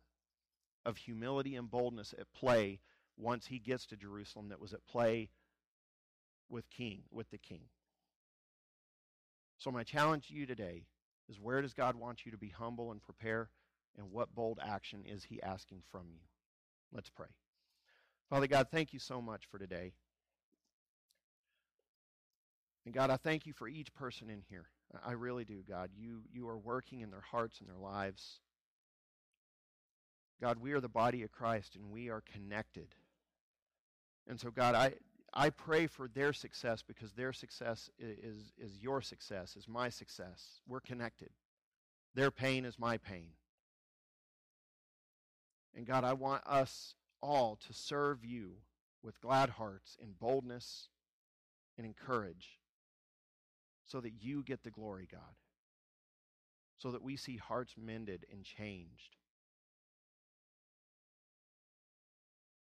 of 0.86 0.98
humility 0.98 1.56
and 1.56 1.70
boldness 1.70 2.14
at 2.18 2.34
play 2.34 2.80
once 3.18 3.48
he 3.48 3.60
gets 3.60 3.86
to 3.88 3.98
Jerusalem 3.98 4.50
that 4.50 4.62
was 4.62 4.74
at 4.74 4.86
play 4.88 5.30
with 6.50 6.70
king 6.70 7.04
with 7.12 7.30
the 7.30 7.38
king. 7.38 7.66
So, 9.60 9.72
my 9.72 9.84
challenge 9.84 10.30
to 10.30 10.34
you 10.34 10.45
today 10.45 10.86
is 11.28 11.39
where 11.39 11.62
does 11.62 11.74
God 11.74 11.95
want 11.95 12.26
you 12.26 12.32
to 12.32 12.38
be 12.38 12.47
humble 12.49 12.91
and 12.91 13.03
prepare, 13.03 13.49
and 13.97 14.10
what 14.10 14.34
bold 14.34 14.60
action 14.64 15.03
is 15.05 15.26
He 15.26 15.43
asking 15.43 15.82
from 15.91 16.07
you? 16.10 16.22
Let's 16.93 17.10
pray. 17.10 17.28
Father 18.30 18.47
God, 18.47 18.68
thank 18.72 18.93
you 18.93 18.99
so 18.99 19.22
much 19.22 19.45
for 19.51 19.60
today. 19.60 19.93
And 22.86 22.93
God, 22.93 23.10
I 23.10 23.18
thank 23.18 23.45
you 23.45 23.53
for 23.53 23.68
each 23.68 23.93
person 23.93 24.30
in 24.30 24.41
here. 24.49 24.66
I 25.05 25.12
really 25.12 25.43
do, 25.43 25.62
God. 25.68 25.89
You, 25.95 26.22
you 26.32 26.47
are 26.47 26.57
working 26.57 27.01
in 27.01 27.12
their 27.12 27.24
hearts 27.32 27.60
and 27.60 27.68
their 27.68 27.78
lives. 27.78 28.39
God, 30.41 30.57
we 30.60 30.72
are 30.72 30.80
the 30.80 30.88
body 30.88 31.22
of 31.24 31.32
Christ 31.32 31.76
and 31.76 31.91
we 31.91 32.10
are 32.10 32.24
connected. 32.34 32.95
And 34.28 34.39
so, 34.39 34.51
God, 34.51 34.74
I, 34.74 34.93
I 35.34 35.50
pray 35.50 35.88
for 35.88 36.08
their 36.08 36.34
success 36.34 36.84
because 36.86 37.14
their 37.14 37.34
success 37.34 37.90
is, 38.00 38.52
is 38.58 38.80
your 38.82 39.02
success, 39.02 39.56
is 39.56 39.68
my 39.68 39.90
success. 39.90 40.62
We're 40.68 40.80
connected. 40.80 41.30
Their 42.16 42.32
pain 42.32 42.66
is 42.66 42.80
my 42.80 42.98
pain. 42.98 43.32
And 45.76 45.86
God, 45.86 46.04
I 46.04 46.14
want 46.14 46.46
us 46.48 46.96
all 47.22 47.58
to 47.68 47.74
serve 47.74 48.26
you 48.26 48.54
with 49.04 49.22
glad 49.22 49.52
hearts 49.52 49.98
and 50.02 50.20
boldness 50.20 50.90
and 51.78 51.86
in 51.86 51.94
courage 51.94 52.60
so 53.86 54.02
that 54.02 54.14
you 54.20 54.44
get 54.44 54.64
the 54.64 54.72
glory, 54.72 55.08
God. 55.12 55.36
So 56.78 56.92
that 56.92 57.04
we 57.04 57.18
see 57.18 57.38
hearts 57.38 57.76
mended 57.78 58.26
and 58.32 58.44
changed. 58.44 59.18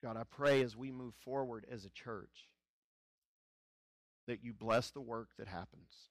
God, 0.03 0.17
I 0.17 0.23
pray 0.29 0.61
as 0.63 0.75
we 0.75 0.91
move 0.91 1.13
forward 1.15 1.65
as 1.71 1.85
a 1.85 1.89
church 1.89 2.49
that 4.27 4.43
you 4.43 4.53
bless 4.53 4.91
the 4.91 5.01
work 5.01 5.29
that 5.37 5.47
happens. 5.47 6.09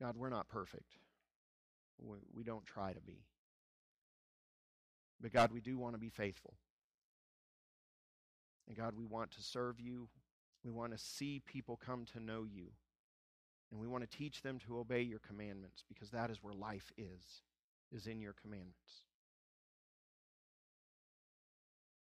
God, 0.00 0.16
we're 0.16 0.30
not 0.30 0.48
perfect. 0.48 0.96
We, 2.34 2.44
don't 2.44 2.64
try 2.64 2.92
to 2.92 3.00
be. 3.00 3.24
But 5.20 5.32
God, 5.32 5.52
we 5.52 5.60
do 5.60 5.76
want 5.76 5.94
to 5.94 6.00
be 6.00 6.08
faithful. 6.08 6.54
And 8.66 8.76
God, 8.76 8.94
we 8.96 9.04
want 9.04 9.32
to 9.32 9.42
serve 9.42 9.78
you. 9.78 10.08
We 10.64 10.70
want 10.70 10.92
to 10.92 10.98
see 10.98 11.42
people 11.44 11.78
come 11.84 12.06
to 12.12 12.20
know 12.20 12.44
you. 12.50 12.68
And 13.70 13.80
we 13.80 13.86
want 13.86 14.08
to 14.08 14.16
teach 14.16 14.42
them 14.42 14.58
to 14.66 14.78
obey 14.78 15.02
your 15.02 15.20
commandments 15.20 15.84
because 15.88 16.10
that 16.10 16.30
is 16.30 16.38
where 16.42 16.54
life 16.54 16.90
is, 16.96 17.42
is 17.92 18.06
in 18.06 18.20
your 18.20 18.34
commandments. 18.40 19.04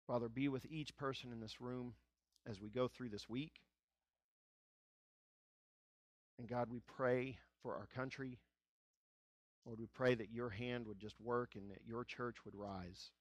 Father, 0.05 0.29
be 0.29 0.47
with 0.49 0.65
each 0.69 0.95
person 0.97 1.31
in 1.31 1.39
this 1.39 1.59
room 1.59 1.93
as 2.47 2.61
we 2.61 2.69
go 2.69 2.87
through 2.87 3.09
this 3.09 3.27
week. 3.27 3.61
And 6.37 6.47
God, 6.47 6.69
we 6.69 6.81
pray 6.95 7.37
for 7.61 7.75
our 7.75 7.87
country. 7.95 8.39
Lord, 9.65 9.79
we 9.79 9.87
pray 9.87 10.15
that 10.15 10.31
your 10.31 10.49
hand 10.49 10.85
would 10.87 10.99
just 10.99 11.15
work 11.19 11.55
and 11.55 11.71
that 11.71 11.81
your 11.87 12.03
church 12.03 12.37
would 12.45 12.55
rise. 12.55 13.11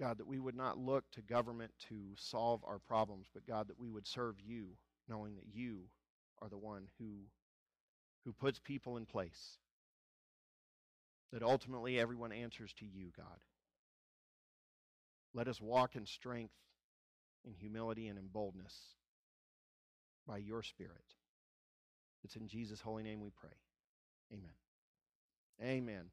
God, 0.00 0.18
that 0.18 0.26
we 0.26 0.38
would 0.38 0.56
not 0.56 0.78
look 0.78 1.04
to 1.12 1.22
government 1.22 1.72
to 1.88 1.96
solve 2.16 2.62
our 2.66 2.78
problems, 2.78 3.28
but 3.32 3.46
God, 3.46 3.68
that 3.68 3.78
we 3.78 3.88
would 3.88 4.06
serve 4.06 4.36
you, 4.40 4.76
knowing 5.08 5.36
that 5.36 5.46
you 5.54 5.82
are 6.42 6.48
the 6.48 6.58
one 6.58 6.88
who, 6.98 7.22
who 8.24 8.32
puts 8.32 8.58
people 8.58 8.96
in 8.96 9.06
place. 9.06 9.58
That 11.32 11.42
ultimately 11.42 11.98
everyone 11.98 12.32
answers 12.32 12.72
to 12.74 12.84
you, 12.84 13.10
God. 13.16 13.38
Let 15.32 15.48
us 15.48 15.60
walk 15.60 15.96
in 15.96 16.06
strength, 16.06 16.54
in 17.46 17.54
humility, 17.54 18.08
and 18.08 18.18
in 18.18 18.26
boldness 18.26 18.74
by 20.26 20.38
your 20.38 20.62
Spirit. 20.62 21.14
It's 22.24 22.36
in 22.36 22.48
Jesus' 22.48 22.80
holy 22.80 23.02
name 23.02 23.20
we 23.20 23.30
pray. 23.30 23.56
Amen. 24.32 24.50
Amen. 25.62 26.10